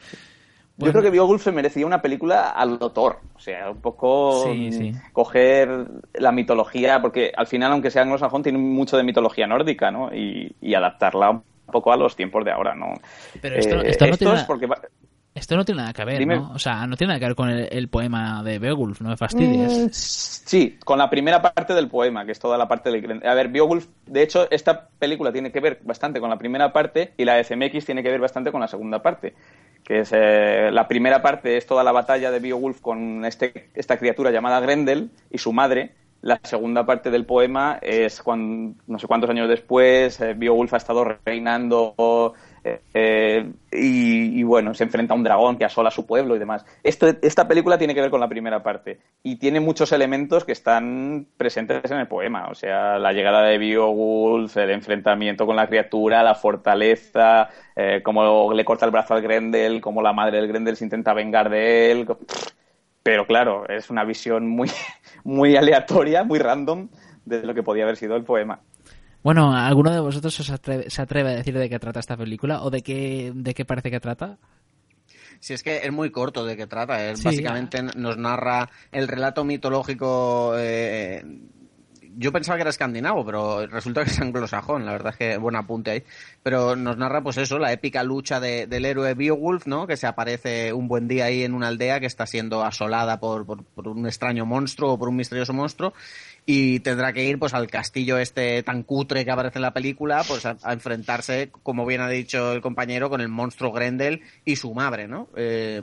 [0.76, 4.72] Yo creo que Beowulf se merecía una película al doctor, o sea, un poco Sí,
[4.72, 4.92] sí.
[5.12, 10.12] coger la mitología, porque al final, aunque sea anglosajón, tiene mucho de mitología nórdica, ¿no?
[10.12, 12.92] Y, y adaptarla un poco a los tiempos de ahora, ¿no?
[13.40, 14.80] Pero esto, Eh, esto no esto tiene es porque va-
[15.34, 16.36] esto no tiene nada que ver, Dime.
[16.36, 16.52] ¿no?
[16.54, 19.16] O sea, no tiene nada que ver con el, el poema de Beowulf, no me
[19.16, 19.86] fastidies.
[19.86, 19.88] Mm,
[20.44, 23.26] Sí, con la primera parte del poema, que es toda la parte del...
[23.26, 27.12] A ver, Beowulf, de hecho, esta película tiene que ver bastante con la primera parte
[27.16, 29.34] y la de CMX tiene que ver bastante con la segunda parte.
[29.82, 33.98] Que es, eh, la primera parte es toda la batalla de Beowulf con este, esta
[33.98, 35.92] criatura llamada Grendel y su madre.
[36.20, 40.78] La segunda parte del poema es cuando, no sé cuántos años después, eh, Beowulf ha
[40.78, 42.34] estado reinando
[42.64, 46.64] eh, y, bueno, se enfrenta a un dragón que asola su pueblo y demás.
[46.82, 51.26] Esta película tiene que ver con la primera parte y tiene muchos elementos que están
[51.36, 52.48] presentes en el poema.
[52.48, 58.52] O sea, la llegada de Beowulf, el enfrentamiento con la criatura, la fortaleza, eh, cómo
[58.54, 61.92] le corta el brazo al Grendel, cómo la madre del Grendel se intenta vengar de
[61.92, 62.06] él.
[63.02, 64.70] Pero claro, es una visión muy,
[65.24, 66.88] muy aleatoria, muy random
[67.26, 68.60] de lo que podía haber sido el poema.
[69.24, 72.62] Bueno, ¿alguno de vosotros os atreve- se atreve a decir de qué trata esta película
[72.62, 74.36] o de qué, de qué parece que trata?
[75.40, 77.04] Si es que es muy corto de qué trata.
[77.10, 80.52] Es Sí, básicamente nos narra el relato mitológico.
[80.56, 81.24] eh,
[82.16, 84.86] yo pensaba que era escandinavo, pero resulta que es anglosajón.
[84.86, 86.02] La verdad es que buen apunte ahí.
[86.44, 89.86] Pero nos narra, pues eso, la épica lucha de- del héroe Beowulf, ¿no?
[89.86, 93.44] Que se aparece un buen día ahí en una aldea que está siendo asolada por,
[93.44, 95.92] por- por un extraño monstruo o por un misterioso monstruo
[96.46, 100.22] y tendrá que ir pues al castillo este tan cutre que aparece en la película
[100.28, 104.74] pues a, enfrentarse como bien ha dicho el compañero con el monstruo Grendel y su
[104.74, 105.82] madre no Eh,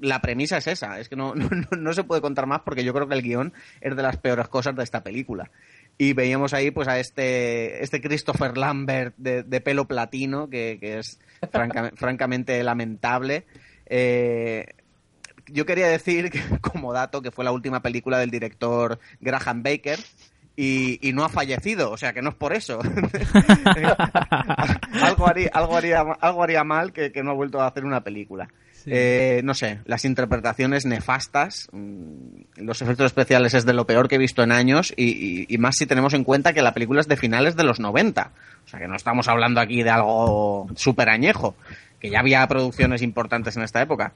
[0.00, 2.92] la premisa es esa es que no, no, no- se puede contar más porque yo
[2.92, 5.50] creo que el guion es de las peores cosas de esta película.
[5.96, 11.18] Y veíamos ahí pues a este este Christopher Lambert de, pelo platino que, es
[11.50, 13.44] franca- francamente lamentable.
[13.86, 14.66] Eh,
[15.52, 19.98] yo quería decir, que, como dato, que fue la última película del director Graham Baker
[20.56, 22.80] y, y no ha fallecido, o sea que no es por eso.
[25.02, 28.02] algo, haría, algo, haría, algo haría mal que, que no ha vuelto a hacer una
[28.02, 28.48] película.
[28.86, 34.14] Eh, no sé, las interpretaciones nefastas, mm, los efectos especiales es de lo peor que
[34.14, 37.02] he visto en años y, y- y más si tenemos en cuenta que la película
[37.02, 38.32] es de finales de los 90.
[38.64, 41.56] O sea que no estamos hablando aquí de algo súper añejo,
[42.00, 44.14] que ya había producciones importantes en esta época.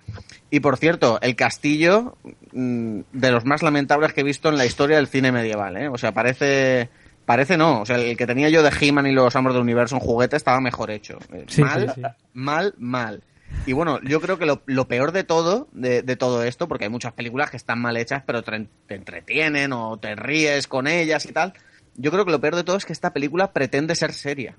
[0.51, 2.17] Y por cierto, el castillo,
[2.53, 5.89] mm, de los más lamentables que he visto en la historia del cine medieval, ¿eh?
[5.89, 6.89] O sea, parece...
[7.27, 9.95] Parece no, o sea, el que tenía yo de He-Man y los Amos del Universo
[9.97, 11.19] en juguete estaba mejor hecho.
[11.33, 12.03] Eh, Sí, mal, sí, sí.
[12.35, 13.23] mal, mal.
[13.65, 16.85] Y bueno, yo creo que lo, lo peor de todo, de, de todo esto, porque
[16.85, 20.87] hay muchas películas que están mal hechas, pero te, te entretienen o te ríes con
[20.87, 21.55] ellas y tal.
[21.97, 24.55] Yo creo que lo peor de todo es que esta película pretende ser seria.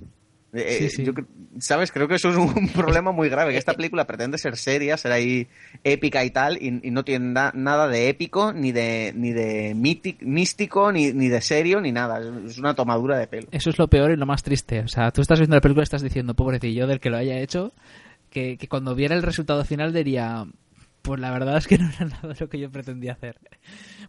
[0.55, 1.03] Eh, Sí, sí.
[1.03, 1.13] yo
[1.59, 1.91] ¿Sabes?
[1.91, 5.13] Creo que eso es un problema muy grave, que esta película pretende ser seria, ser
[5.13, 5.47] ahí
[5.85, 9.73] épica y tal, y, y no tiene na- nada de épico, ni de, ni de
[9.73, 12.19] mític- místico, ni, ni de serio, ni nada.
[12.45, 13.47] Es una tomadura de pelo.
[13.51, 14.81] Eso es lo peor y lo más triste.
[14.81, 17.39] O sea, tú estás viendo la película y estás diciendo, pobrecillo del que lo haya
[17.39, 17.73] hecho,
[18.29, 20.45] que, que cuando viera el resultado final diría,
[21.03, 23.37] pues la verdad es que no era nada lo que yo pretendía hacer.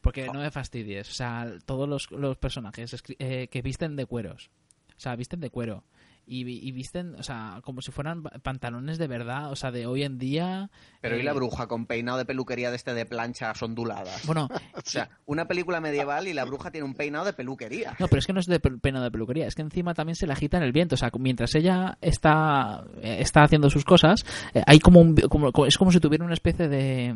[0.02, 1.09] Porque no me fastidies.
[1.10, 4.51] O sea, todos los, los personajes eh, que visten de cueros.
[4.97, 5.85] O sea, visten de cuero.
[6.27, 9.86] Y, y visten, o sea, como si fueran pa- pantalones de verdad, o sea, de
[9.86, 10.70] hoy en día.
[11.01, 14.27] Pero y eh, la bruja con peinado de peluquería de este de planchas onduladas.
[14.27, 17.94] Bueno, o sea, una película medieval y la bruja tiene un peinado de peluquería.
[18.01, 20.27] No, pero es que no es de peinado de peluquería, es que encima también se
[20.27, 20.97] le agita en el viento.
[20.97, 24.24] O sea, mientras ella está, eh, está haciendo sus cosas,
[24.55, 25.15] eh, hay como un.
[25.16, 27.15] Como, es como si tuviera una especie de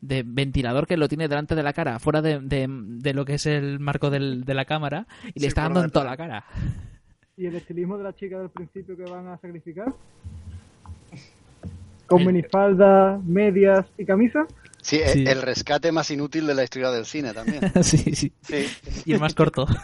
[0.00, 3.34] de ventilador que lo tiene delante de la cara, fuera de, de, de lo que
[3.36, 6.16] es el marco del- de la cámara, y le Sí, está dando en toda la
[6.18, 6.44] cara.
[7.36, 9.92] ¿Y el estilismo de la chica del principio que van a sacrificar?
[12.06, 14.46] ¿Con minifalda, medias y camisa?
[14.82, 15.24] Sí, Sí.
[15.26, 17.62] el rescate más inútil de la historia del cine también.
[17.82, 18.32] sí, sí,
[19.06, 19.66] Y el más corto.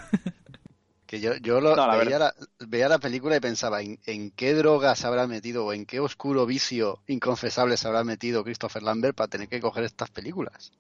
[1.06, 3.98] Que yo, yo lo, No, la veía, verdad- la, veía la película y pensaba en,
[4.06, 8.44] en qué droga se habrá metido o en qué oscuro vicio inconfesable se habrá metido
[8.44, 10.70] Christopher Lambert para tener que coger estas películas.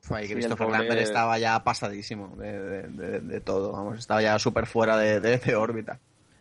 [0.00, 4.38] Fue Christopher pobre- Lambert estaba ya pasadísimo de, de- de- de todo, vamos, estaba ya
[4.38, 5.98] súper fuera de, de- de órbita.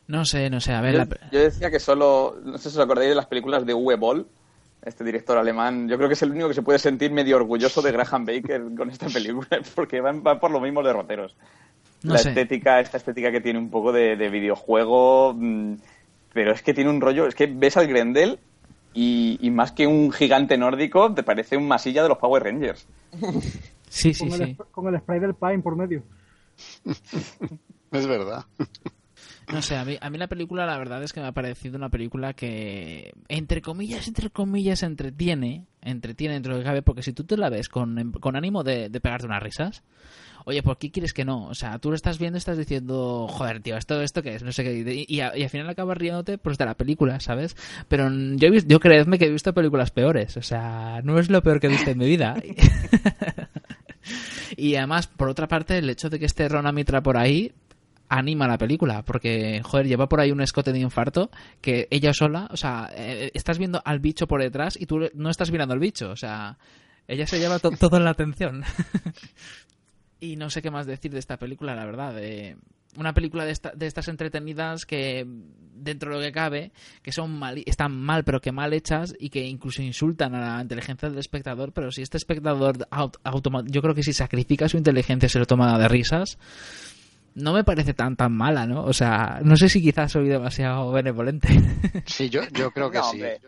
[0.07, 0.93] No sé, no sé, a ver.
[0.93, 3.73] Yo, la- yo decía que solo, no sé si os acordáis de las películas de
[3.73, 4.25] Uwe Boll,
[4.83, 5.87] este director alemán.
[5.89, 8.63] Yo creo que es el único que se puede sentir medio orgulloso de Graham Baker
[8.77, 11.35] con esta película, porque van, van por los mismos derroteros.
[12.01, 12.29] No la sé.
[12.29, 15.73] estética, esta estética que tiene un poco de, de videojuego, mm,
[16.33, 18.39] pero es que tiene un rollo, es que ves al Grendel
[18.93, 22.85] y, y más que un gigante nórdico, te parece un masilla de los Power Rangers.
[23.91, 24.51] Sí, sí, con, el, sí.
[24.53, 26.03] sp- con el spray del Pine por medio.
[27.91, 28.45] Es verdad.
[29.51, 31.75] No sé, a mí, a mí la película la verdad es que me ha parecido
[31.75, 37.01] una película que, entre comillas, entre comillas, entretiene, entretiene dentro de lo que cabe, porque
[37.01, 39.81] si tú te la ves con, con ánimo de, de pegarte unas risas,
[40.45, 41.45] oye, ¿por qué quieres que no?
[41.47, 44.43] O sea, tú lo estás viendo y estás diciendo, joder, tío, ¿esto, esto qué es?
[44.43, 45.05] No sé qué.
[45.07, 47.55] Y, al final acabas riéndote pues, de la película, ¿sabes?
[47.87, 51.59] Pero yo, yo creedme que he visto películas peores, o sea, no es lo peor
[51.59, 52.35] que he visto en mi vida.
[54.57, 57.51] Y además, por otra parte, el hecho de que esté Rona Mitra por ahí
[58.07, 61.29] anima la película, porque, joder, lleva por ahí un escote de infarto
[61.61, 65.29] que ella sola, o sea, eh, estás viendo al bicho por detrás y tú no
[65.29, 66.57] estás mirando al bicho, o sea,
[67.07, 68.63] ella se lleva to- todo en la atención.
[70.19, 72.13] y no sé qué más decir de esta película, la verdad.
[72.19, 72.55] eh,
[72.97, 75.23] una película de, esta- de estas entretenidas que,
[75.75, 76.71] dentro de lo que cabe,
[77.03, 80.61] que son mal, están mal, pero que mal hechas y que incluso insultan a la
[80.63, 81.71] inteligencia del espectador.
[81.71, 85.45] Pero si este espectador, aut- automa- yo creo que si sacrifica su inteligencia se lo
[85.45, 86.39] toma de risas,
[87.35, 88.83] no me parece tan tan mala, ¿no?
[88.83, 91.47] O sea, no sé si quizás soy demasiado benevolente.
[92.07, 93.09] Sí, yo, yo creo que No, sí.
[93.17, 93.39] hombre,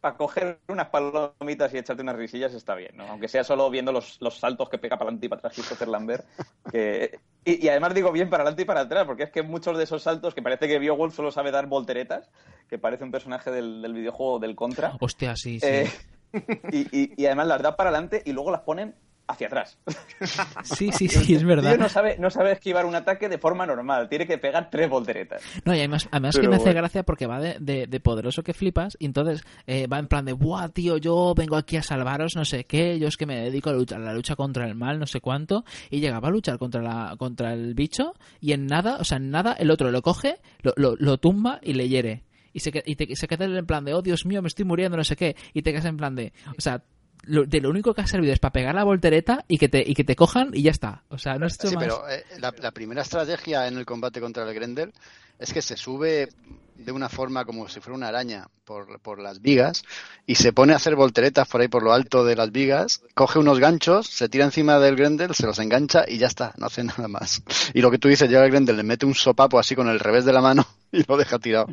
[0.00, 3.04] Para coger unas palomitas y echarte unas risillas está bien, ¿no?
[3.06, 5.88] Aunque sea solo viendo los, los saltos que pega para adelante y para atrás Christopher
[5.88, 6.24] Lambert.
[6.72, 7.18] Que...
[7.44, 9.84] Y, y además digo bien para adelante y para atrás, porque es que muchos de
[9.84, 12.30] esos saltos que parece que Beowulf solo sabe dar volteretas,
[12.68, 14.94] que parece un personaje del, del videojuego del Contra.
[15.00, 15.66] Hostia, sí, sí.
[15.66, 15.90] Eh,
[16.72, 18.94] y, y- y además las da para adelante y luego las ponen
[19.30, 19.78] hacia atrás.
[20.64, 21.70] Sí, sí, sí, es verdad.
[21.70, 24.88] Tío no sabe, no sabe esquivar un ataque de forma normal, tiene que pegar tres
[24.88, 25.42] volteretas.
[25.64, 28.52] No, y además, además que me hace gracia porque va de, de- de poderoso que
[28.54, 32.36] flipas y entonces eh, va en plan de, buah, tío, yo vengo aquí a salvaros,
[32.36, 34.74] no sé qué, yo es que me dedico a, lucha- a la lucha contra el
[34.74, 38.66] mal, no sé cuánto, y llegaba a luchar contra, la, contra el bicho y en
[38.66, 41.88] nada, o sea, en nada, el otro lo coge, lo, lo, lo tumba y le
[41.88, 42.24] hiere.
[42.52, 44.96] Y se, y te- se queda en plan de, oh, Dios mío, me estoy muriendo,
[44.96, 46.82] no sé qué, y te quedas en plan de, o sea,
[47.24, 49.82] lo, de lo único que ha servido es para pegar la voltereta y que te,
[49.86, 51.02] y que te cojan y ya está.
[51.08, 51.84] O sea, no has hecho Sí, más.
[51.84, 54.92] pero eh, la, la primera estrategia en el combate contra el Grendel
[55.38, 56.28] es que se sube
[56.76, 59.82] de una forma como si fuera una araña por, por las vigas
[60.26, 63.38] y se pone a hacer volteretas por ahí por lo alto de las vigas, coge
[63.38, 66.82] unos ganchos, se tira encima del Grendel, se los engancha y ya está, no hace
[66.84, 67.42] nada más.
[67.74, 70.00] Y lo que tú dices, llega el Grendel, le mete un sopapo así con el
[70.00, 71.66] revés de la mano y lo deja tirado.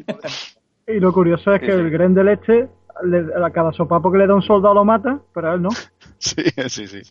[0.88, 1.80] Y lo curioso es Sí, que sí.
[1.80, 2.68] el Grendel este,
[3.04, 5.70] le- a cada sopapo que le da un soldado lo mata, pero a él no.
[6.20, 6.36] Sí,
[6.68, 7.02] sí, sí.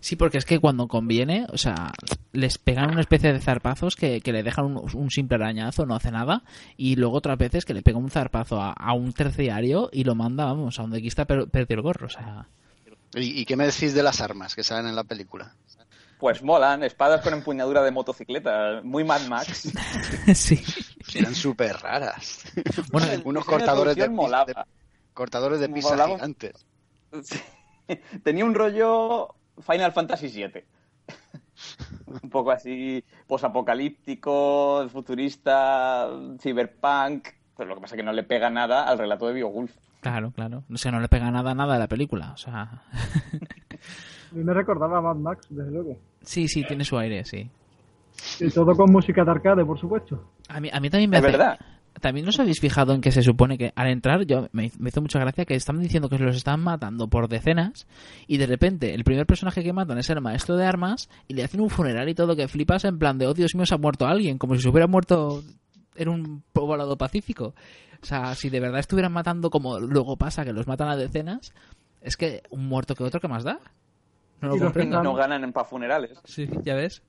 [0.00, 1.90] Sí, porque es que cuando conviene, o sea,
[2.32, 5.94] les pegan una especie de zarpazos que, que le dejan un, un simple arañazo, no
[5.94, 6.42] hace nada,
[6.76, 10.14] y luego otras veces que le pega un zarpazo a, a un terciario y lo
[10.14, 12.46] manda, vamos, a donde aquí está per- perdió el gorro, o sea...
[13.14, 15.54] ¿Y, y qué me decís de las armas que salen en la película?
[16.18, 19.72] Pues molan, espadas con empuñadura de motocicleta, muy Mad Max.
[20.34, 20.60] sí.
[21.14, 22.44] Eran súper raras.
[22.92, 24.54] Bueno, unos cortadores de, de-
[25.14, 26.14] cortadores de pizza Molaba.
[26.14, 26.66] gigantes.
[28.22, 30.64] Tenía un rollo Final Fantasy VII.
[32.22, 36.08] un poco así, posapocalíptico, futurista,
[36.38, 37.28] cyberpunk.
[37.56, 39.74] Pero lo que pasa es que no le pega nada al relato de Beowulf.
[40.00, 40.64] Claro, claro.
[40.72, 42.82] O sea, no le pega nada, nada a la película, o sea...
[44.32, 45.98] A mí me recordaba a Mad Max, desde luego.
[46.22, 47.50] Sí, sí, tiene su aire, sí.
[48.38, 50.30] Y todo con música de arcade, por supuesto.
[50.48, 51.32] A mí, a mí también me Es hace...
[51.32, 51.58] verdad.
[52.00, 55.02] También os habéis fijado en que se supone que al entrar, yo me, me hizo
[55.02, 57.86] mucha gracia que estaban diciendo que los están matando por decenas
[58.26, 61.44] y de repente el primer personaje que matan es el maestro de armas y le
[61.44, 63.78] hacen un funeral y todo que flipas en plan de, oh Dios mío, se ha
[63.78, 65.42] muerto alguien, como si se hubiera muerto
[65.94, 67.54] en un poblado pacífico.
[68.02, 71.52] O sea, si de verdad estuvieran matando como luego pasa, que los matan a decenas,
[72.00, 73.58] es que un muerto que otro, ¿qué más da?
[74.40, 74.96] No lo Y los que comprendo.
[74.96, 76.18] están- No ganan en pa' funerales.
[76.24, 77.02] Sí, ya ves.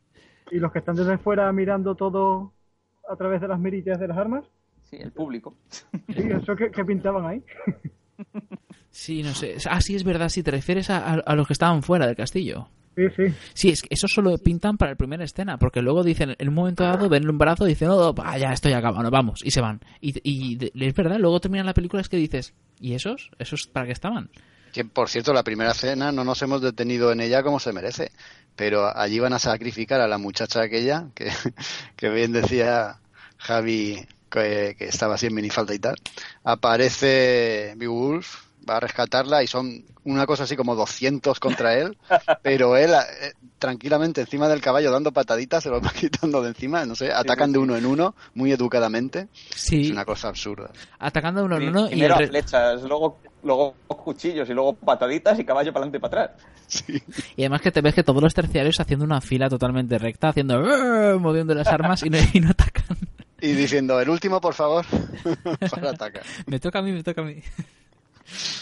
[0.51, 2.51] Y los que están desde fuera mirando todo
[3.09, 4.43] a través de las mirillas de las armas.
[4.91, 5.55] Sí, el público.
[5.69, 7.43] Sí, eso que, que pintaban ahí.
[8.93, 9.55] Sí, no sé.
[9.69, 12.15] Ah, sí, es verdad, si te refieres a, a- a los que estaban fuera del
[12.15, 12.67] castillo.
[12.95, 13.23] Sí, sí.
[13.53, 16.53] Sí, es que eso solo pintan para la primera escena, porque luego dicen, en un
[16.53, 19.61] momento dado, ven un brazo y dicen, oh, va, ya estoy acabado, vamos, y se
[19.61, 19.79] van.
[20.01, 23.31] Y, y de- es verdad, luego termina la película es que dices, ¿y esos?
[23.39, 24.29] ¿Esos para qué estaban?
[24.73, 28.11] Que, por cierto, la primera cena no nos hemos detenido en ella como se merece,
[28.57, 31.29] pero allí van a sacrificar a la muchacha aquella, que,
[31.95, 32.99] que bien decía
[33.37, 35.95] Javi que, que estaba así en minifalda y tal.
[36.43, 38.37] Aparece Beowulf,
[38.67, 41.97] va a rescatarla y son una cosa así como 200 contra él,
[42.41, 46.85] pero él eh, tranquilamente encima del caballo dando pataditas se lo va quitando de encima,
[46.85, 49.27] no sé, atacan de uno en uno muy educadamente.
[49.55, 49.85] Sí.
[49.85, 50.71] Es una cosa absurda.
[50.99, 55.71] Atacando uno en uno y Primero flechas, luego, luego cuchillos y luego pataditas y caballo
[55.71, 56.45] para adelante y para atrás.
[57.35, 60.61] Y además que te ves que todos los terciarios haciendo una fila totalmente recta, haciendo
[61.19, 62.97] moviendo las armas y no, y no atacan.
[63.41, 64.85] Y diciendo, el último, por favor,
[65.71, 66.23] para atacar.
[66.45, 67.41] Me toca a mí, me toca a mí.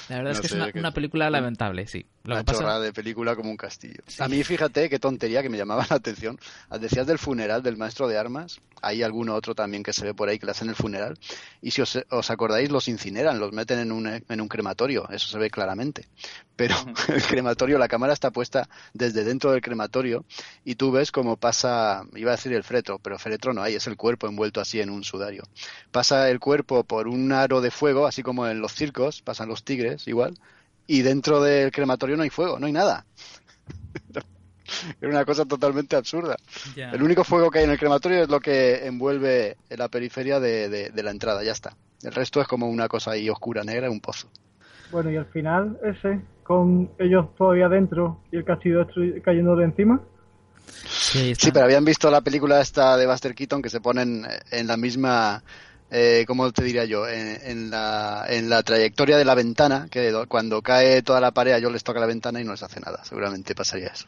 [0.10, 2.06] La verdad es que es una, que- una película lamentable, sí.
[2.24, 4.02] Lo Una que pasa- chorrada de película como un castillo.
[4.20, 6.38] A mí, fíjate, qué tontería que me llamaba la atención.
[6.80, 8.60] Decías del funeral del maestro de armas.
[8.82, 11.18] Hay alguno otro también que se ve por ahí que le hacen el funeral.
[11.62, 15.08] Y si os, os acordáis, los incineran, los meten en un, en un crematorio.
[15.10, 16.08] Eso se ve claramente.
[16.56, 16.76] Pero
[17.08, 20.26] el crematorio, la cámara está puesta desde dentro del crematorio
[20.66, 23.88] y tú ves cómo pasa, iba a decir el féretro, pero féretro no hay, es
[23.88, 25.44] el cuerpo envuelto así en un sudario.
[25.92, 29.64] Pasa el cuerpo por un aro de fuego, así como en los circos, pasan los
[29.64, 30.36] tigres igual,
[30.88, 33.06] y dentro del crematorio no hay fuego, no hay nada.
[35.02, 36.36] Era una cosa totalmente absurda.
[36.92, 40.40] El único fuego que hay en el crematorio es lo que envuelve en la periferia
[40.40, 41.76] de, de- de la entrada, ya está.
[42.04, 44.30] El resto es como una cosa ahí oscura, negra, un pozo.
[44.92, 48.86] Bueno, y al final ese, con ellos todavía dentro y el castillo
[49.24, 50.02] cayendo de encima.
[50.86, 54.68] Sí, Sí, pero habían visto la película esta de Buster Keaton que se ponen en
[54.68, 55.44] la misma,
[55.92, 57.08] eh, ¿cómo te diría yo?
[57.08, 61.32] En, en la, en la trayectoria de la ventana, que do- cuando cae toda la
[61.32, 63.04] pared ellos les toca la ventana y no les hace nada.
[63.04, 64.06] Seguramente pasaría eso.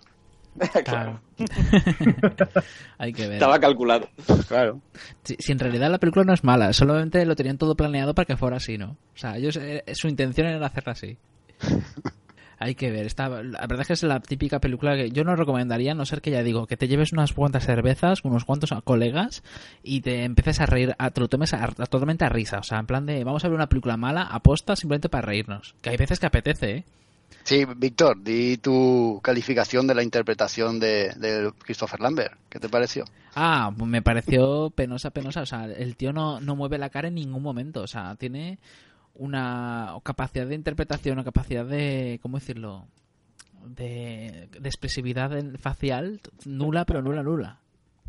[0.86, 1.22] Claro.
[2.98, 3.34] Hay que ver.
[3.34, 4.08] Estaba calculado.
[4.48, 4.82] Claro.
[5.24, 8.26] Si, si en realidad la película no es mala, solamente lo tenían todo planeado para
[8.26, 8.92] que fuera así, ¿no?
[9.14, 11.18] O sea, ellos, eh, su intención era hacerla así.
[12.64, 13.08] Hay que ver.
[13.08, 16.06] Esta, la verdad es que es la típica película que yo no recomendaría, a no
[16.06, 19.42] ser que ya digo, que te lleves unas cuantas cervezas, unos cuantos colegas
[19.82, 22.60] y te empieces a reír, a, te lo tomes a- a- totalmente a risa.
[22.60, 25.74] O sea, en plan de, vamos a ver una película mala, aposta simplemente para reírnos.
[25.82, 26.86] Que hay veces que apetece, ¿eh?
[27.44, 32.34] Sí, Víctor, di tu calificación de la interpretación de, de Christopher Lambert.
[32.48, 33.06] ¿Qué te pareció?
[33.34, 35.42] Ah, pues me pareció penosa, penosa.
[35.42, 37.82] O sea, el tío no, no mueve la cara en ningún momento.
[37.82, 38.60] O sea, tiene
[39.16, 42.88] una capacidad de interpretación, una capacidad de, ¿cómo decirlo?
[43.66, 47.62] De, de expresividad facial nula, pero nula, nula.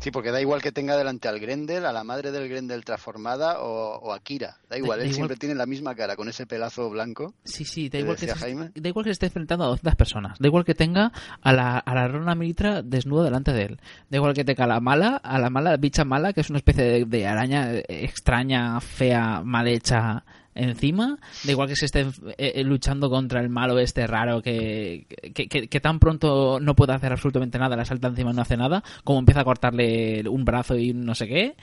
[0.03, 3.61] Sí, porque da igual que tenga delante al Grendel, a la madre del Grendel transformada
[3.61, 4.57] o, o a Kira.
[4.69, 7.33] Da igual, da él siempre tiene la misma cara, con ese pelazo blanco.
[7.45, 9.95] Sí, sí, da que igual que, se, da igual que se esté enfrentando a 200
[9.95, 10.39] personas.
[10.39, 13.79] Da igual que tenga a la, a la Rona Mitra desnuda delante de él.
[14.09, 16.57] Da igual que tenga a la mala, a la mala bicha mala, que es una
[16.57, 20.25] especie de, de araña eh, extraña, fea, mal hecha
[20.55, 21.17] encima.
[21.43, 25.47] Da igual que se esté eh, eh, luchando contra el malo este raro que, que,
[25.47, 28.57] que- que tan pronto no puede hacer absolutamente nada, le salta encima y no hace
[28.57, 31.55] nada, como empieza a cortarle un brazo y no sé qué.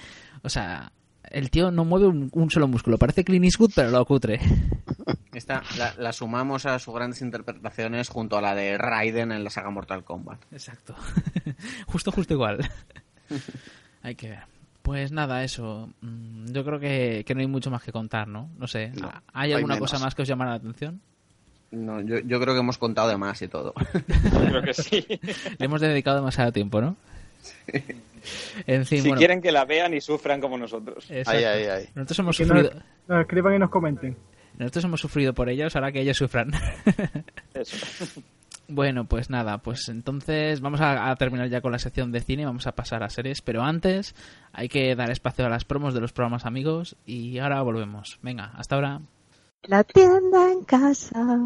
[0.43, 0.93] O sea,
[1.31, 2.99] el tío no mueve un, un solo músculo.
[2.99, 4.41] Parece Clint Eastwood, pero lo cutre.
[5.33, 9.51] Esta la, la sumamos a sus grandes interpretaciones junto a la de Raiden en la
[9.51, 10.41] saga Mortal Kombat.
[10.51, 10.95] Exacto.
[11.87, 12.69] justo, justo igual.
[14.03, 14.41] Hay que ver.
[14.83, 15.91] Pues nada, eso.
[16.01, 18.51] Mm, Yo creo que, que no hay mucho más que contar, ¿no?
[18.59, 18.93] No sé.
[19.33, 21.01] ¿Hay hay alguna cosa más que os llamara la atención?
[21.71, 23.73] No, yo, yo creo que hemos contado de más y todo.
[24.49, 25.07] Creo que sí.
[25.59, 26.97] Le hemos dedicado demasiado tiempo, ¿no?
[28.67, 29.19] En fin, si bueno.
[29.19, 31.11] quieren que la vean y sufran como nosotros.
[31.11, 31.91] Exacto.
[31.95, 32.71] Nosotros hemos Que sufrido.
[32.75, 34.15] nos, nos escriban y nos comenten.
[34.59, 36.51] Nosotros hemos sufrido por ellos, ahora que ellos sufran.
[37.55, 38.21] Eso.
[38.71, 42.47] Bueno, pues nada, pues entonces vamos a, a terminar ya con la sección de cine,
[42.47, 44.15] vamos a pasar a series, pero antes
[44.53, 48.19] hay que dar espacio a las promos de los programas amigos y ahora volvemos.
[48.23, 49.01] Venga, hasta ahora.
[49.65, 51.45] La tienda en casa.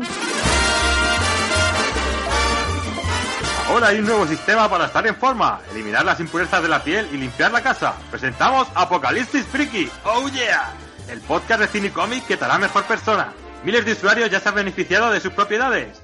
[3.68, 7.08] Ahora hay un nuevo sistema para estar en forma, eliminar las impurezas de la piel
[7.12, 7.94] y limpiar la casa.
[8.10, 10.72] Presentamos Apocalipsis Freaky, oh yeah,
[11.08, 13.32] el podcast de cine y cómic que te hará mejor persona.
[13.64, 16.03] Miles de usuarios ya se han beneficiado de sus propiedades.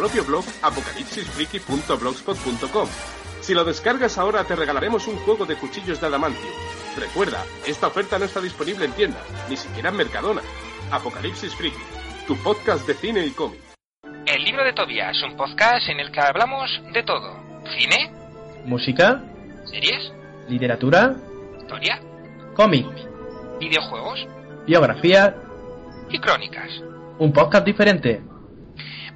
[0.00, 2.88] propio blog apocalipsisfriki.blogspot.com.
[3.42, 6.48] Si lo descargas ahora te regalaremos un juego de cuchillos de adamantium.
[6.96, 10.40] Recuerda, esta oferta no está disponible en tiendas, ni siquiera en Mercadona.
[10.90, 11.76] Apocalipsis Friki,
[12.26, 13.60] tu podcast de cine y cómic.
[14.26, 17.38] El libro de Tobias, un podcast en el que hablamos de todo.
[17.78, 18.10] Cine,
[18.64, 19.22] Música,
[19.66, 20.10] series,
[20.48, 21.14] literatura,
[21.60, 22.00] historia,
[22.54, 22.86] cómic,
[23.58, 24.26] videojuegos
[24.66, 25.36] biografía,
[26.08, 26.70] y crónicas.
[27.18, 28.22] un podcast diferente.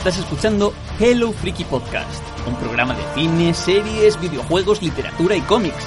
[0.08, 5.84] Estás escuchando Hello Freaky Podcast, un programa de cine, series, videojuegos, literatura y cómics.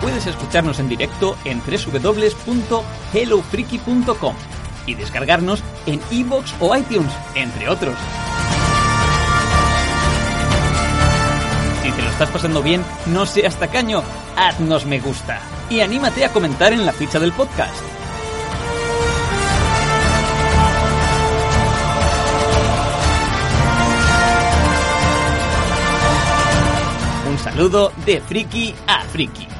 [0.00, 4.36] Puedes escucharnos en directo en www.hellofreaky.com
[4.86, 7.96] y descargarnos en iVoox o iTunes, entre otros.
[11.82, 14.04] Si te lo estás pasando bien, no seas tacaño,
[14.36, 17.74] haznos me gusta y anímate a comentar en la ficha del podcast.
[27.52, 29.51] Saludo de friki a friki.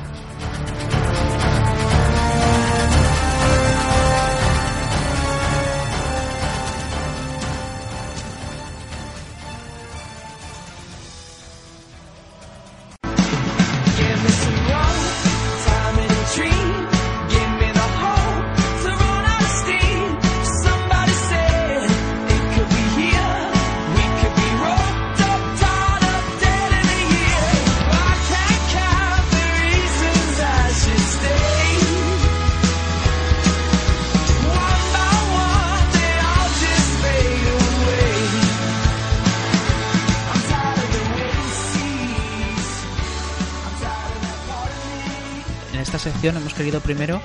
[46.22, 47.20] Sección hemos querido primero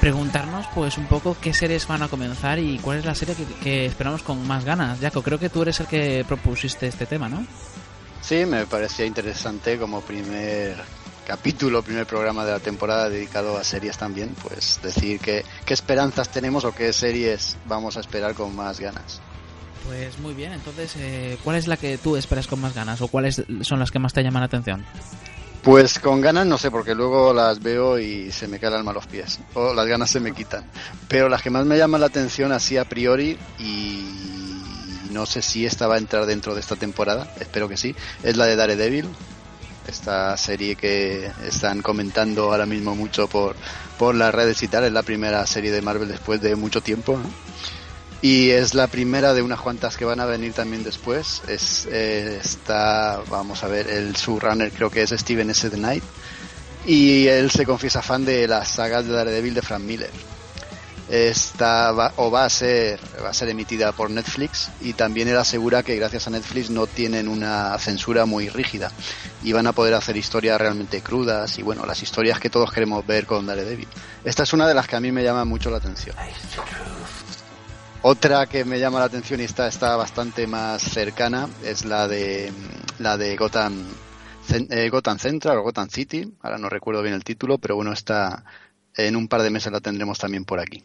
[0.00, 3.44] preguntarnos pues un poco qué series van a comenzar y cuál es la serie que,
[3.62, 5.00] que esperamos con más ganas.
[5.00, 7.46] Jaco, creo que tú eres el que propusiste este tema, ¿no?
[8.22, 10.76] Sí, me parecía interesante como primer
[11.26, 16.30] capítulo, primer programa de la temporada dedicado a series también, pues decir que, qué esperanzas
[16.30, 19.20] tenemos o qué series vamos a esperar con más ganas.
[19.86, 23.08] Pues muy bien, entonces, eh, ¿cuál es la que tú esperas con más ganas o
[23.08, 24.86] cuáles son las que más te llaman la atención?
[25.66, 28.92] Pues con ganas no sé, porque luego las veo y se me cae el alma
[28.92, 30.64] los pies, o las ganas se me quitan.
[31.08, 34.04] Pero las que más me llaman la atención así a priori y
[35.10, 38.36] no sé si esta va a entrar dentro de esta temporada, espero que sí, es
[38.36, 39.08] la de Daredevil,
[39.88, 43.56] esta serie que están comentando ahora mismo mucho por,
[43.98, 47.18] por las redes y tal, es la primera serie de Marvel después de mucho tiempo.
[48.22, 51.42] Y es la primera de unas cuantas que van a venir también después.
[51.48, 55.68] Es, eh, está, vamos a ver, el showrunner creo que es Steven S.
[55.68, 56.04] The Knight.
[56.86, 60.10] Y él se confiesa fan de las sagas de Daredevil de Frank Miller.
[61.08, 65.36] Esta va, o va a ser va a ser emitida por Netflix y también él
[65.36, 68.90] asegura que gracias a Netflix no tienen una censura muy rígida
[69.44, 73.06] y van a poder hacer historias realmente crudas y bueno las historias que todos queremos
[73.06, 73.86] ver con Daredevil
[74.24, 76.16] esta es una de las que a mí me llama mucho la atención
[78.08, 82.52] otra que me llama la atención y está, está bastante más cercana es la de
[83.00, 83.84] la de Gotham,
[84.70, 86.32] eh, Gotham Central o Gotham City.
[86.40, 88.44] Ahora no recuerdo bien el título, pero bueno, está
[88.96, 90.84] en un par de meses la tendremos también por aquí.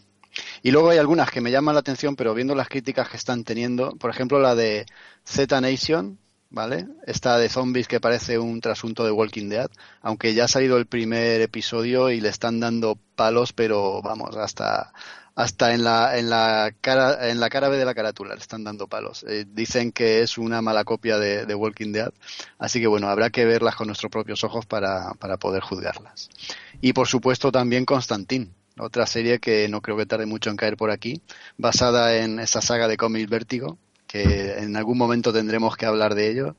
[0.63, 3.43] Y luego hay algunas que me llaman la atención, pero viendo las críticas que están
[3.43, 4.87] teniendo, por ejemplo la de
[5.23, 6.17] Z Nation,
[6.49, 6.87] ¿vale?
[7.05, 9.69] Esta de zombies que parece un trasunto de Walking Dead,
[10.01, 14.91] aunque ya ha salido el primer episodio y le están dando palos, pero vamos, hasta
[15.35, 18.63] hasta en la en la cara en la cara B de la carátula le están
[18.63, 19.23] dando palos.
[19.27, 22.11] Eh, dicen que es una mala copia de, Walking Dead,
[22.59, 26.29] así que bueno, habrá que verlas con nuestros propios ojos para, para poder juzgarlas.
[26.81, 30.77] Y por supuesto también Constantín, otra serie que no creo que tarde mucho en caer
[30.77, 31.21] por aquí,
[31.57, 33.77] basada en esa saga de cómics Vértigo,
[34.07, 36.55] que en algún momento tendremos que hablar de ello.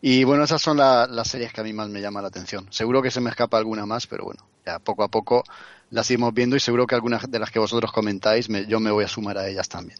[0.00, 2.66] Y bueno, esas son la- las series que a mí más me llaman la atención.
[2.70, 5.42] Seguro que se me escapa alguna más, pero bueno, ya poco a poco
[5.90, 8.90] las iremos viendo y seguro que algunas de las que vosotros comentáis me- yo me
[8.90, 9.98] voy a sumar a ellas también.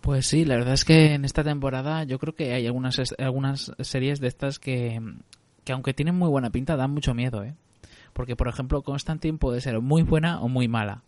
[0.00, 3.72] Pues sí, la verdad es que en esta temporada yo creo que hay algunas algunas
[3.80, 5.00] series de estas que,
[5.64, 7.54] que aunque tienen muy buena pinta dan mucho miedo, ¿eh?
[8.12, 11.02] Porque por ejemplo Constantine puede ser muy buena o muy mala.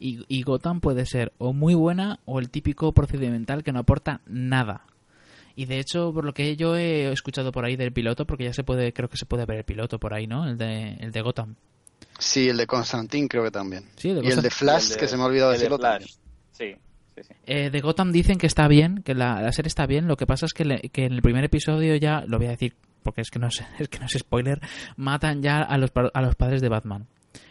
[0.00, 4.20] Y, y Gotham puede ser o muy buena o el típico procedimental que no aporta
[4.26, 4.82] nada.
[5.56, 8.52] Y de hecho, por lo que yo he escuchado por ahí del piloto, porque ya
[8.52, 10.46] se puede, creo que se puede ver el piloto por ahí, ¿no?
[10.48, 11.56] El de, el de Gotham.
[12.18, 13.84] Sí, el de Constantine creo que también.
[13.96, 15.58] Sí, el de y el de Flash, El de- que se me ha olvidado el
[15.58, 16.14] de decirlo Flash.
[16.52, 16.74] Sí,
[17.14, 17.34] sí, sí.
[17.46, 20.08] Eh, de Gotham dicen que está bien, que la, la serie está bien.
[20.08, 22.50] Lo que pasa es que, le- que en el primer episodio ya, lo voy a
[22.50, 22.74] decir
[23.04, 24.60] porque es que no es, es que no es spoiler,
[24.96, 27.06] matan ya a los, a los padres de Batman.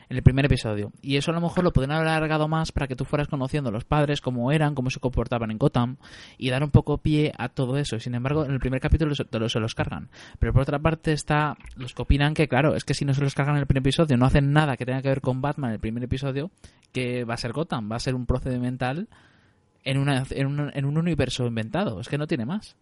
[0.10, 0.94] En el primer episodio.
[1.02, 3.70] Y eso a lo mejor lo podrían haber alargado más para que tú fueras conociendo
[3.70, 5.98] a los padres, cómo eran, cómo se comportaban en Gotham,
[6.38, 8.00] y dar un poco pie a todo eso.
[8.00, 10.10] Sin embargo, en el primer capítulo te lo- se los cargan.
[10.40, 13.22] Pero por otra parte está los que opinan que, claro, es que si no se
[13.22, 15.72] los cargan en el primer episodio, no hacen nada que tenga que ver con Batman
[15.72, 16.52] en el primer episodio,
[16.94, 19.10] que va a ser Gotham, va a ser un procedimental
[19.84, 22.00] en, una, en, un, en un universo inventado.
[22.00, 22.78] Es que no tiene más.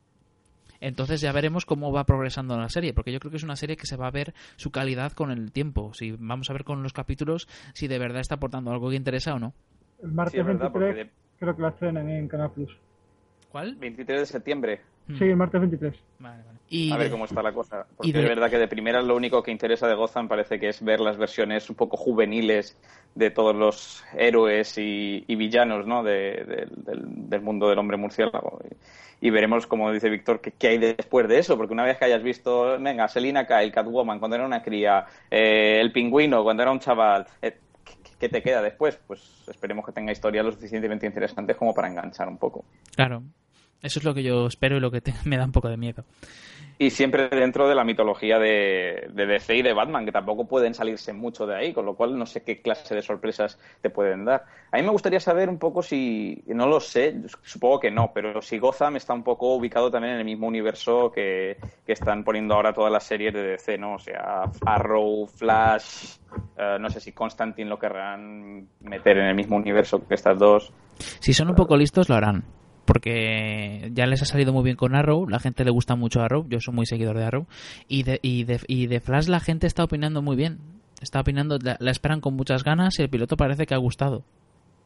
[0.85, 3.75] Entonces ya veremos cómo va progresando la serie, porque yo creo que es una serie
[3.75, 5.91] que se va a ver su calidad con el tiempo.
[5.95, 9.33] Si vamos a ver con los capítulos si de verdad está aportando algo que interesa
[9.33, 9.55] o no.
[10.03, 12.77] El martes Sí, es verdad, 23 porque creo que la estrenan en Canal Plus.
[13.49, 13.75] ¿Cuál?
[13.77, 14.81] 23 de septiembre.
[15.17, 15.95] Sí, el martes 23.
[16.67, 17.85] Y a ver de- cómo está la cosa.
[17.95, 20.59] Porque y de- es verdad que de primera lo único que interesa de Gotham parece
[20.59, 22.77] que es ver las versiones un poco juveniles
[23.13, 26.03] de todos los héroes y, y villanos ¿no?
[26.03, 28.59] de- de- del, del mundo del hombre murciélago.
[29.21, 31.55] Y, y veremos, como dice Víctor, qué, qué hay después de eso.
[31.55, 35.79] Porque una vez que hayas visto, venga, Selina Kyle, Catwoman, cuando era una cría, eh,
[35.79, 38.99] el pingüino, cuando era un chaval, eh, ¿qué, qué te queda después?
[39.07, 42.65] Pues esperemos que tenga historias lo suficientemente interesantes como para enganchar un poco.
[42.95, 43.23] Claro,
[43.81, 45.77] eso es lo que yo espero y lo que te- me da un poco de
[45.77, 46.03] miedo.
[46.77, 50.73] Y siempre dentro de la mitología de, de DC y de Batman, que tampoco pueden
[50.73, 54.25] salirse mucho de ahí, con lo cual no sé qué clase de sorpresas te pueden
[54.25, 54.43] dar.
[54.73, 58.41] A mí me gustaría saber un poco si, no lo sé, supongo que no, pero
[58.41, 62.55] si Gotham está un poco ubicado también en el mismo universo que, que están poniendo
[62.55, 63.93] ahora todas las series de DC, ¿no?
[63.93, 66.17] O sea, Arrow, Flash,
[66.57, 70.73] eh, no sé si Constantine lo querrán meter en el mismo universo que estas dos.
[71.21, 72.43] Si son un poco listos, lo harán.
[72.85, 76.45] Porque ya les ha salido muy bien con Arrow, la gente le gusta mucho Arrow,
[76.47, 77.47] yo soy muy seguidor de Arrow.
[77.87, 80.59] Y de, y de, y de Flash la gente está opinando muy bien.
[81.01, 84.23] Está opinando, la, la esperan con muchas ganas y el piloto parece que ha gustado.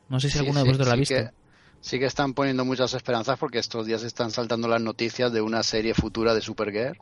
[0.09, 1.15] No sé si Sí, alguno de sí, vosotros la ha sí visto.
[1.15, 1.29] que-
[1.81, 5.61] sí que están poniendo muchas esperanzas porque estos días están saltando las noticias de una
[5.63, 6.97] serie futura de Supergirl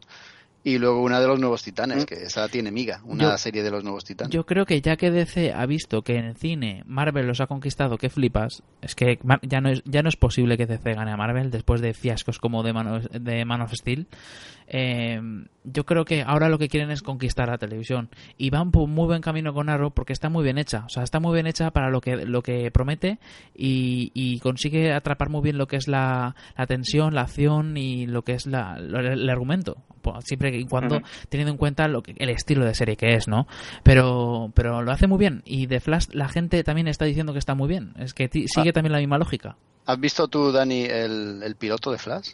[0.63, 3.71] y luego una de los nuevos titanes, que esa tiene miga, una Yo- serie de
[3.71, 4.33] los nuevos titanes.
[4.33, 7.47] Yo creo que ya que DC ha visto que en el cine Marvel los ha
[7.47, 11.11] conquistado, que flipas, es que ya no es, ya no es posible que DC gane
[11.11, 14.07] a Marvel después de fiascos como de Man of, de Man of Steel.
[14.67, 15.19] Eh,
[15.63, 18.09] yo creo que ahora lo que quieren es conquistar la televisión.
[18.37, 21.03] Y van por muy buen camino con Arrow porque está muy bien hecha, o sea,
[21.03, 23.19] está muy bien hecha para lo que lo que promete
[23.55, 28.07] y, y consigue atrapar muy bien lo que es la, la tensión, la acción y
[28.07, 32.15] lo que es la, el argumento, Pues, siempre y cuando teniendo en cuenta lo que,
[32.17, 33.47] el estilo de serie que es, ¿no?
[33.83, 35.41] Pero pero lo hace muy bien.
[35.45, 38.73] Y de Flash la gente también está diciendo que está muy bien, es que sigue
[38.73, 39.57] también la misma lógica.
[39.85, 42.31] ¿Has visto tú, Dani, el, el piloto de Flash?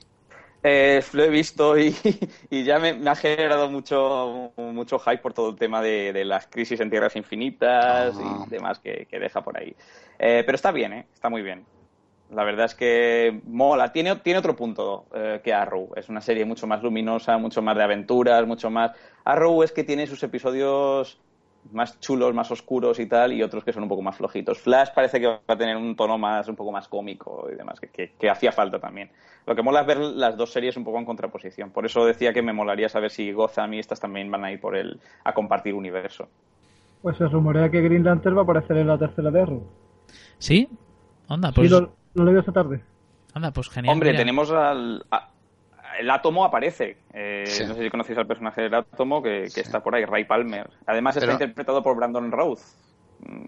[0.66, 1.94] Eh, lo he visto y,
[2.50, 6.24] y ya me, me ha generado mucho, mucho hype por todo el tema de, de
[6.26, 8.46] las crisis en tierras infinitas Ah.
[8.48, 9.76] y demás que, que deja por ahí.
[10.20, 11.08] Eh, pero está bien, ¿eh?
[11.14, 11.68] está muy bien.
[12.30, 13.92] La verdad es que mola.
[13.92, 15.92] Tiene, tiene otro punto eh, que Arrow.
[15.96, 18.92] Es una serie mucho más luminosa, mucho más de aventuras, mucho más...
[19.26, 21.20] Arrow es que tiene sus episodios
[21.72, 24.60] más chulos, más oscuros y tal, y otros que son un poco más flojitos.
[24.60, 27.80] Flash parece que va a tener un tono más, un poco más cómico y demás,
[27.80, 29.10] que, que- que hacía falta también.
[29.46, 31.72] Lo que mola es ver las dos series un poco en contraposición.
[31.72, 34.60] Por eso decía que me molaría saber si Gotham y estas también van a ir
[34.62, 36.28] por el, a compartir universo.
[37.02, 39.64] Pues se rumorea que Green Lantern va a aparecer en la tercera de Arrow.
[40.38, 40.70] ¿Sí?
[41.28, 42.82] Onda, pues Sí, lo, lo leí esta tarde.
[43.34, 43.92] anda, pues genial.
[43.94, 44.20] Hombre, mira.
[44.22, 45.06] tenemos al...
[45.12, 45.30] a-
[46.00, 46.98] el átomo aparece.
[47.14, 47.66] Eh, Sí.
[47.66, 50.70] No sé si conocéis al personaje del átomo que, que está por ahí, Ray Palmer.
[50.86, 52.60] Además está interpretado por Brandon Routh.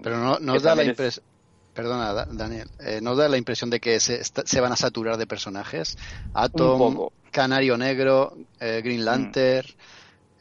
[0.03, 1.25] Pero no, no que os da la es- impresión...
[1.73, 4.77] Perdona, Da- Daniel, eh, ¿no os da la impresión de que se, se van a
[4.77, 5.97] saturar de personajes?
[6.33, 7.09] Atom.
[7.31, 9.03] Canario Negro, eh, Green Mm.
[9.03, 9.67] Lantern,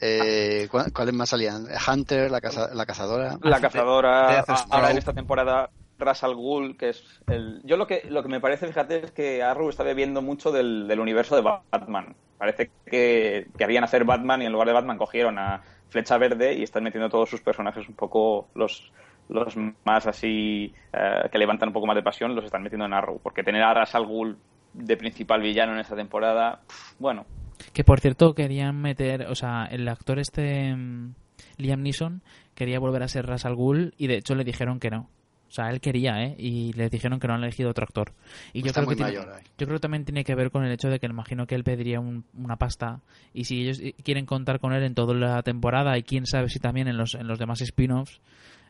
[0.01, 1.67] eh, ¿cuál- ¿cuáles más salían?
[1.89, 3.37] Hunter, la, caza- la cazadora.
[3.43, 5.71] La cazadora, ahora en esta temporada,
[6.05, 7.61] Ras al Ghul, que es el...
[7.65, 10.99] Yo lo que, lo que me parece, fíjate, es que Arrow está bebiendo mucho del,
[10.99, 12.15] universo de Batman.
[12.39, 16.63] Parece que querían hacer Batman y en lugar de Batman cogieron a Flecha Verde y
[16.63, 18.93] están metiendo todos sus personajes un poco los
[19.29, 22.93] los más así eh, que levantan un poco más de pasión los están metiendo en
[22.93, 24.37] Arrow porque tener a Ras al Ghul
[24.75, 26.61] de principal villano en esta temporada
[26.99, 27.25] bueno
[27.73, 31.15] Que por cierto querían meter, o sea, el actor este mm,
[31.57, 32.23] Liam Neeson
[32.55, 35.09] quería volver a ser Ras al Ghul y de hecho le dijeron que no.
[35.55, 36.35] O sea, él quería, ¿eh?
[36.37, 38.13] Y le dijeron que no han elegido otro actor.
[38.53, 39.45] Y yo Está creo muy que tiene- mayor ahí.
[39.57, 41.55] yo creo que también tiene que ver con el hecho de que me imagino que
[41.55, 43.03] él pediría un- una pasta
[43.33, 46.49] y si ellos eh, quieren contar con él en toda la temporada y quién sabe
[46.49, 48.21] si también en los en los demás spin-offs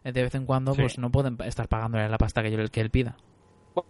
[0.04, 0.82] eh, de vez en cuando Sí.
[0.82, 3.16] pues no pueden estar pagándole la pasta que, yo- que él pida.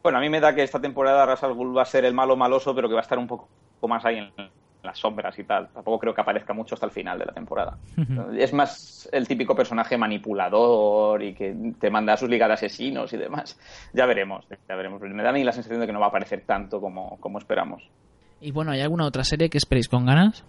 [0.05, 2.15] Bueno, a mí me da que esta temporada Ras al Ghul va a ser el
[2.15, 3.49] malo maloso, pero que va a estar un poco
[3.89, 4.31] más ahí en
[4.85, 5.69] las sombras y tal.
[5.69, 7.79] Tampoco creo que aparezca mucho hasta el final de la temporada.
[8.37, 13.13] Es más el típico personaje manipulador y que te manda a sus ligas de asesinos
[13.13, 13.59] y demás.
[13.93, 15.01] Ya veremos, ya veremos.
[15.01, 17.39] Me da a mí la sensación de que no va a aparecer tanto como, como
[17.39, 17.83] esperamos.
[18.41, 20.45] Y bueno, ¿hay alguna otra serie que esperéis con ganas?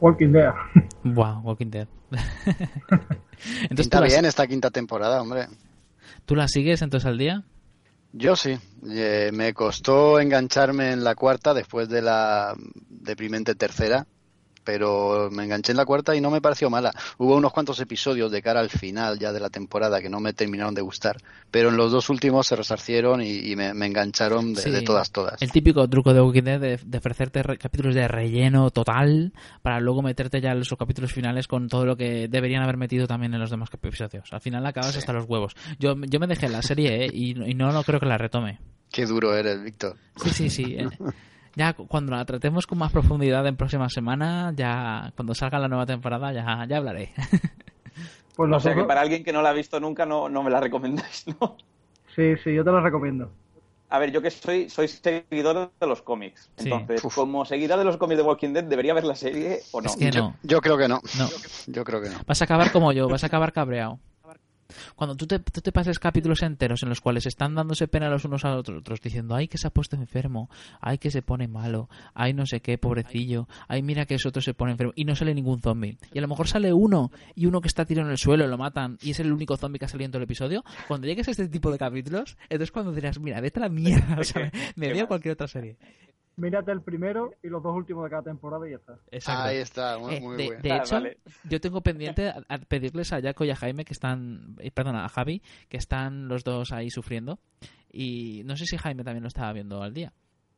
[0.00, 0.52] Walking Dead.
[1.04, 1.88] Wow, Walking Dead.
[3.62, 5.46] entonces Está la, bien esta quinta temporada, hombre.
[6.26, 7.42] ¿tú la sigues entonces al día?
[8.12, 8.58] Yo sí.
[8.90, 12.54] Eh, me costó engancharme en la cuarta después de la
[12.88, 14.06] deprimente tercera,
[14.64, 16.92] pero me enganché en la cuarta y no me pareció mala.
[17.18, 20.32] Hubo unos cuantos episodios de cara al final ya de la temporada que no me
[20.32, 21.16] terminaron de gustar,
[21.50, 24.70] pero en los dos últimos se resarcieron y, y me, me engancharon de, Sí.
[24.70, 25.40] de todas, todas.
[25.42, 29.32] El típico truco de Walking Dead de, de ofrecerte re- capítulos de relleno total
[29.62, 33.06] para luego meterte ya en los capítulos finales con todo lo que deberían haber metido
[33.06, 34.32] también en los demás episodios.
[34.32, 35.54] Al final acabas hasta los huevos.
[35.78, 37.10] Yo, yo me dejé la serie ¿eh?
[37.12, 38.58] y, y no, no creo que la retome.
[38.90, 39.96] Qué duro eres, Víctor.
[40.16, 40.76] Sí, sí, sí.
[41.54, 45.68] Ya cu- cuando la tratemos con más profundidad en próxima semana, ya cuando salga la
[45.68, 47.12] nueva temporada, ya, ya hablaré.
[48.34, 50.42] Pues O los sea que para alguien que no la ha visto nunca no, no
[50.42, 51.58] me la recomendáis, ¿no?
[52.16, 53.30] Sí, sí, yo te lo recomiendo.
[53.90, 56.48] A ver, yo que soy, soy seguidor de los cómics.
[56.56, 56.70] Sí.
[56.72, 59.90] Entonces, como seguidor de los cómics de Walking Dead, ¿debería ver la serie o no?
[59.90, 60.36] Es que yo, no.
[60.42, 61.02] yo creo que no.
[61.18, 61.28] No.
[61.66, 62.20] Yo creo que no.
[62.26, 63.98] Vas a acabar como yo, vas a acabar cabreado.
[64.96, 68.24] Cuando tú te, tú te pases capítulos enteros en los cuales están dándose pena los
[68.24, 70.50] unos a los otros, diciendo, ay, que se ha puesto enfermo,
[70.80, 74.42] ay, que se pone malo, ay, no sé qué, pobrecillo, ay, mira que ese otro
[74.42, 75.98] se pone enfermo, y no sale ningún zombie.
[76.12, 78.58] Y a lo mejor sale uno, y uno que está tirado en el suelo, lo
[78.58, 80.64] matan, y es el único zombie que ha salido en todo el episodio.
[80.88, 84.18] Cuando llegues a este tipo de capítulos, entonces cuando dirás, mira, vete a la mierda,
[84.18, 85.76] o sea, me veo cualquier otra serie.
[86.36, 88.98] Mírate el primero y los dos últimos de cada temporada y ya está.
[89.10, 89.42] Exacto.
[89.42, 90.62] Ahí está, muy, Eh, muy de, bueno.
[90.62, 91.18] de Ah, hecho, vale.
[91.44, 95.04] yo tengo pendiente a, a pedirles a Jaco y a Jaime que están, eh, perdona,
[95.04, 97.38] a Javi, que están los dos ahí sufriendo.
[97.92, 100.14] Y no sé si Jaime también lo estaba viendo al día.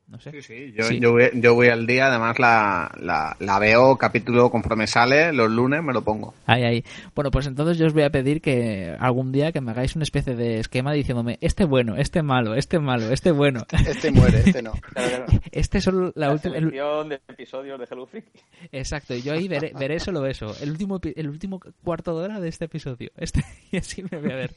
[0.07, 0.31] No sé.
[0.33, 1.01] Sí, sí, yo, Sí.
[1.01, 5.51] yo, voy, yo voy al día, además la, la, la veo capítulo conforme sale, los
[5.51, 6.35] lunes me lo pongo.
[6.45, 6.85] Ahí, ahí.
[7.15, 10.03] Bueno, pues entonces yo os voy a pedir que algún día que me hagáis una
[10.03, 13.65] especie de esquema diciéndome este bueno, este malo, este malo, este bueno.
[13.89, 14.73] Este muere, este no.
[14.93, 15.41] Claro, claro.
[15.51, 16.57] Este es solo la La última.
[16.59, 18.41] el- de episodios de Hello Freaky.
[18.73, 20.55] Exacto, y yo ahí veré, veré solo eso.
[20.61, 23.11] El último, el último cuarto de hora de este episodio.
[23.17, 24.55] Este, y así me voy a ver.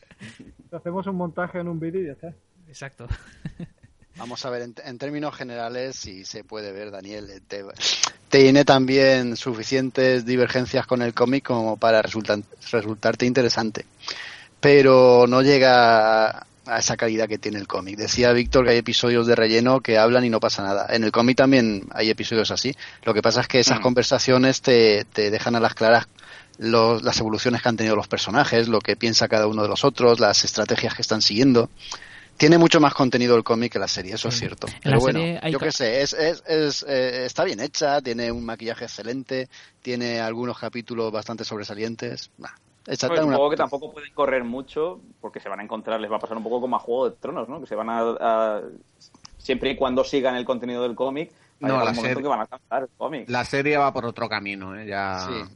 [0.74, 2.34] Hacemos un montaje en un vídeo y ya está.
[2.68, 3.08] Exacto.
[4.18, 7.64] Vamos a ver, en, en términos generales, si se puede ver, Daniel, eh, te-
[8.30, 13.86] tiene también suficientes divergencias con el cómic como para resultan- resultarte interesante.
[14.60, 17.96] Pero no llega a, a esa calidad que tiene el cómic.
[17.96, 20.88] Decía Víctor que hay episodios de relleno que hablan y no pasa nada.
[20.90, 22.76] En el cómic también hay episodios así.
[23.04, 23.84] Lo que pasa es que esas Mm.
[23.84, 26.08] conversaciones te, te dejan a las claras
[26.58, 29.86] los- las evoluciones que han tenido los personajes, lo que piensa cada uno de los
[29.86, 31.70] otros, las estrategias que están siguiendo.
[32.38, 34.68] Tiene mucho más contenido el cómic que la serie, eso es cierto.
[34.68, 35.20] En la Pero bueno,
[35.50, 39.50] yo qué sé, es, es, es, eh, está bien hecha, tiene un maquillaje excelente,
[39.82, 42.30] tiene algunos capítulos bastante sobresalientes.
[42.38, 42.50] Nah,
[43.08, 46.18] Bueno, una- supongo que tampoco pueden correr mucho porque se van a encontrar, les va
[46.18, 47.60] a pasar un poco como a Juego de Tronos, ¿no?
[47.60, 48.00] Que se van a...
[48.20, 48.62] a-
[49.38, 51.32] siempre y cuando sigan el contenido del cómic,
[51.64, 53.30] va a No, la serie- que van a alcanzar el cómic.
[53.30, 54.86] La serie va por otro camino, ¿eh?
[54.88, 55.26] Ya...
[55.28, 55.56] Sí.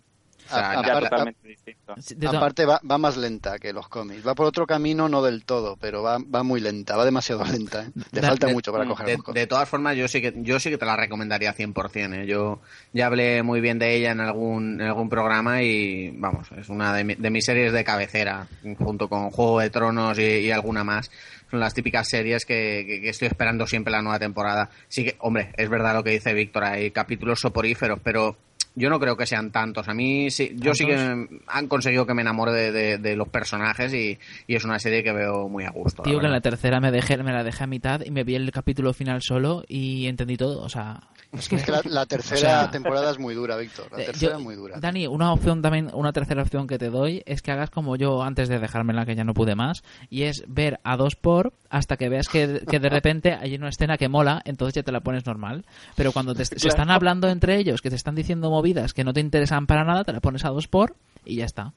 [0.52, 1.96] O sea, A- ya- Ya aparte- totalmente distinto.
[2.38, 4.26] Aparte va, va más lenta que los cómics.
[4.26, 7.84] Va por otro camino, no del todo, pero va, va muy lenta, va demasiado lenta.
[7.86, 7.92] ¿eh?
[8.12, 9.42] Le falta de- mucho para mm, coger de, los cómics.
[9.42, 12.14] de todas formas, yo sí que yo sí que te la recomendaría 100%.
[12.24, 12.26] ¿eh?
[12.28, 12.60] Yo
[12.94, 16.94] ya hablé muy bien de ella en algún en algún programa y vamos, es una
[16.94, 18.48] de, mi- de mis series de cabecera,
[18.78, 21.10] junto con Juego de Tronos y, y alguna más.
[21.50, 24.70] Son las típicas series que, que- que estoy esperando siempre la nueva temporada.
[24.88, 28.38] Sí que, hombre, es verdad lo que dice Víctor, hay capítulos soporíferos, pero
[28.76, 29.88] yo no creo que sean tantos.
[29.90, 33.28] A mí sí, yo sí que han conseguido que me enamore de, de- de los
[33.30, 34.18] personajes y,
[34.48, 36.04] y es una serie que veo muy a gusto.
[36.04, 38.36] Tío, que en la tercera me, dejé, me la dejé a mitad y me vi
[38.36, 40.62] el capítulo final solo y entendí todo.
[40.62, 41.02] O sea,
[41.34, 43.88] es que, Es que la, la tercera o sea, temporada es muy dura, Víctor.
[43.92, 44.80] La eh, tercera yo- es muy dura.
[44.80, 48.24] Dani, una opción también, una tercera opción que te doy es que hagas como yo
[48.24, 51.98] antes de dejármela, que ya no pude más, y es ver a dos por hasta
[51.98, 55.00] que veas que, que de repente hay una escena que mola, entonces ya te la
[55.02, 55.66] pones normal.
[55.96, 59.12] Pero cuando te, se están hablando entre ellos, que te están diciendo movidas que no
[59.12, 61.74] te interesan para nada, te la pones a dos por y ya está.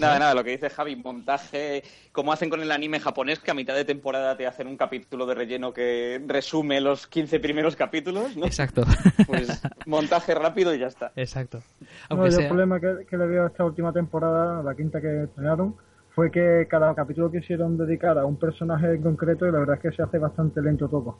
[0.00, 3.54] Nada, nada, lo que dice Javi, montaje, como hacen con el anime japonés, que a
[3.54, 8.34] mitad de temporada te hacen un capítulo de relleno que resume los 15 primeros capítulos,
[8.36, 8.46] ¿no?
[8.46, 8.82] Exacto.
[9.26, 11.12] Pues montaje rápido y ya está.
[11.14, 11.60] Exacto.
[11.80, 14.74] No, Aunque yo sea- el problema que, que le veo a esta última temporada, la
[14.74, 15.76] quinta que estrenaron,
[16.14, 19.82] fue que cada capítulo quisieron dedicar a un personaje en concreto y la verdad es
[19.82, 21.16] que se hace bastante lento todo.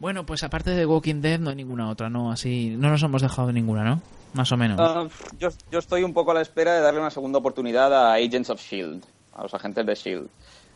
[0.00, 2.32] Bueno, pues aparte de Walking Dead no hay ninguna otra, ¿no?
[2.32, 4.00] Así, no nos hemos dejado de ninguna, ¿no?
[4.32, 4.80] Más o menos.
[4.80, 5.06] Ah,
[5.38, 8.48] yo, yo estoy un poco a la espera de darle una segunda oportunidad a Agents
[8.48, 9.04] of Shield,
[9.34, 10.28] a los agentes de Shield.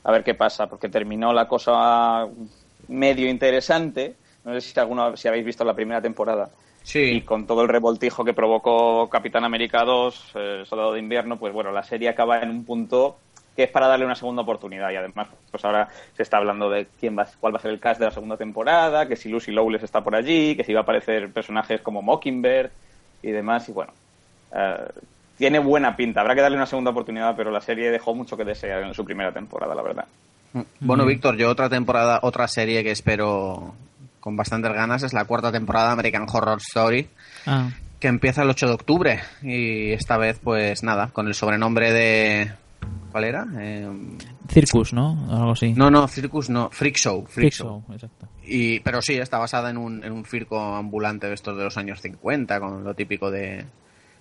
[0.03, 2.29] A ver qué pasa, porque terminó la cosa
[2.89, 4.15] medio interesante.
[4.45, 6.51] No sé si, alguno, si habéis visto la primera temporada.
[6.83, 6.99] Sí.
[6.99, 11.55] Y con todo el revoltijo que provocó Capitán América 2, eh, Soldado de Invierno, pues
[11.55, 13.17] bueno, la serie acaba en un punto
[13.55, 14.91] que es para darle una segunda oportunidad.
[14.91, 17.81] Y además, pues ahora se está hablando de quién va, cuál va a ser el
[17.81, 20.81] cast de la segunda temporada, que si Lucy Lowless está por allí, que si va
[20.81, 22.71] a aparecer personajes como Mockingbird
[23.23, 23.69] y demás.
[23.69, 23.93] Y bueno,
[24.55, 24.89] eh,
[25.39, 26.21] tiene buena pinta.
[26.21, 29.05] Habrá que darle una segunda oportunidad, pero la serie dejó mucho que desear en su
[29.05, 30.07] primera temporada, la verdad.
[30.79, 33.75] Bueno, Víctor, yo otra temporada, otra serie que espero
[34.21, 37.09] con bastantes ganas es la cuarta temporada de American Horror Story,
[37.47, 37.71] Ah,
[38.01, 42.53] que empieza el 8 de octubre y esta vez, pues nada, con el sobrenombre de...
[43.15, 43.47] ¿Cuál era?
[43.61, 43.89] Eh,
[44.49, 45.13] Circus, ¿no?
[45.31, 45.73] O algo así.
[45.73, 47.21] No, no, Circus no, Freak Show.
[47.27, 47.85] Freak, Freak Show.
[47.87, 48.27] Show, exacto.
[48.45, 51.77] Y, pero sí, está basada en un, en un circo ambulante de estos de los
[51.77, 53.67] años 50, con lo típico de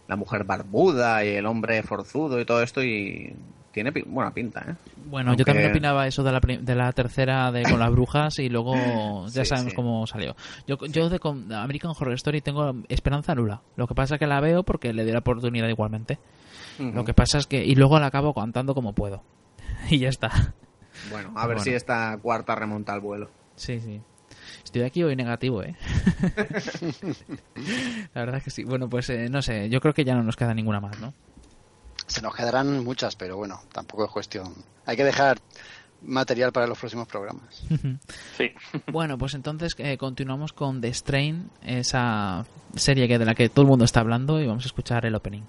[0.08, 3.36] la mujer barbuda y el hombre forzudo y todo esto, y
[3.72, 4.76] tiene pi- buena pinta, ¿eh?
[5.08, 8.48] Bueno, yo también opinaba eso de la, de la tercera de con las brujas y
[8.48, 8.76] luego
[9.30, 9.76] ya Sí, sabemos sí.
[9.76, 10.36] cómo salió.
[10.68, 13.62] Yo, yo de con- American Horror Story tengo esperanza nula.
[13.76, 16.20] Lo que pasa es que la veo porque le di la oportunidad igualmente.
[16.80, 17.64] Lo que pasa es que...
[17.64, 19.24] Y luego la acabo cantando como puedo.
[19.90, 20.54] y ya está.
[21.10, 21.64] Bueno, a ver Bueno.
[21.64, 23.30] si esta cuarta remonta al vuelo.
[23.56, 24.02] Sí, sí.
[24.64, 25.76] Estoy aquí hoy negativo, ¿eh?
[28.14, 28.64] la verdad es que sí.
[28.64, 29.70] Bueno, pues eh, no sé.
[29.70, 31.14] Yo creo que ya no nos queda ninguna más, ¿no?
[32.08, 34.54] Se nos quedarán muchas, pero bueno, tampoco es cuestión.
[34.86, 35.40] Hay que dejar
[36.02, 37.64] material para los próximos programas.
[38.38, 38.52] Sí.
[38.92, 42.46] Bueno, pues entonces eh, continuamos con The Strain, esa
[42.76, 45.16] serie que de la que todo el mundo está hablando y vamos a escuchar el
[45.16, 45.44] opening.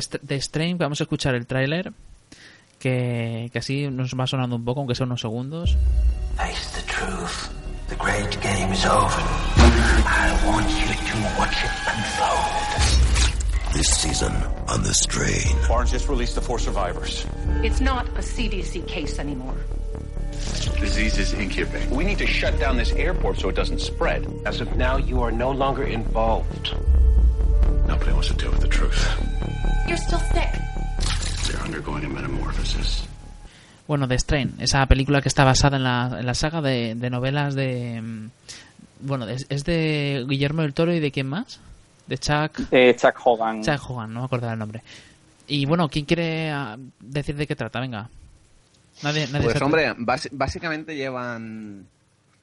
[0.00, 1.92] Str- The Strain, vamos a escuchar el tráiler
[2.78, 5.76] que, que así nos va sonando un poco, aunque sea unos segundos.
[6.36, 7.50] Face the truth.
[7.88, 9.22] The great game is over.
[9.56, 13.74] I want you to watch it unfold.
[13.74, 14.32] This season
[14.68, 15.56] on The Strain.
[15.68, 17.26] Barnes just released the four survivors.
[17.62, 19.54] It's not a CDC case anymore.
[20.80, 21.90] Disease is incubating.
[21.90, 24.26] We need to shut down this airport so it doesn't spread.
[24.46, 26.74] As of now, you are no longer involved.
[27.86, 28.96] Nobody wants to deal with the truth.
[29.86, 30.50] You're still sick.
[31.46, 33.04] They're undergoing a metamorphosis.
[33.86, 37.10] Bueno, The Strain, esa película que está basada en la, en la saga de, de
[37.10, 38.00] novelas de...
[38.02, 38.30] mm,
[39.00, 41.58] Bueno, es, es de Guillermo del Toro y de quién más?
[42.06, 42.60] De Chuck...
[42.70, 43.62] Eh, Chuck Hogan.
[43.62, 44.82] Chuck Hogan, no me acuerdo el nombre.
[45.46, 47.80] Y bueno, ¿quién quiere ah, decir de qué trata?
[47.80, 48.10] Venga.
[49.02, 49.94] Nadie, nadie Pues hombre,
[50.32, 51.86] básicamente llevan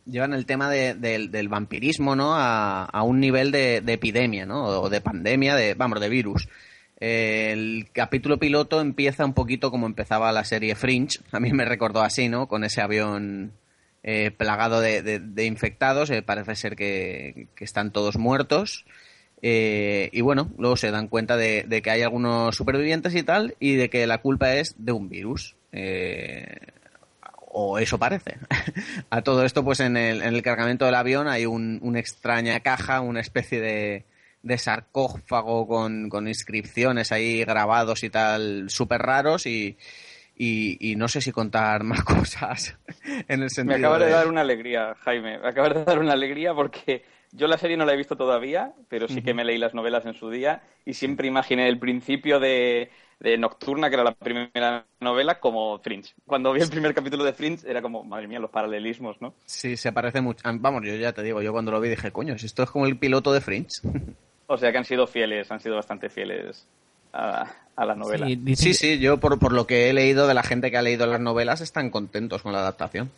[0.06, 2.36] llevan el tema de- del, del vampirismo, ¿no?
[2.36, 4.66] A, a un nivel de, de epidemia, ¿no?
[4.66, 6.48] O de pandemia, de vamos, de virus.
[6.98, 11.20] El capítulo piloto empieza un poquito como empezaba la serie Fringe.
[11.32, 12.48] A mí me recordó así, ¿no?
[12.48, 13.52] Con ese avión
[14.04, 16.10] eh, plagado de, de- de infectados.
[16.10, 18.86] eh, parece ser que, que están todos muertos.
[19.42, 23.56] Eh, y bueno, luego se dan cuenta de, de que hay algunos supervivientes y tal,
[23.60, 25.56] y de que la culpa es de un virus.
[25.74, 26.56] Eh,
[27.58, 28.38] o eso parece.
[29.10, 32.60] A todo esto, pues en el, en el cargamento del avión hay un, una extraña
[32.60, 34.06] caja, una especie de,
[34.42, 39.78] de sarcófago con, con inscripciones ahí grabados y tal, súper raros y,
[40.36, 42.78] y, y no sé si contar más cosas
[43.30, 45.40] en el sentido Me acaba de dar una alegría, Jaime.
[45.40, 47.06] Me acaba de dar una alegría porque
[47.36, 50.06] yo la serie no la he visto todavía, pero sí que me leí las novelas
[50.06, 52.90] en su día y siempre imaginé el principio de,
[53.20, 56.14] de Nocturna, que era la primera novela, como Fringe.
[56.26, 59.34] Cuando vi el primer capítulo de Fringe era como, madre mía, los paralelismos, ¿no?
[59.46, 60.42] Sí, se parece mucho.
[60.48, 62.70] Ah, Vamos, yo ya te digo, yo cuando lo vi dije, coño, si esto es
[62.70, 63.82] como el piloto de Fringe.
[64.48, 66.68] O sea que han sido fieles, han sido bastante fieles
[67.14, 68.28] a, a la novela.
[68.56, 71.08] Sí, sí, yo por, por lo que he leído de la gente que ha leído
[71.08, 73.10] las novelas están contentos con la adaptación.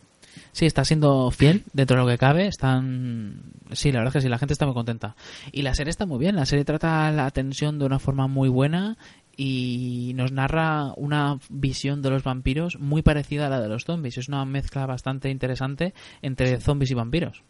[0.52, 2.46] Sí, está siendo fiel dentro de lo que cabe.
[2.46, 3.42] Están.
[3.72, 5.16] Sí, la verdad es que sí, la gente está muy contenta.
[5.52, 6.36] Y la serie está muy bien.
[6.36, 8.96] La serie trata la tensión de una forma muy buena
[9.36, 14.18] y nos narra una visión de los vampiros muy parecida a la de los zombies.
[14.18, 17.44] Es una mezcla bastante interesante entre zombies y vampiros.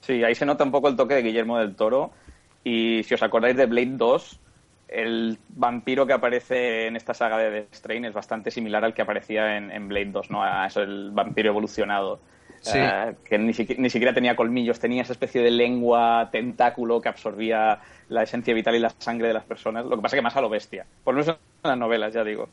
[0.00, 2.12] Sí, ahí se nota un poco el toque de Guillermo del Toro.
[2.64, 4.40] Y si os acordáis de Blade 2,
[4.88, 9.02] el vampiro que aparece en esta saga de The Strain es bastante similar al que
[9.02, 10.42] aparecía en, en Blade 2, ¿no?
[10.42, 12.20] A eso, el vampiro evolucionado.
[12.60, 12.78] Sí.
[12.80, 17.08] Eh, que ni, siqui- ni siquiera tenía colmillos, tenía esa especie de lengua tentáculo que
[17.10, 17.78] absorbía
[18.08, 19.84] la esencia vital y la sangre de las personas.
[19.84, 20.86] Lo que pasa que más a lo bestia.
[21.02, 22.48] Por lo menos en las novelas, ya digo.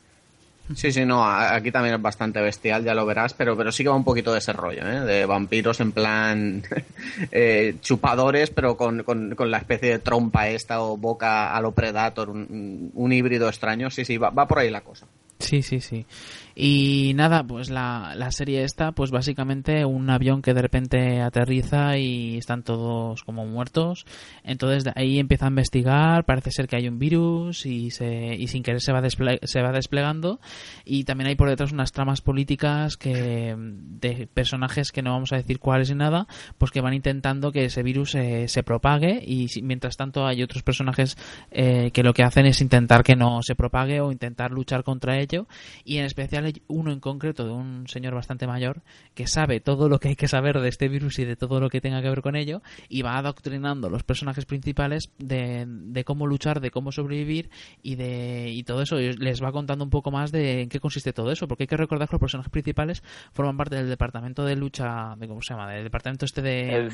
[0.74, 3.88] Sí, sí, no, aquí también es bastante bestial, ya lo verás, pero, pero sí que
[3.88, 5.00] va un poquito de ese rollo, ¿eh?
[5.00, 6.62] De vampiros en plan
[7.30, 11.72] eh, chupadores, pero con, con, con la especie de trompa esta o boca a lo
[11.72, 13.90] Predator, un, un híbrido extraño.
[13.90, 15.06] Sí, sí, va, va por ahí la cosa.
[15.38, 16.06] Sí, sí, sí.
[16.54, 21.96] Y nada, pues la, la serie esta, pues básicamente un avión que de repente aterriza
[21.98, 24.04] y están todos como muertos.
[24.44, 28.62] Entonces ahí empieza a investigar, parece ser que hay un virus y, se, y sin
[28.62, 29.02] querer se va,
[29.42, 30.40] se va desplegando.
[30.84, 35.36] Y también hay por detrás unas tramas políticas que de personajes que no vamos a
[35.36, 36.26] decir cuáles ni nada,
[36.58, 40.42] pues que van intentando que ese virus eh, se propague y si- mientras tanto hay
[40.42, 41.16] otros personajes
[41.50, 45.18] eh, que lo que hacen es intentar que no se propague o intentar luchar contra
[45.18, 45.46] ello
[45.84, 48.82] y en especial hay uno en concreto de un señor bastante mayor
[49.14, 51.68] que sabe todo lo que hay que saber de este virus y de todo lo
[51.68, 56.04] que tenga que ver con ello y va adoctrinando a los personajes principales de, de
[56.04, 57.50] cómo luchar, de cómo sobrevivir
[57.82, 60.80] y de y todo eso y les va contando un poco más de en qué
[60.80, 63.02] consiste todo eso porque hay que recordar que los personajes principales
[63.32, 66.90] forman parte del departamento de lucha de cómo se llama del departamento este de El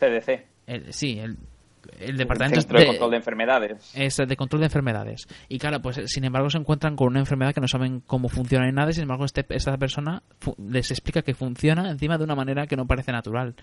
[0.00, 0.46] CDC.
[0.66, 1.36] el- sí el
[1.98, 3.92] el departamento Centro de de- Control de Enfermedades.
[3.94, 5.26] es de control de enfermedades.
[5.48, 8.66] Y claro, pues sin embargo se encuentran con una enfermedad que no saben cómo funciona
[8.66, 10.22] ni nada y sin embargo este, esta persona
[10.58, 13.54] les explica que funciona encima de una manera que no parece natural.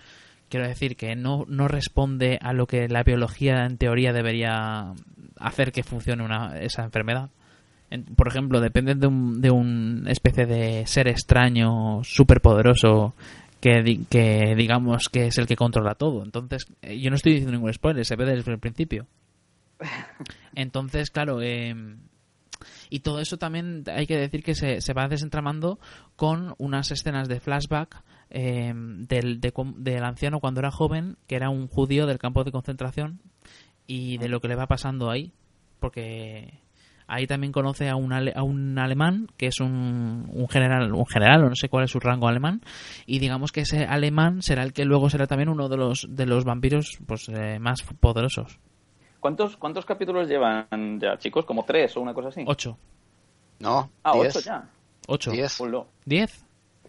[0.48, 4.92] Quiero decir que no, no responde a lo que la biología en teoría debería
[5.38, 7.30] hacer que funcione una, esa enfermedad.
[7.88, 13.14] En- por ejemplo, depende de un, de un especie de ser extraño, superpoderoso,
[13.60, 16.22] que, que digamos que es el que controla todo.
[16.24, 19.06] Entonces, eh, yo no estoy diciendo ningún spoiler, se ve desde el principio.
[20.54, 21.74] Entonces, claro, eh,
[22.90, 25.78] y todo eso también hay que decir que se, se va desentramando
[26.16, 31.50] con unas escenas de flashback eh, del, de del anciano cuando era joven, que era
[31.50, 33.20] un judío del campo de concentración,
[33.86, 35.32] y de lo que le va pasando ahí.
[35.78, 36.60] Porque
[37.10, 41.06] ahí también conoce a un, ale- a un alemán, que es un, un general, un
[41.06, 42.62] general, o no sé cuál es su rango alemán,
[43.06, 46.26] y digamos que ese alemán será el que luego será también uno de los, de
[46.26, 48.58] los vampiros pues eh, más poderosos.
[49.20, 51.44] ¿Cuántos, ¿Cuántos capítulos llevan ya, chicos?
[51.44, 52.42] ¿Como tres o una cosa así?
[52.46, 52.78] Ocho.
[53.58, 54.34] No, Ah, diez.
[54.36, 54.68] ocho ya.
[55.08, 55.30] Ocho.
[55.32, 55.58] Diez.
[56.06, 56.44] ¿Diez?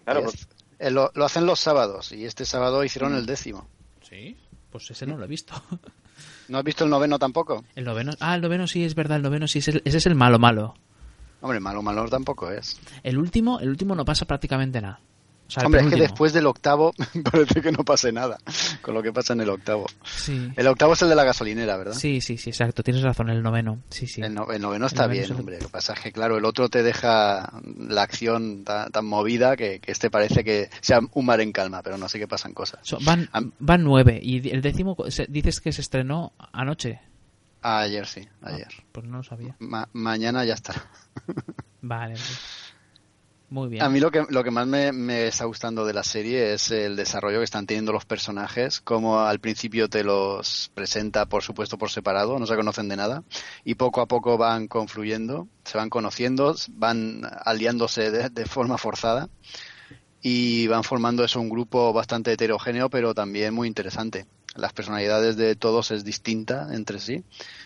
[0.06, 0.48] Claro, Diez.
[0.80, 3.68] Eh, lo, lo hacen los sábados y este sábado hicieron el décimo.
[4.02, 4.38] Sí.
[4.72, 5.53] Pues ese no lo he visto.
[6.48, 7.64] ¿No has visto el noveno tampoco?
[7.76, 8.14] El noveno.
[8.19, 10.39] Ah, el noveno sí, es verdad, el noveno sí, es el- ese es el malo
[10.39, 10.73] malo.
[11.41, 12.80] Hombre, malo, malo tampoco es.
[13.03, 14.99] El último, el último no pasa prácticamente nada.
[15.51, 16.93] Sea, Hombre, es que después del octavo
[17.31, 18.37] parece que no pase nada
[18.81, 19.85] con lo que pasa en el octavo.
[20.05, 20.49] Sí.
[20.55, 21.93] El octavo es el de la gasolinera, ¿verdad?
[21.93, 22.83] Sí, sí, sí, exacto.
[22.83, 23.81] Tienes razón, el noveno.
[23.89, 24.21] Sí, sí.
[24.21, 25.57] El, no- el noveno está El noveno bien, es el- hombre.
[25.59, 29.57] Lo que pasa es que, claro, el otro te deja la acción tan, tan movida
[29.57, 32.53] que, que este parece que sea un mar en calma, pero no sé qué pasan
[32.53, 32.79] cosas.
[32.83, 33.29] So- van,
[33.59, 34.21] van nueve.
[34.23, 34.95] Y el décimo,
[35.27, 37.01] dices que se estrenó anoche.
[37.61, 38.69] Ah, ayer sí, ayer.
[38.93, 39.55] Pues no lo sabía.
[39.59, 40.73] Ma- mañana ya está.
[41.83, 42.13] Vale.
[42.13, 42.19] vale.
[43.81, 46.71] A mí lo que, lo que más me, me está gustando de la serie es
[46.71, 51.77] el desarrollo que están teniendo los personajes, como al principio te los presenta, por supuesto,
[51.77, 53.23] por separado, no se conocen de nada,
[53.65, 59.27] y poco a poco van confluyendo, se van conociendo, van aliándose de, de forma forzada
[60.21, 64.27] y van formando eso un grupo bastante heterogéneo, pero también muy interesante.
[64.55, 67.23] Las personalidades de todos es distinta entre sí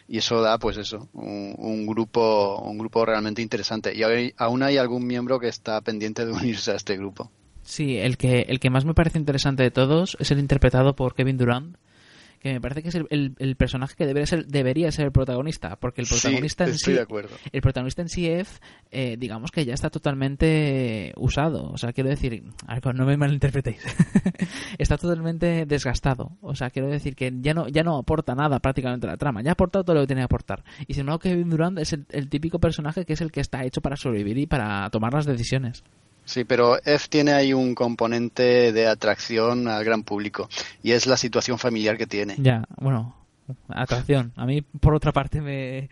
[0.07, 3.93] y eso da pues eso un, un grupo un grupo realmente interesante.
[3.95, 4.03] Y
[4.37, 7.31] aún hay algún miembro que está pendiente de unirse a este grupo.
[7.63, 11.15] Sí, el que, el que más me parece interesante de todos es el interpretado por
[11.15, 11.77] Kevin Durant,
[12.39, 15.11] que me parece que es el, el- el personaje que debería ser, debería ser el
[15.11, 17.35] protagonista, porque el Sí, protagonista en sí, de acuerdo.
[17.51, 18.59] el protagonista en sí F,
[18.91, 22.43] eh, digamos que ya está totalmente usado, o sea, quiero decir,
[22.83, 23.81] ver, no me malinterpretéis,
[24.77, 29.07] está totalmente desgastado, o sea, quiero decir que ya no, ya no aporta nada prácticamente
[29.07, 31.19] a la trama, ya ha aportado todo lo que tenía que aportar, y sin embargo
[31.19, 34.37] Kevin Durant es el, el típico personaje que es el que está hecho para sobrevivir
[34.37, 35.83] y para tomar las decisiones.
[36.25, 40.49] Sí, pero F tiene ahí un componente de atracción al gran público
[40.83, 42.35] y es la situación familiar que tiene.
[42.39, 43.15] Ya, bueno,
[43.69, 44.33] atracción.
[44.35, 45.87] A mí, por otra parte, me,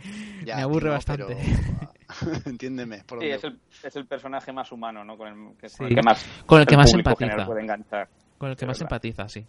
[0.45, 1.26] Ya, me aburre no, bastante.
[1.27, 1.93] pero-
[2.45, 3.03] Entiéndeme.
[3.05, 5.18] Por Sí, es el, es el personaje más humano, ¿no?
[5.18, 5.77] Con el que, Sí.
[5.77, 7.45] con el que más, Con el que más empatiza.
[7.45, 8.10] puede enganchar.
[8.38, 8.91] Con el que más verdad.
[8.93, 9.45] empatiza, sí.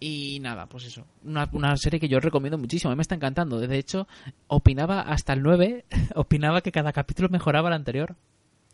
[0.00, 1.06] Y nada, pues eso.
[1.24, 2.90] Una, una serie que yo recomiendo muchísimo.
[2.90, 3.60] A mí me está encantando.
[3.60, 4.08] De hecho,
[4.48, 5.84] opinaba hasta el 9,
[6.16, 8.16] opinaba que cada capítulo mejoraba el anterior.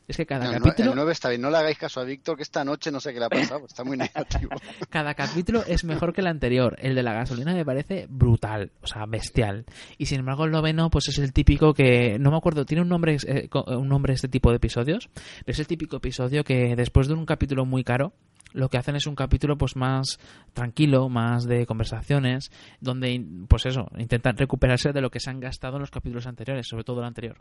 [0.08, 0.90] Es que cada No, capítulo...
[0.90, 1.42] El 9 está bien.
[1.42, 3.66] No le hagáis caso a Víctor, que esta noche no sé qué le ha pasado.
[3.66, 4.48] Está muy negativo.
[4.88, 6.76] Cada capítulo es mejor que el anterior.
[6.80, 9.66] El de la gasolina me parece brutal, o sea, bestial.
[9.98, 12.88] Y sin embargo el noveno, pues es el típico que, no me acuerdo, tiene un
[12.88, 15.10] nombre, eh, co- un nombre este tipo de episodios,
[15.44, 18.14] pero es el típico episodio que después de un capítulo muy caro,
[18.54, 20.18] lo que hacen es un capítulo pues más
[20.54, 25.76] tranquilo, más de conversaciones, donde pues eso, intentan recuperarse de lo que se han gastado
[25.76, 27.36] en los capítulos anteriores, sobre todo el anterior.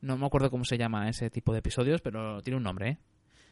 [0.00, 2.98] No me acuerdo cómo se llama ese tipo de episodios, pero tiene un nombre, ¿eh?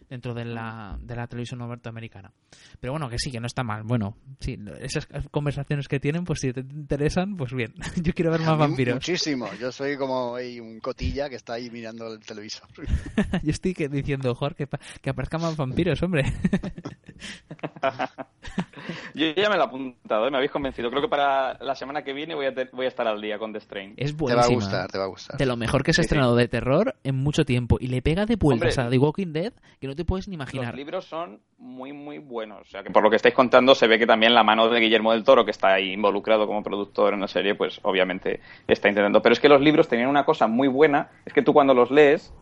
[0.08, 2.30] dentro de la, de la televisión norteamericana.
[2.78, 3.82] Pero bueno, que sí, que no está mal.
[3.82, 7.74] Bueno, sí, esas conversaciones que tienen, pues si te interesan, pues bien.
[8.02, 8.94] Yo quiero ver más vampiros.
[8.94, 9.48] Muchísimo.
[9.60, 12.68] Yo soy como un cotilla que está ahí mirando el televisor.
[13.42, 16.22] Yo estoy que- diciendo, Jorge, que, que aparezcan más vampiros, hombre.
[19.14, 20.30] Yo ya me lo he apuntado, ¿eh?
[20.30, 20.90] me habéis convencido.
[20.90, 23.38] Creo que para la semana que viene voy a, te- voy a estar al día
[23.38, 23.94] con The Strain.
[23.96, 24.54] Es Te va a buenísima.
[24.56, 25.36] gustar, te va a gustar.
[25.38, 26.14] De lo mejor que se ha Sí, sí.
[26.14, 27.76] estrenado de terror en mucho tiempo.
[27.80, 28.88] Y le pega de vueltas Hombre.
[28.88, 30.74] a The Walking Dead que no te puedes ni Los imaginar.
[30.76, 32.60] libros son muy, muy buenos.
[32.62, 34.78] O sea, que por lo que estáis contando, se ve que también la mano de
[34.80, 38.88] Guillermo del Toro, que está ahí involucrado como productor en la serie, pues obviamente está
[38.88, 39.22] intentando.
[39.22, 41.90] Pero es que los libros tenían una cosa muy buena, es que tú cuando los
[41.90, 42.32] lees,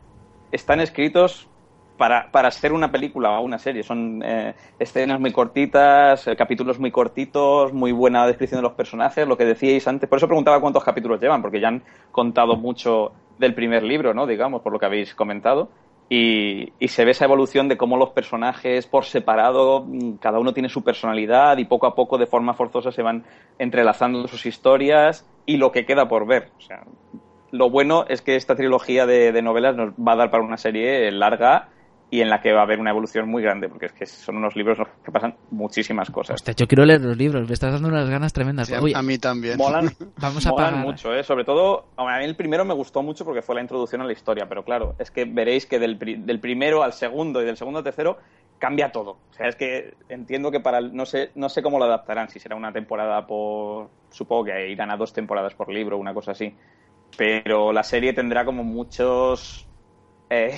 [0.53, 1.49] están escritos
[1.97, 3.83] para, para ser una película o una serie.
[3.83, 9.27] Son eh, escenas muy cortitas, eh, capítulos muy cortitos, muy buena descripción de los personajes,
[9.27, 10.09] lo que decíais antes.
[10.09, 14.27] Por eso preguntaba cuántos capítulos llevan, porque ya han contado mucho del primer libro, ¿no?
[14.27, 15.69] Digamos, por lo que habéis comentado.
[16.09, 20.53] Y, y se ve esa evolución de cómo los personajes por separado, mm, cada uno
[20.53, 23.25] tiene su personalidad y poco a poco de forma forzosa se van
[23.59, 26.51] entrelazando sus historias y lo que queda por ver.
[26.59, 26.85] O sea,
[27.53, 30.57] lo bueno es que esta trilogía de, de novelas nos va a dar para una
[30.57, 31.69] serie larga
[32.11, 34.37] y en la que va a haber una evolución muy grande, porque es que son
[34.37, 36.35] unos libros en los que pasan muchísimas cosas.
[36.37, 38.69] Hostia, yo quiero leer los libros, me estás dando unas ganas tremendas.
[38.69, 39.59] Sí, a- Oye, a mí también.
[39.59, 39.91] Molan,
[40.21, 40.87] Vamos a molan pagar.
[40.87, 41.25] mucho, ¿eh?
[41.25, 44.13] sobre todo a mí el primero me gustó mucho porque fue la introducción a la
[44.13, 47.57] historia, pero claro, es que veréis que del, pri- del primero al segundo y del
[47.57, 48.19] segundo al tercero
[48.61, 49.19] cambia todo.
[49.31, 52.29] O sea, es que entiendo que para el- no sé no sé cómo lo adaptarán,
[52.29, 56.31] si será una temporada por supongo que irán a dos temporadas por libro, una cosa
[56.31, 56.55] así.
[57.17, 59.67] Pero la serie tendrá como muchos
[60.31, 60.57] eh,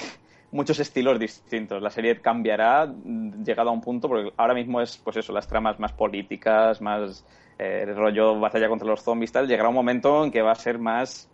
[0.50, 1.82] muchos estilos distintos.
[1.82, 5.48] La serie cambiará mm, llegado a un punto, porque ahora mismo es, pues eso, las
[5.48, 7.24] tramas más políticas, más
[7.58, 9.46] eh, rollo batalla contra los zombies, tal.
[9.48, 11.28] Llegará un momento en que va a ser más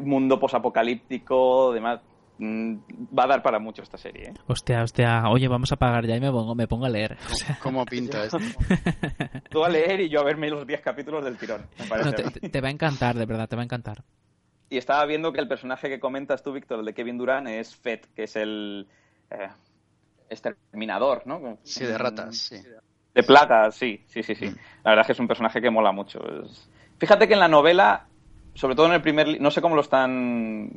[0.00, 2.00] mundo posapocalíptico, demás.
[2.38, 2.76] Mm,
[3.16, 4.34] Va a dar para mucho esta serie, ¿eh?
[4.46, 7.18] Hostia, hostia, oye, vamos a pagar ya y me pongo, me pongo a leer.
[7.30, 8.38] O sea, ¿Cómo pinta esto?
[9.50, 12.16] Tú a leer y yo a verme los 10 capítulos del tirón, me parece no,
[12.16, 12.40] a mí.
[12.40, 14.02] te, te va a encantar, de verdad, te va a encantar.
[14.72, 17.76] Y estaba viendo que el personaje que comentas tú, Víctor, el de Kevin Durant, es
[17.76, 18.88] Fett, que es el
[19.28, 19.50] eh,
[20.30, 21.58] exterminador, ¿no?
[21.62, 22.56] Sí, de ratas, sí.
[23.14, 24.46] De plagas, sí, sí, sí, sí.
[24.82, 26.20] La verdad es que es un personaje que mola mucho.
[26.42, 28.06] Es- Fíjate que en la novela,
[28.54, 30.70] sobre todo en el primer, no sé cómo lo están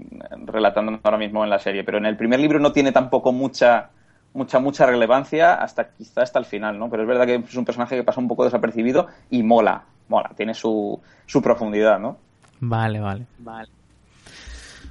[0.46, 3.92] relatando ahora mismo en la serie, pero en el primer libro no tiene tampoco mucha,
[4.34, 6.90] mucha, mucha relevancia hasta quizá hasta el final, ¿no?
[6.90, 10.32] Pero es verdad que es un personaje que pasa un poco desapercibido y mola, mola,
[10.36, 12.18] tiene su, su profundidad, ¿no?
[12.60, 13.28] Vale, vale.
[13.38, 13.70] Vale.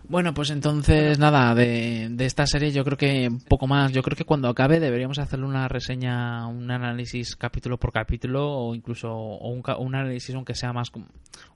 [0.07, 3.91] Bueno, pues entonces nada, de, de esta serie yo creo que un poco más.
[3.91, 8.75] Yo creo que cuando acabe deberíamos hacerle una reseña, un análisis capítulo por capítulo o
[8.75, 11.09] incluso o un, un análisis aunque sea más un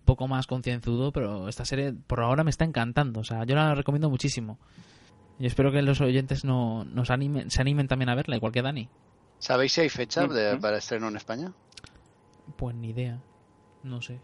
[0.06, 3.20] poco más concienzudo, pero esta serie por ahora me está encantando.
[3.20, 4.58] O sea, yo la recomiendo muchísimo.
[5.38, 8.62] Y espero que los oyentes no, nos animen, se animen también a verla, igual que
[8.62, 8.88] Dani.
[9.38, 10.62] ¿Sabéis si hay fecha de- Ujú.
[10.62, 11.52] para estreno en España?
[12.56, 13.20] Pues ni idea.
[13.84, 14.18] No sé.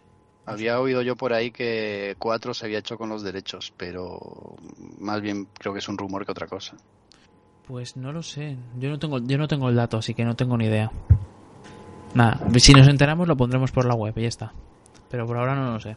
[0.46, 4.56] Había oído yo por ahí que 4 se había hecho con los derechos, pero
[4.98, 6.76] más bien creo que es un rumor que otra cosa.
[7.66, 8.56] Pues no lo sé.
[8.78, 10.90] Yo no tengo, yo no tengo el dato, así que no tengo ni idea.
[12.14, 14.52] Nada, si nos enteramos lo pondremos por la web y ya está.
[15.10, 15.96] Pero por ahora no lo sé.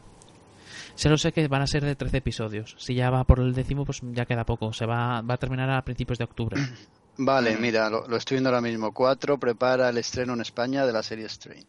[0.96, 2.76] Solo sé que van a ser de 13 episodios.
[2.80, 4.74] Si ya va por el décimo, pues ya queda poco.
[4.74, 6.58] Se va, va a terminar a principios de octubre.
[7.18, 8.92] Vale, mira, lo, lo estoy viendo ahora mismo.
[8.94, 11.66] 4 prepara el estreno en España de la serie Strain.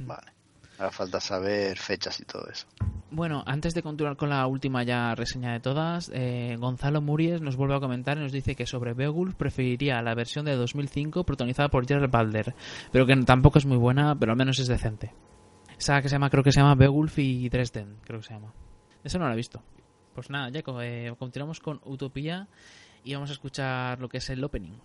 [0.00, 0.39] Vale.
[0.80, 2.66] Ahora falta saber fechas y todo eso.
[3.10, 7.56] Bueno, antes de continuar con la última ya reseña de todas, eh, Gonzalo Muries nos
[7.56, 11.68] vuelve a comentar y nos dice que sobre Beowulf preferiría la versión de 2005 protagonizada
[11.68, 12.54] por Gerard Balder,
[12.90, 15.12] pero que tampoco es muy buena, pero al menos es decente.
[15.78, 18.54] Esa que se llama, creo que se llama Beowulf y Dresden, creo que se llama.
[19.04, 19.62] Eso no lo he visto.
[20.14, 22.48] Pues nada, ya eh, continuamos con Utopía
[23.04, 24.78] y vamos a escuchar lo que es el opening.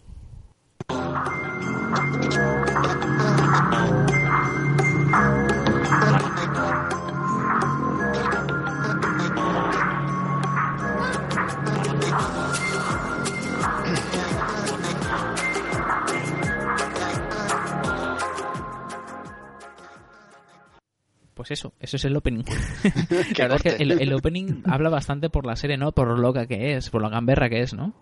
[21.48, 22.44] Pues eso, eso es el opening.
[23.38, 25.92] la verdad es que el, el opening habla bastante por la serie, ¿no?
[25.92, 27.94] Por lo loca que es, por lo gamberra que es, ¿no?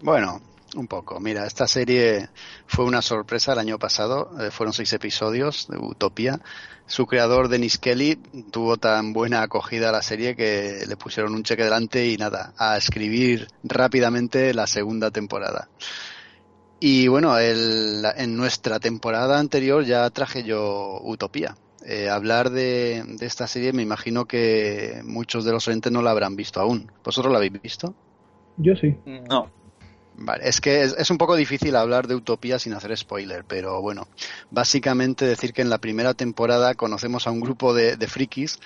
[0.00, 0.40] Bueno,
[0.76, 1.20] un poco.
[1.20, 2.30] Mira, esta serie
[2.66, 4.30] fue una sorpresa el año pasado.
[4.40, 6.40] eh, fueron seis episodios de Utopía.
[6.86, 8.16] Su creador, Dennis Kelly,
[8.50, 12.54] tuvo tan buena acogida a la serie que le pusieron un cheque delante y nada,
[12.56, 15.68] a escribir rápidamente la segunda temporada.
[16.80, 21.56] Y bueno, el- en nuestra temporada anterior ya traje yo Utopía.
[21.88, 26.10] Eh, hablar de, de esta serie me imagino que muchos de los oyentes no la
[26.10, 26.90] habrán visto aún.
[27.04, 27.94] ¿Vosotros la habéis visto?
[28.56, 28.96] Yo sí.
[29.28, 29.50] No.
[30.18, 33.82] Vale, es que es, es un poco difícil hablar de Utopía sin hacer spoiler, pero
[33.82, 34.08] bueno,
[34.50, 38.58] básicamente decir que en la primera temporada conocemos a un grupo de, de frikis,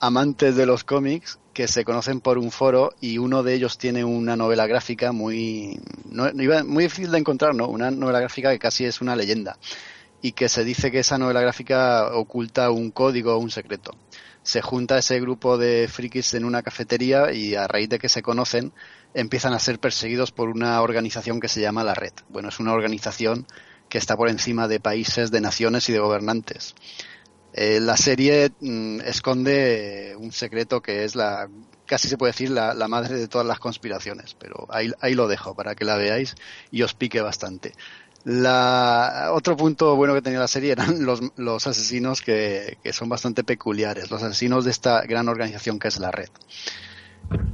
[0.00, 4.04] amantes de los cómics, que se conocen por un foro y uno de ellos tiene
[4.04, 7.68] una novela gráfica muy, no, no iba- muy difícil de encontrar, ¿no?
[7.68, 9.56] Una novela gráfica que casi es una leyenda
[10.26, 13.92] y que se dice que esa novela gráfica oculta un código o un secreto.
[14.42, 18.22] Se junta ese grupo de frikis en una cafetería y a raíz de que se
[18.22, 18.72] conocen
[19.14, 22.12] empiezan a ser perseguidos por una organización que se llama la Red.
[22.28, 23.46] Bueno, es una organización
[23.88, 26.74] que está por encima de países, de naciones y de gobernantes.
[27.52, 31.48] Eh, la serie mm, esconde un secreto que es la,
[31.86, 35.76] casi se puede decir, la, madre de todas las conspiraciones, pero ahí lo dejo para
[35.76, 36.34] que la veáis
[36.72, 37.74] y os pique bastante.
[38.28, 43.08] La, otro punto bueno que tenía la serie eran los, los asesinos que, que son
[43.08, 46.28] bastante peculiares, los asesinos de esta gran organización que es la red.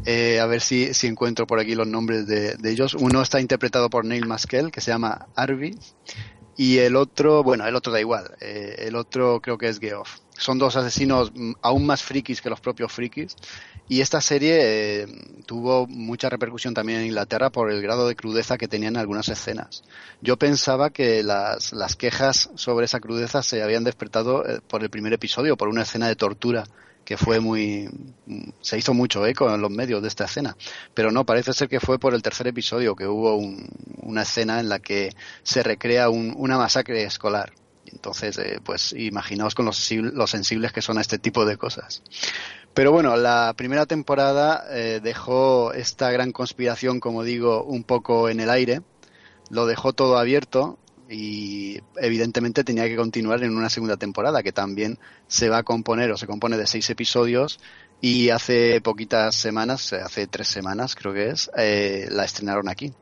[0.06, 2.94] Eh, a ver si, si encuentro por aquí los nombres de, de ellos.
[2.94, 5.78] Uno está interpretado por Neil Maskell, que se llama Arby,
[6.56, 10.20] y el otro, bueno, el otro da igual, eh, el otro creo que es Geoff.
[10.42, 13.36] Son dos asesinos mm, aún más frikis que los propios frikis.
[13.88, 14.58] Y esta serie
[15.02, 15.06] eh,
[15.46, 19.82] tuvo mucha repercusión también en Inglaterra por el grado de crudeza que tenían algunas escenas.
[20.20, 24.90] Yo pensaba que las, las quejas sobre esa crudeza se habían despertado eh, por el
[24.90, 26.64] primer episodio, por una escena de tortura
[27.04, 27.88] que fue muy
[28.60, 30.56] se hizo mucho eco en los medios de esta escena
[30.94, 33.68] pero no parece ser que fue por el tercer episodio que hubo un-
[34.02, 35.10] una escena en la que
[35.42, 37.52] se recrea un- una masacre escolar
[37.86, 41.56] entonces eh, pues imaginaos con los, sensible- los sensibles que son a este tipo de
[41.56, 42.02] cosas.
[42.74, 48.40] Pero bueno la primera temporada eh, dejó esta gran conspiración como digo un poco en
[48.40, 48.82] el aire.
[49.50, 50.78] Lo dejó todo abierto
[51.10, 56.10] y evidentemente tenía que continuar en una segunda temporada que también se va a componer
[56.10, 57.60] o se compone de seis episodios.
[58.00, 62.92] Y hace poquitas semanas, hace tres semanas creo que es, eh, la estrenaron aquí.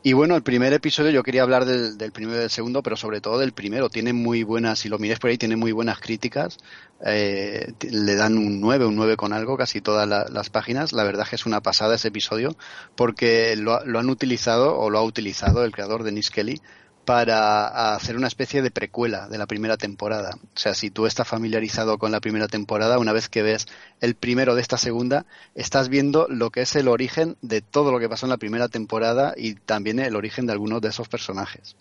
[0.00, 2.96] Y bueno, el primer episodio yo quería hablar del, del primero y del segundo, pero
[2.96, 3.90] sobre todo del primero.
[3.90, 6.56] Tiene muy buenas, si lo mires por ahí, tiene muy buenas críticas.
[7.04, 10.92] Eh, le dan un 9, un 9 con algo, casi todas la- las páginas.
[10.92, 12.56] La verdad es que es una pasada ese episodio,
[12.94, 16.62] porque lo, lo han utilizado, o lo ha utilizado el creador Denis Kelly,
[17.08, 20.32] para hacer una especie de precuela de la primera temporada.
[20.54, 23.66] O sea, si tú estás familiarizado con la primera temporada, una vez que ves
[24.02, 25.24] el primero de esta segunda,
[25.54, 28.68] estás viendo lo que es el origen de todo lo que pasó en la primera
[28.68, 31.76] temporada y también el origen de algunos de esos personajes.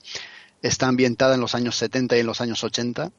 [0.61, 3.11] Está ambientada en los años 70 y en los años 80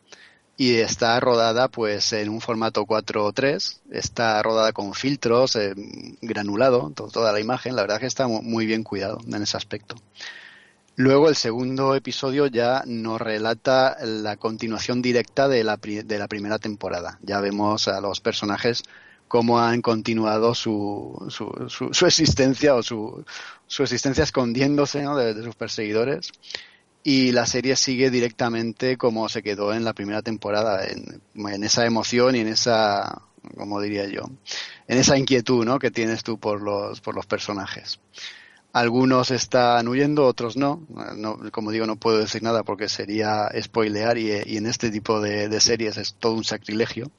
[0.56, 5.74] y está rodada pues en un formato 4.3, está rodada con filtros, eh,
[6.22, 9.58] granulado, to- toda la imagen, la verdad que está mu- muy bien cuidado en ese
[9.58, 9.96] aspecto.
[10.98, 16.26] Luego el segundo episodio ya nos relata la continuación directa de la, pri- de la
[16.26, 17.20] primera temporada.
[17.22, 18.82] Ya vemos a los personajes
[19.28, 23.24] cómo han continuado su, su, su, su existencia o su,
[23.78, 26.32] existencia escondiéndose de, sus perseguidores.
[27.04, 31.86] Y la serie sigue directamente como se quedó en la primera temporada, en, en esa
[31.86, 33.22] emoción y en esa,
[33.56, 34.22] como diría yo,
[34.88, 35.78] en esa inquietud ¿no?
[35.78, 38.00] que tienes tú por los, por los personajes.
[38.72, 40.86] Algunos están huyendo, otros no.
[41.16, 41.38] no.
[41.50, 45.96] Como digo, no puedo decir nada porque sería spoilear y, en este tipo de, series
[45.96, 47.10] es todo un sacrilegio.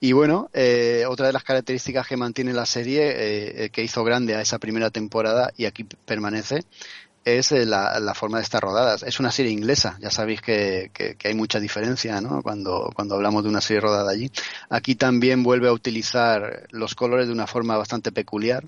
[0.00, 4.34] Y bueno, eh, otra de las características que mantiene la serie, eh, que hizo grande
[4.34, 6.64] a esa primera temporada y aquí permanece,
[7.24, 9.02] es eh, la, forma de estar rodadas.
[9.02, 10.90] Es una serie inglesa, ya sabéis que,
[11.24, 12.42] hay mucha diferencia ¿no?
[12.42, 14.30] cuando hablamos de una serie rodada allí.
[14.68, 18.64] Aquí también vuelve a utilizar los colores de una forma bastante peculiar.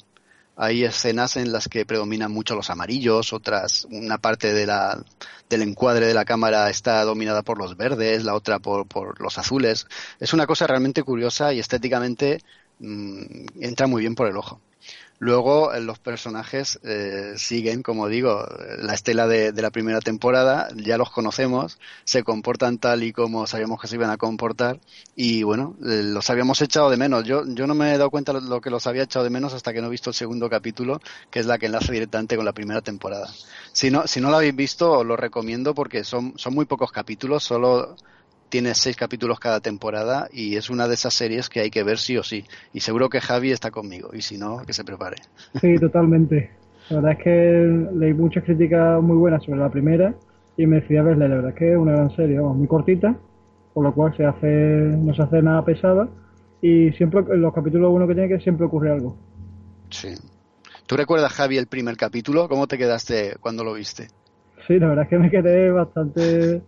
[0.57, 5.05] Hay escenas en las que predominan mucho los amarillos, otras, una parte de la,
[5.51, 9.86] del encuadre de la cámara está dominada por los verdes, la otra por, los azules.
[10.18, 12.41] Es una cosa realmente curiosa y estéticamente
[12.78, 14.60] mmm, entra muy bien por el ojo.
[15.18, 18.46] Luego los personajes eh, siguen, como digo,
[18.78, 23.46] la estela de, de, la primera temporada, ya los conocemos, se comportan tal y como
[23.46, 24.78] sabíamos que se iban a comportar
[25.14, 27.24] y bueno, eh, los habíamos echado de menos.
[27.24, 29.54] Yo, yo no me he dado cuenta de lo que los había echado de menos
[29.54, 32.44] hasta que no he visto el segundo capítulo, que es la que enlaza directamente con
[32.44, 33.32] la primera temporada.
[33.72, 36.92] Si no, si no lo habéis visto, os lo recomiendo porque son, son muy pocos
[36.92, 37.96] capítulos, solo
[38.49, 41.99] tiene seis capítulos cada temporada y es una de esas series que hay que ver
[41.99, 42.44] sí o sí.
[42.73, 45.16] Y seguro que Javi está conmigo y si no, que se prepare.
[45.60, 46.50] Sí, totalmente.
[46.91, 50.15] La verdad es que leí muchas críticas muy buenas sobre la primera
[50.57, 51.28] y me decidí a verla.
[51.28, 53.16] La verdad es que es una gran serie, vamos, muy cortita,
[53.75, 56.08] por lo cual se hace, no se hace nada pesada
[56.62, 59.16] y siempre en los capítulos uno que tiene que siempre ocurre algo.
[59.91, 60.15] Sí.
[60.86, 62.49] ¿Tú recuerdas, Javi, el primer capítulo?
[62.49, 64.08] ¿Cómo te quedaste cuando lo viste?
[64.66, 66.62] Sí, la verdad es que me quedé bastante,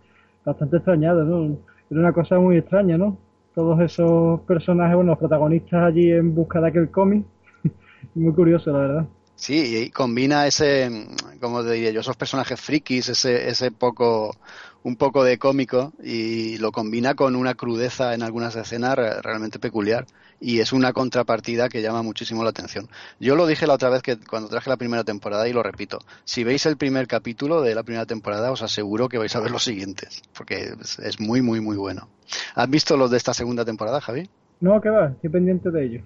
[0.45, 1.57] bastante extrañado, ¿no?
[1.89, 3.17] Era una cosa muy extraña, ¿no?
[3.55, 7.25] Todos esos personajes, bueno, los protagonistas allí en busca de aquel cómic.
[8.15, 9.07] muy curioso, la verdad.
[9.41, 11.07] Sí, y combina ese,
[11.39, 14.35] como te diría yo, esos personajes frikis, ese, ese poco,
[14.83, 19.57] un poco de cómico y lo combina con una crudeza en algunas escenas re- realmente
[19.57, 20.05] peculiar
[20.41, 22.89] y es una contrapartida que llama muchísimo la atención.
[23.17, 25.99] Yo lo dije la otra vez que cuando traje la primera temporada y lo repito,
[26.25, 29.51] si veis el primer capítulo de la primera temporada os aseguro que vais a ver
[29.51, 32.09] los siguientes porque es, es muy muy muy bueno.
[32.55, 34.29] ¿Has visto los de esta segunda temporada, Javi?
[34.61, 36.01] No, que va, estoy pendiente de ello.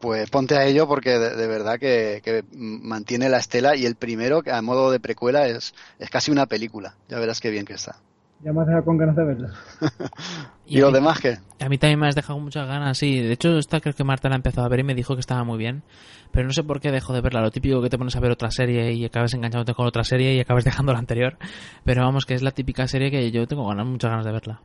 [0.00, 3.96] Pues ponte a ello porque de, de verdad que, que mantiene la estela y el
[3.96, 6.94] primero, que a modo de precuela, es, es casi una película.
[7.08, 7.96] Ya verás qué bien que está.
[8.44, 9.50] Ya me has dejado con ganas de verla.
[10.66, 11.38] ¿Y, los demás qué?
[11.60, 13.20] A mí también me has dejado muchas ganas, sí.
[13.20, 15.42] De hecho, esta creo que Marta la empezó a ver y me dijo que estaba
[15.42, 15.82] muy bien.
[16.30, 17.40] Pero no sé por qué dejó de verla.
[17.40, 20.34] Lo típico que te pones a ver otra serie y acabas enganchándote con otra serie
[20.34, 21.36] y acabas dejando la anterior.
[21.84, 24.60] Pero vamos, que es la típica serie que yo tengo ganas, muchas ganas de verla.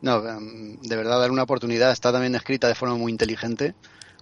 [0.00, 1.90] No, em, de verdad, dar una oportunidad.
[1.90, 3.74] Está también escrita de forma muy inteligente.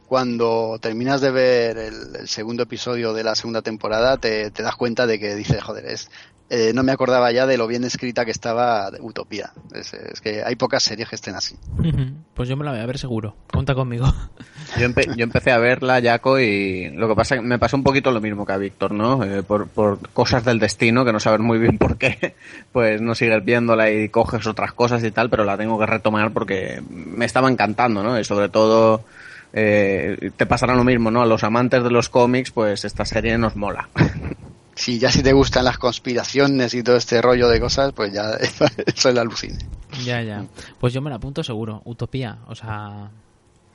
[0.07, 4.77] Cuando terminas de ver el, el segundo episodio de la segunda temporada, te, te das
[4.77, 6.11] cuenta de que dices, joder, es,
[6.51, 9.51] eh, no me acordaba ya de lo bien escrita que estaba de Utopía.
[9.75, 11.57] Es, es que hay pocas series que estén así.
[12.35, 13.35] Pues yo me la voy a ver seguro.
[13.53, 14.07] Cuenta conmigo.
[14.79, 18.11] Yo, empe- yo empecé a verla, Jaco, y lo que pasa me pasó un poquito
[18.11, 19.23] lo mismo que a Víctor, ¿no?
[19.23, 22.35] Eh, por, por cosas del destino, que no sabes muy bien por qué,
[22.73, 26.33] pues no sigues viéndola y coges otras cosas y tal, pero la tengo que retomar
[26.33, 28.19] porque me estaba encantando, ¿no?
[28.19, 29.03] Y sobre todo,
[29.55, 31.23] eh, te pasará lo mismo, ¿no?
[31.23, 33.89] A los amantes de los cómics, pues esta serie nos mola.
[34.77, 38.31] Si ya si te gustan las conspiraciones y todo este rollo de cosas, pues ya
[38.87, 39.57] eso es la alucine.
[40.05, 40.45] Ya, ya.
[40.81, 41.81] Pues yo me la apunto seguro.
[41.85, 42.39] Utopía.
[42.49, 43.09] O sea,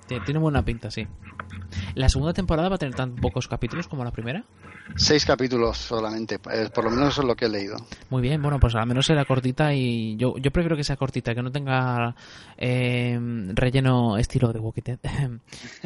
[0.07, 1.07] ti- tiene buena pinta, sí.
[1.95, 4.43] ¿La segunda temporada va a tener tan pocos capítulos como la primera?
[4.95, 7.77] Seis capítulos solamente, eh, por lo menos eso es lo que he leído.
[8.09, 11.33] Muy bien, bueno, pues al menos será cortita y yo, yo prefiero que sea cortita,
[11.33, 12.15] que no tenga
[12.57, 13.17] eh,
[13.53, 14.99] relleno estilo de Walking Dead.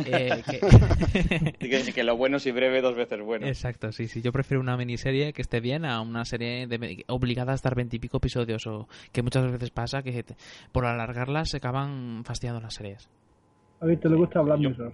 [0.06, 3.46] Eh, que- Y que, que lo bueno si breve dos veces bueno.
[3.46, 4.22] Exacto, sí, sí.
[4.24, 8.18] Yo prefiero una miniserie que esté bien a una serie de, obligada a estar veintipico
[8.18, 10.36] episodios o que muchas veces pasa que te-
[10.72, 13.10] por alargarlas se acaban fastidiando las series.
[13.80, 14.94] ¿A Víctor le gusta Mirror?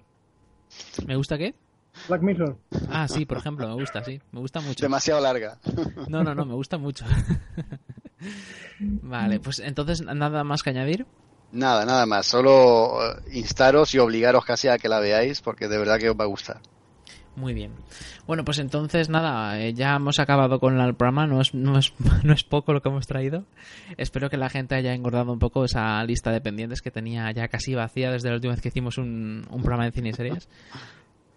[1.08, 1.54] ¿Me gusta qué?
[2.08, 2.58] Black Mirror.
[2.90, 4.19] Ah, sí, por ejemplo, me gusta, sí.
[4.32, 4.84] Me gusta mucho.
[4.84, 5.58] Demasiado larga.
[6.08, 7.06] No, no, no, me gusta mucho.
[8.80, 11.06] vale, pues entonces nada más que añadir.
[11.52, 12.26] Nada, nada más.
[12.26, 16.16] Solo eh, instaros y obligaros casi a que la veáis porque de verdad que os
[16.16, 16.61] va a gustar.
[17.36, 17.72] Muy bien.
[18.28, 21.94] Bueno, pues entonces nada, eh, ya hemos acabado con el programa, no es, no, es,
[22.24, 23.45] no es poco lo que hemos traído.
[23.98, 27.48] Espero que la gente haya engordado un poco esa lista de pendientes que tenía ya
[27.48, 30.50] casi vacía desde la última vez que hicimos un, un programa de cine y series.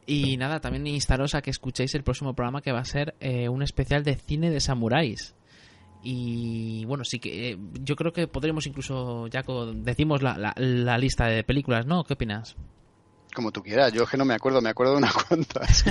[0.07, 3.49] Y nada, también instaros a que escuchéis el próximo programa que va a ser eh,
[3.49, 5.35] un especial de cine de samuráis.
[6.03, 10.99] Y bueno, sí que eh, yo creo que podremos incluso, Jaco, decimos la, la, la
[10.99, 12.03] lista de películas, ¿no?
[12.03, 12.57] ¿Qué opinas?
[13.35, 15.85] Como tú quieras, yo es que no me acuerdo, me acuerdo de unas cuantas.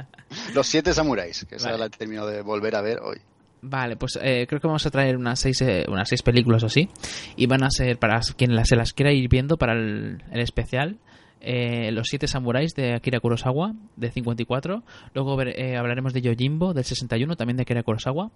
[0.54, 1.78] Los siete samuráis, que esa Vale.
[1.78, 3.18] la he terminado de volver a ver hoy.
[3.62, 6.66] Vale, pues eh, creo que vamos a traer unas seis, eh, unas seis películas o
[6.66, 6.88] así.
[7.36, 10.40] Y van a ser, para quien las, se las quiera ir viendo para el, el
[10.40, 10.98] especial,
[11.40, 14.82] eh, Los siete samuráis de Akira Kurosawa, de 54.
[15.14, 18.30] Luego eh, hablaremos de Yojimbo, del 61, también de Akira Kurosawa.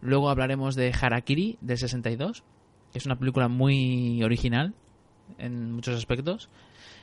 [0.00, 2.44] Luego hablaremos de Harakiri, del 62,
[2.92, 4.74] que es una película muy original
[5.38, 6.50] en muchos aspectos.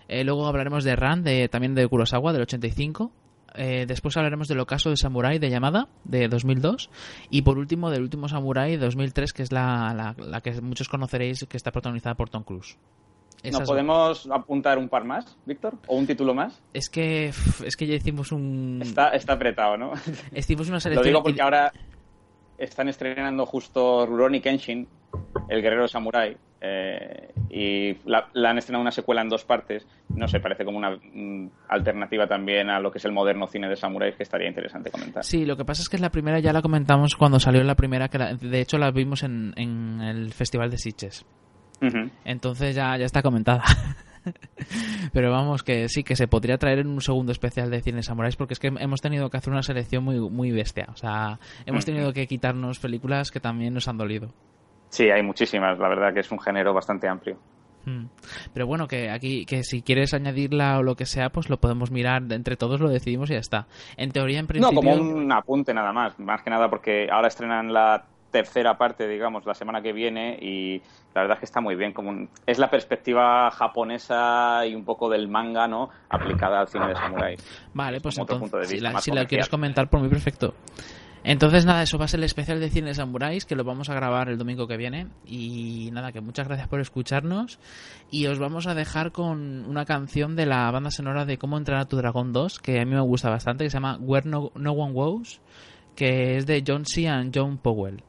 [0.08, 3.12] Eh, luego hablaremos de Ran, de, también de Kurosawa, del 85.
[3.56, 6.90] Eh, después hablaremos del ocaso de Samurai de Yamada, de 2002.
[7.30, 11.46] Y por último, del último Samurai de 2003, que es la, la que muchos conoceréis,
[11.50, 12.78] que está protagonizada por Tom Cruise.
[13.44, 15.76] ¿Nos Esas- podemos apuntar un par más, Víctor?
[15.88, 16.62] ¿O un título más?
[16.74, 17.28] Es que,
[17.66, 18.80] es que ya hicimos un...
[18.82, 19.94] Está, está apretado, ¿no?
[20.36, 21.06] Hicimos una Lo selección...
[21.08, 21.72] digo porque ahora
[22.58, 24.88] están estrenando justo Rurouni Kenshin,
[25.48, 29.88] el guerrero samurái, eh, y la, la han estrenado una secuela en dos partes.
[30.10, 33.70] No sé, parece como una mm, alternativa también a lo que es el moderno cine
[33.70, 35.24] de samuráis que estaría interesante comentar.
[35.24, 38.10] Sí, lo que pasa es que la primera ya la comentamos cuando salió la primera,
[38.10, 41.26] que la- de hecho la vimos en, en el Festival de Sitges.
[42.26, 43.64] Entonces ya, ya está comentada.
[45.14, 48.36] Pero vamos, que sí, que se podría traer en un segundo especial de cine samuráis,
[48.36, 50.88] porque es que hemos tenido que hacer una selección muy, muy bestia.
[50.92, 54.32] O sea, hemos tenido que quitarnos películas que también nos han dolido.
[54.90, 55.80] Sí, hay muchísimas.
[55.80, 57.38] La verdad que es un género bastante amplio.
[57.86, 58.06] Mm.
[58.54, 61.92] Pero bueno, que aquí, que si quieres añadirla o lo que sea, pues lo podemos
[61.92, 63.68] mirar entre todos, lo decidimos y ya está.
[63.98, 64.76] En teoría, en No, principio.
[64.76, 66.20] como un apunte nada más.
[66.20, 70.82] Más que nada porque ahora estrenan la tercera parte, digamos, la semana que viene y
[71.16, 71.94] la verdad es que está muy bien.
[71.94, 75.90] Como un- es la perspectiva japonesa y un poco del manga, ¿no?
[76.10, 77.36] Aplicada al cine de samurái.
[77.74, 79.28] Vale, pues entonces, punto de si vista la, si la comercial.
[79.28, 80.54] quieres comentar por mí, perfecto.
[81.22, 83.90] Entonces, nada, eso va a ser el especial de cine de samuráis que lo vamos
[83.90, 85.08] a grabar el domingo que viene.
[85.26, 87.60] Y nada, que muchas gracias por escucharnos.
[88.10, 91.84] Y os vamos a dejar con una canción de la banda sonora de Cómo entrenar
[91.84, 94.52] a tu dragón 2, que a mí me gusta bastante, que se llama Where No,
[94.56, 95.42] No One Goes,
[95.94, 97.10] que es de John C.
[97.10, 98.02] and John Powell.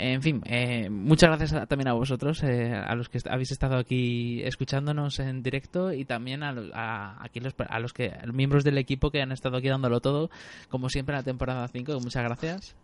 [0.00, 3.50] En fin, eh, muchas gracias a- también a vosotros, eh, a los que est- habéis
[3.50, 8.10] estado aquí escuchándonos en directo y también a, lo- a, aquí los, a los que
[8.10, 10.30] a los miembros del equipo que han estado aquí dándolo todo,
[10.68, 11.98] como siempre en la temporada 5.
[12.00, 12.76] Muchas gracias.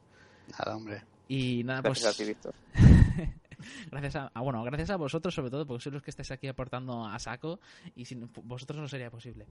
[0.58, 1.02] Nada, hombre.
[1.28, 2.36] Y nada, Gracias pues.
[2.46, 2.54] a ti,
[3.92, 7.06] gracias a, bueno, gracias a vosotros sobre todo, porque sois los que estáis aquí aportando
[7.06, 7.60] a saco
[7.94, 9.46] y sin vosotros no sería posible.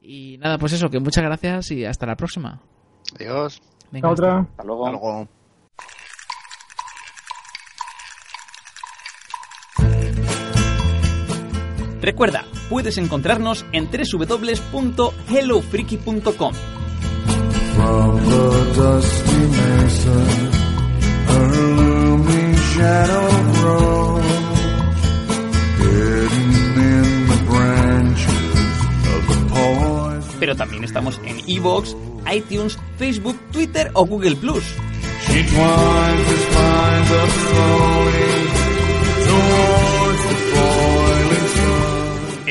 [0.00, 2.60] Y nada, pues eso, que muchas gracias y hasta la próxima.
[3.16, 3.60] Adiós.
[3.90, 4.38] Venga, Hasta otra.
[4.40, 4.86] Hasta luego.
[4.86, 5.28] Hasta luego.
[12.02, 16.54] Recuerda, puedes encontrarnos en www.hellofreaky.com.
[30.40, 31.94] Pero también estamos en iVoox,
[32.34, 34.64] iTunes, Facebook, Twitter o Google Plus.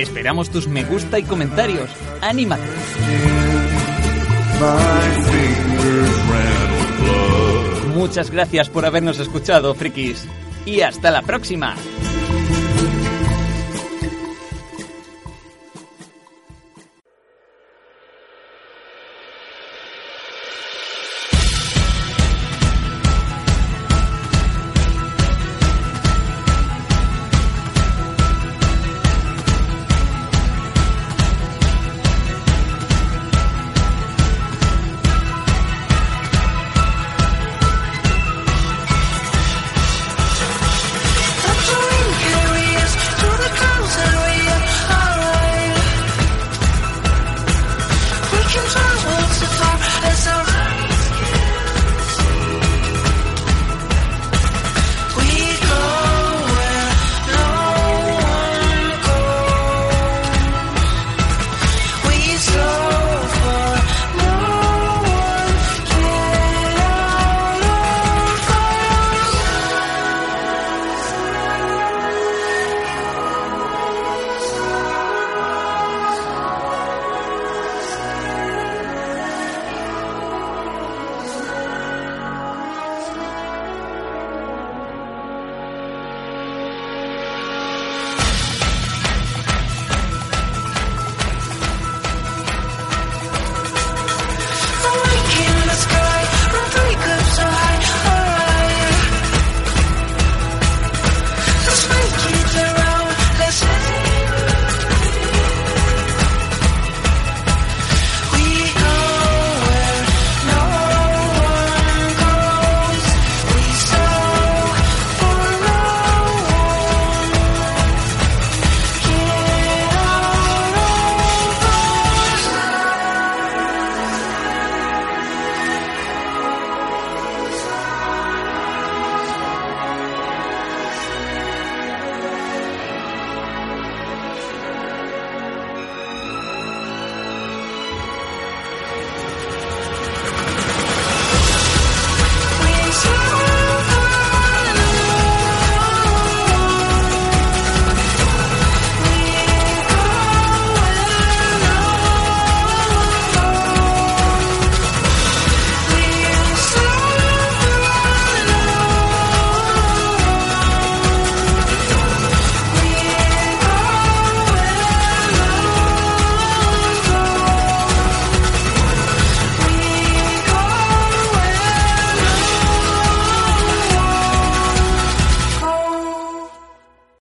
[0.01, 1.87] Esperamos tus me gusta y comentarios.
[2.21, 2.63] ¡Anímate!
[7.93, 10.27] Muchas gracias por habernos escuchado, frikis.
[10.65, 11.75] Y hasta la próxima.